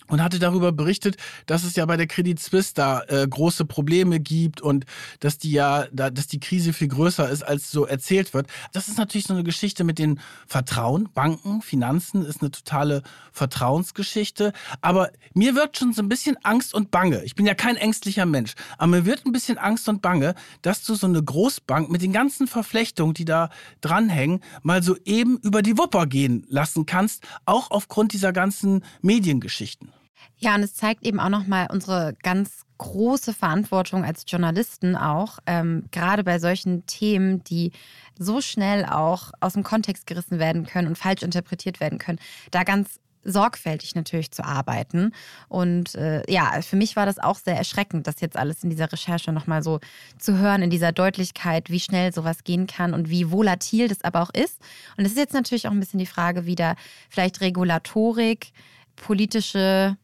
und 0.07 0.21
hatte 0.21 0.39
darüber 0.39 0.71
berichtet, 0.71 1.17
dass 1.45 1.63
es 1.63 1.75
ja 1.75 1.85
bei 1.85 1.97
der 1.97 2.07
Credit 2.07 2.39
Suisse 2.39 2.73
da 2.73 3.01
äh, 3.07 3.27
große 3.27 3.65
Probleme 3.65 4.19
gibt 4.19 4.61
und 4.61 4.85
dass 5.19 5.37
die 5.37 5.51
ja, 5.51 5.85
da, 5.91 6.09
dass 6.09 6.27
die 6.27 6.39
Krise 6.39 6.73
viel 6.73 6.87
größer 6.87 7.29
ist, 7.29 7.43
als 7.43 7.71
so 7.71 7.85
erzählt 7.85 8.33
wird. 8.33 8.47
Das 8.73 8.87
ist 8.87 8.97
natürlich 8.97 9.27
so 9.27 9.33
eine 9.33 9.43
Geschichte 9.43 9.83
mit 9.83 9.99
den 9.99 10.19
Vertrauen. 10.45 11.09
Banken, 11.13 11.61
Finanzen 11.61 12.25
ist 12.25 12.41
eine 12.41 12.51
totale 12.51 13.03
Vertrauensgeschichte. 13.31 14.53
Aber 14.81 15.11
mir 15.33 15.55
wird 15.55 15.77
schon 15.77 15.93
so 15.93 16.01
ein 16.01 16.09
bisschen 16.09 16.37
Angst 16.43 16.73
und 16.73 16.91
Bange. 16.91 17.23
Ich 17.23 17.35
bin 17.35 17.45
ja 17.45 17.53
kein 17.53 17.75
ängstlicher 17.75 18.25
Mensch, 18.25 18.53
aber 18.77 18.87
mir 18.87 19.05
wird 19.05 19.25
ein 19.25 19.31
bisschen 19.31 19.57
Angst 19.57 19.87
und 19.89 20.01
Bange, 20.01 20.35
dass 20.61 20.83
du 20.83 20.95
so 20.95 21.07
eine 21.07 21.23
Großbank 21.23 21.89
mit 21.89 22.01
den 22.01 22.13
ganzen 22.13 22.47
Verflechtungen, 22.47 23.13
die 23.13 23.25
da 23.25 23.49
dranhängen, 23.81 24.41
mal 24.63 24.83
so 24.83 24.95
eben 25.05 25.37
über 25.39 25.61
die 25.61 25.77
Wupper 25.77 26.07
gehen 26.07 26.45
lassen 26.49 26.85
kannst, 26.85 27.23
auch 27.45 27.71
aufgrund 27.71 28.13
dieser 28.13 28.33
ganzen 28.33 28.83
Mediengeschichten. 29.01 29.96
Ja, 30.38 30.55
und 30.55 30.63
es 30.63 30.76
zeigt 30.76 31.05
eben 31.05 31.20
auch 31.20 31.30
nochmal 31.30 31.68
unsere 31.72 32.15
ganz 32.22 32.61
große 32.78 33.34
Verantwortung 33.34 34.05
als 34.05 34.24
Journalisten 34.28 34.95
auch, 34.95 35.39
ähm, 35.47 35.86
gerade 35.91 36.24
bei 36.24 36.38
solchen 36.39 36.86
Themen, 36.86 37.43
die 37.43 37.72
so 38.20 38.39
schnell 38.41 38.86
auch 38.86 39.32
aus 39.39 39.53
dem 39.53 39.63
Kontext 39.63 40.05
gerissen 40.05 40.39
werden 40.39 40.65
können 40.65 40.88
und 40.88 40.97
falsch 40.97 41.24
interpretiert 41.24 41.80
werden 41.80 41.97
können, 41.97 42.20
da 42.51 42.63
ganz 42.63 42.99
sorgfältig 43.24 43.93
natürlich 43.93 44.32
zu 44.32 44.43
arbeiten. 44.43 45.11
Und 45.49 45.95
äh, 45.95 46.24
ja, 46.32 46.61
für 46.61 46.78
mich 46.78 46.95
war 46.95 47.05
das 47.05 47.20
auch 47.20 47.38
sehr 47.38 47.57
erschreckend, 47.57 48.07
das 48.07 48.22
jetzt 48.22 48.38
alles 48.38 48.63
in 48.63 48.70
dieser 48.70 48.91
Recherche 48.91 49.34
nochmal 49.34 49.61
so 49.63 49.80
zu 50.18 50.38
hören, 50.38 50.61
in 50.61 50.70
dieser 50.70 50.93
Deutlichkeit, 50.93 51.70
wie 51.70 51.80
schnell 51.80 52.13
sowas 52.13 52.43
gehen 52.43 52.68
kann 52.68 52.93
und 52.93 53.09
wie 53.09 53.32
volatil 53.32 53.89
das 53.89 54.03
aber 54.03 54.22
auch 54.22 54.30
ist. 54.30 54.61
Und 54.97 55.05
es 55.05 55.11
ist 55.11 55.18
jetzt 55.18 55.34
natürlich 55.34 55.68
auch 55.68 55.72
ein 55.72 55.80
bisschen 55.80 55.99
die 55.99 56.05
Frage 56.05 56.45
wieder, 56.45 56.76
vielleicht 57.09 57.41
Regulatorik, 57.41 58.53
politische 58.95 59.97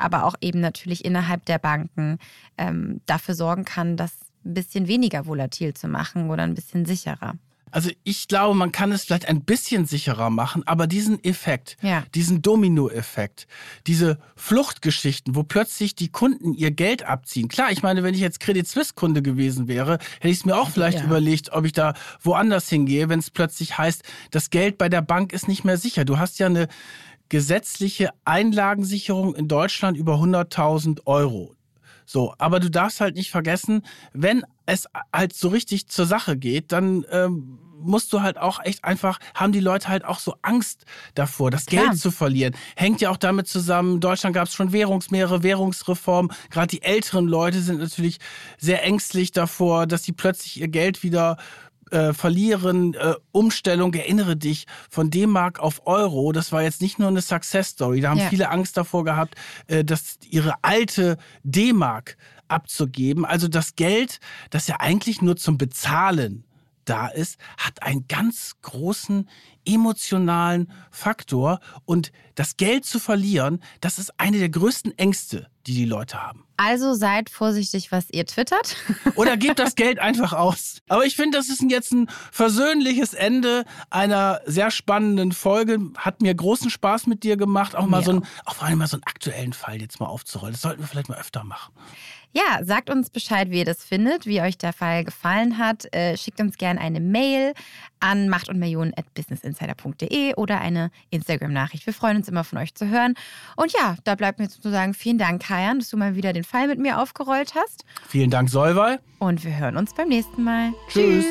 aber 0.00 0.24
auch 0.24 0.34
eben 0.40 0.60
natürlich 0.60 1.04
innerhalb 1.04 1.44
der 1.44 1.58
Banken 1.58 2.18
ähm, 2.58 3.00
dafür 3.06 3.34
sorgen 3.34 3.64
kann, 3.64 3.96
das 3.96 4.12
ein 4.44 4.54
bisschen 4.54 4.88
weniger 4.88 5.26
volatil 5.26 5.74
zu 5.74 5.88
machen 5.88 6.30
oder 6.30 6.42
ein 6.42 6.54
bisschen 6.54 6.86
sicherer. 6.86 7.34
Also 7.72 7.90
ich 8.02 8.28
glaube, 8.28 8.56
man 8.56 8.72
kann 8.72 8.90
es 8.92 9.04
vielleicht 9.04 9.28
ein 9.28 9.42
bisschen 9.42 9.86
sicherer 9.86 10.30
machen, 10.30 10.66
aber 10.66 10.86
diesen 10.86 11.22
Effekt, 11.22 11.76
ja. 11.82 12.02
diesen 12.14 12.42
Domino-Effekt, 12.42 13.46
diese 13.86 14.18
Fluchtgeschichten, 14.34 15.34
wo 15.36 15.44
plötzlich 15.44 15.94
die 15.94 16.08
Kunden 16.08 16.52
ihr 16.52 16.72
Geld 16.72 17.04
abziehen. 17.04 17.48
Klar, 17.48 17.70
ich 17.70 17.82
meine, 17.82 18.02
wenn 18.02 18.14
ich 18.14 18.20
jetzt 18.20 18.40
Credit 18.40 18.66
Suisse-Kunde 18.66 19.22
gewesen 19.22 19.68
wäre, 19.68 19.98
hätte 20.20 20.28
ich 20.28 20.38
es 20.38 20.44
mir 20.44 20.56
auch 20.56 20.70
vielleicht 20.70 20.98
ja. 20.98 21.04
überlegt, 21.04 21.52
ob 21.52 21.64
ich 21.64 21.72
da 21.72 21.94
woanders 22.22 22.68
hingehe, 22.68 23.08
wenn 23.08 23.20
es 23.20 23.30
plötzlich 23.30 23.78
heißt, 23.78 24.02
das 24.30 24.50
Geld 24.50 24.76
bei 24.76 24.88
der 24.88 25.02
Bank 25.02 25.32
ist 25.32 25.46
nicht 25.46 25.64
mehr 25.64 25.76
sicher. 25.76 26.04
Du 26.04 26.18
hast 26.18 26.38
ja 26.38 26.46
eine 26.46 26.66
gesetzliche 27.30 28.10
Einlagensicherung 28.26 29.34
in 29.34 29.48
Deutschland 29.48 29.96
über 29.96 30.16
100.000 30.16 31.06
Euro. 31.06 31.54
So, 32.04 32.34
aber 32.38 32.60
du 32.60 32.70
darfst 32.70 33.00
halt 33.00 33.14
nicht 33.14 33.30
vergessen, 33.30 33.82
wenn 34.12 34.44
es 34.66 34.86
halt 35.12 35.32
so 35.32 35.48
richtig 35.48 35.86
zur 35.86 36.06
Sache 36.06 36.36
geht, 36.36 36.72
dann 36.72 37.06
ähm, 37.10 37.60
musst 37.80 38.12
du 38.12 38.20
halt 38.20 38.36
auch 38.36 38.60
echt 38.64 38.84
einfach, 38.84 39.20
haben 39.34 39.52
die 39.52 39.60
Leute 39.60 39.88
halt 39.88 40.04
auch 40.04 40.18
so 40.18 40.34
Angst 40.42 40.84
davor, 41.14 41.52
das 41.52 41.66
Klar. 41.66 41.86
Geld 41.86 41.98
zu 41.98 42.10
verlieren. 42.10 42.54
Hängt 42.76 43.00
ja 43.00 43.10
auch 43.10 43.16
damit 43.16 43.46
zusammen, 43.46 43.94
in 43.94 44.00
Deutschland 44.00 44.34
gab 44.34 44.48
es 44.48 44.54
schon 44.54 44.72
Währungs, 44.72 45.12
mehrere 45.12 45.44
Währungsreformen. 45.44 46.32
Gerade 46.50 46.66
die 46.66 46.82
älteren 46.82 47.26
Leute 47.26 47.60
sind 47.60 47.78
natürlich 47.78 48.18
sehr 48.58 48.82
ängstlich 48.82 49.30
davor, 49.30 49.86
dass 49.86 50.02
sie 50.02 50.12
plötzlich 50.12 50.60
ihr 50.60 50.68
Geld 50.68 51.04
wieder 51.04 51.36
äh, 51.90 52.12
verlieren, 52.12 52.94
äh, 52.94 53.14
Umstellung, 53.32 53.94
erinnere 53.94 54.36
dich, 54.36 54.66
von 54.88 55.10
D-Mark 55.10 55.58
auf 55.60 55.86
Euro, 55.86 56.32
das 56.32 56.52
war 56.52 56.62
jetzt 56.62 56.80
nicht 56.82 56.98
nur 56.98 57.08
eine 57.08 57.20
Success 57.20 57.68
Story. 57.70 58.00
Da 58.00 58.10
haben 58.10 58.18
Ja. 58.18 58.28
viele 58.28 58.50
Angst 58.50 58.76
davor 58.76 59.04
gehabt, 59.04 59.34
äh, 59.66 59.84
dass 59.84 60.18
ihre 60.28 60.54
alte 60.62 61.18
D-Mark 61.42 62.16
abzugeben. 62.48 63.24
Also 63.24 63.48
das 63.48 63.76
Geld, 63.76 64.18
das 64.50 64.66
ja 64.66 64.76
eigentlich 64.80 65.22
nur 65.22 65.36
zum 65.36 65.58
Bezahlen 65.58 66.44
da 66.84 67.06
ist, 67.06 67.38
hat 67.56 67.82
einen 67.82 68.06
ganz 68.08 68.56
großen 68.62 69.28
emotionalen 69.64 70.70
Faktor. 70.90 71.60
Und 71.84 72.12
das 72.34 72.56
Geld 72.56 72.84
zu 72.84 72.98
verlieren, 72.98 73.62
das 73.80 73.98
ist 73.98 74.18
eine 74.18 74.38
der 74.38 74.48
größten 74.48 74.96
Ängste, 74.98 75.48
die 75.66 75.74
die 75.74 75.84
Leute 75.84 76.22
haben. 76.22 76.44
Also 76.56 76.94
seid 76.94 77.30
vorsichtig, 77.30 77.90
was 77.90 78.10
ihr 78.10 78.26
twittert. 78.26 78.76
Oder 79.14 79.36
gebt 79.36 79.58
das 79.58 79.74
Geld 79.74 79.98
einfach 79.98 80.32
aus. 80.32 80.78
Aber 80.88 81.04
ich 81.04 81.16
finde, 81.16 81.38
das 81.38 81.48
ist 81.48 81.62
jetzt 81.68 81.92
ein 81.92 82.08
versöhnliches 82.30 83.14
Ende 83.14 83.64
einer 83.88 84.40
sehr 84.44 84.70
spannenden 84.70 85.32
Folge. 85.32 85.78
Hat 85.96 86.20
mir 86.20 86.34
großen 86.34 86.70
Spaß 86.70 87.06
mit 87.06 87.22
dir 87.22 87.36
gemacht, 87.36 87.76
auch 87.76 87.86
mal 87.86 88.00
Mir 88.00 88.04
so 88.04 88.10
einen, 88.12 88.26
auch 88.44 88.56
vor 88.56 88.68
allem 88.68 88.78
mal 88.78 88.88
so 88.88 88.96
einen 88.96 89.04
aktuellen 89.04 89.52
Fall 89.52 89.80
jetzt 89.80 90.00
mal 90.00 90.06
aufzurollen. 90.06 90.52
Das 90.52 90.62
sollten 90.62 90.80
wir 90.80 90.86
vielleicht 90.86 91.08
mal 91.08 91.18
öfter 91.18 91.44
machen. 91.44 91.72
Ja, 92.32 92.64
sagt 92.64 92.90
uns 92.90 93.10
Bescheid, 93.10 93.50
wie 93.50 93.58
ihr 93.58 93.64
das 93.64 93.82
findet, 93.82 94.24
wie 94.24 94.40
euch 94.40 94.56
der 94.56 94.72
Fall 94.72 95.02
gefallen 95.04 95.58
hat. 95.58 95.92
Äh, 95.92 96.16
schickt 96.16 96.40
uns 96.40 96.58
gerne 96.58 96.80
eine 96.80 97.00
Mail 97.00 97.54
an 97.98 98.28
machtundmillionen.businessinsider.de 98.28 100.36
oder 100.36 100.60
eine 100.60 100.92
Instagram-Nachricht. 101.10 101.86
Wir 101.86 101.92
freuen 101.92 102.18
uns 102.18 102.28
immer 102.28 102.44
von 102.44 102.58
euch 102.58 102.72
zu 102.74 102.88
hören. 102.88 103.14
Und 103.56 103.72
ja, 103.72 103.96
da 104.04 104.14
bleibt 104.14 104.38
mir 104.38 104.48
zu 104.48 104.70
sagen, 104.70 104.94
vielen 104.94 105.18
Dank, 105.18 105.42
Kajan, 105.42 105.80
dass 105.80 105.90
du 105.90 105.96
mal 105.96 106.14
wieder 106.14 106.32
den 106.32 106.44
Fall 106.44 106.68
mit 106.68 106.78
mir 106.78 107.00
aufgerollt 107.00 107.54
hast. 107.56 107.84
Vielen 108.08 108.30
Dank, 108.30 108.48
Solvay. 108.48 108.98
Und 109.18 109.44
wir 109.44 109.58
hören 109.58 109.76
uns 109.76 109.92
beim 109.92 110.06
nächsten 110.08 110.44
Mal. 110.44 110.72
Tschüss. 110.88 111.26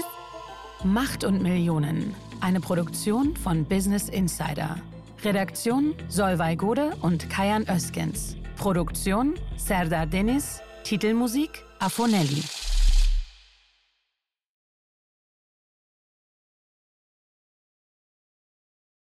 Macht 0.83 1.23
und 1.23 1.41
Millionen. 1.41 2.13
Eine 2.41 2.59
Produktion 2.59 3.37
von 3.37 3.63
Business 3.65 4.09
Insider. 4.09 4.75
Redaktion 5.23 5.95
Solvay 6.09 6.57
Gode 6.57 6.97
und 7.01 7.29
Kajan 7.29 7.65
Öskens. 7.69 8.35
Produktion 8.57 9.35
Serdar 9.57 10.05
Deniz. 10.05 10.61
Titelmusik 10.89 11.65
Afonelli. 11.79 12.68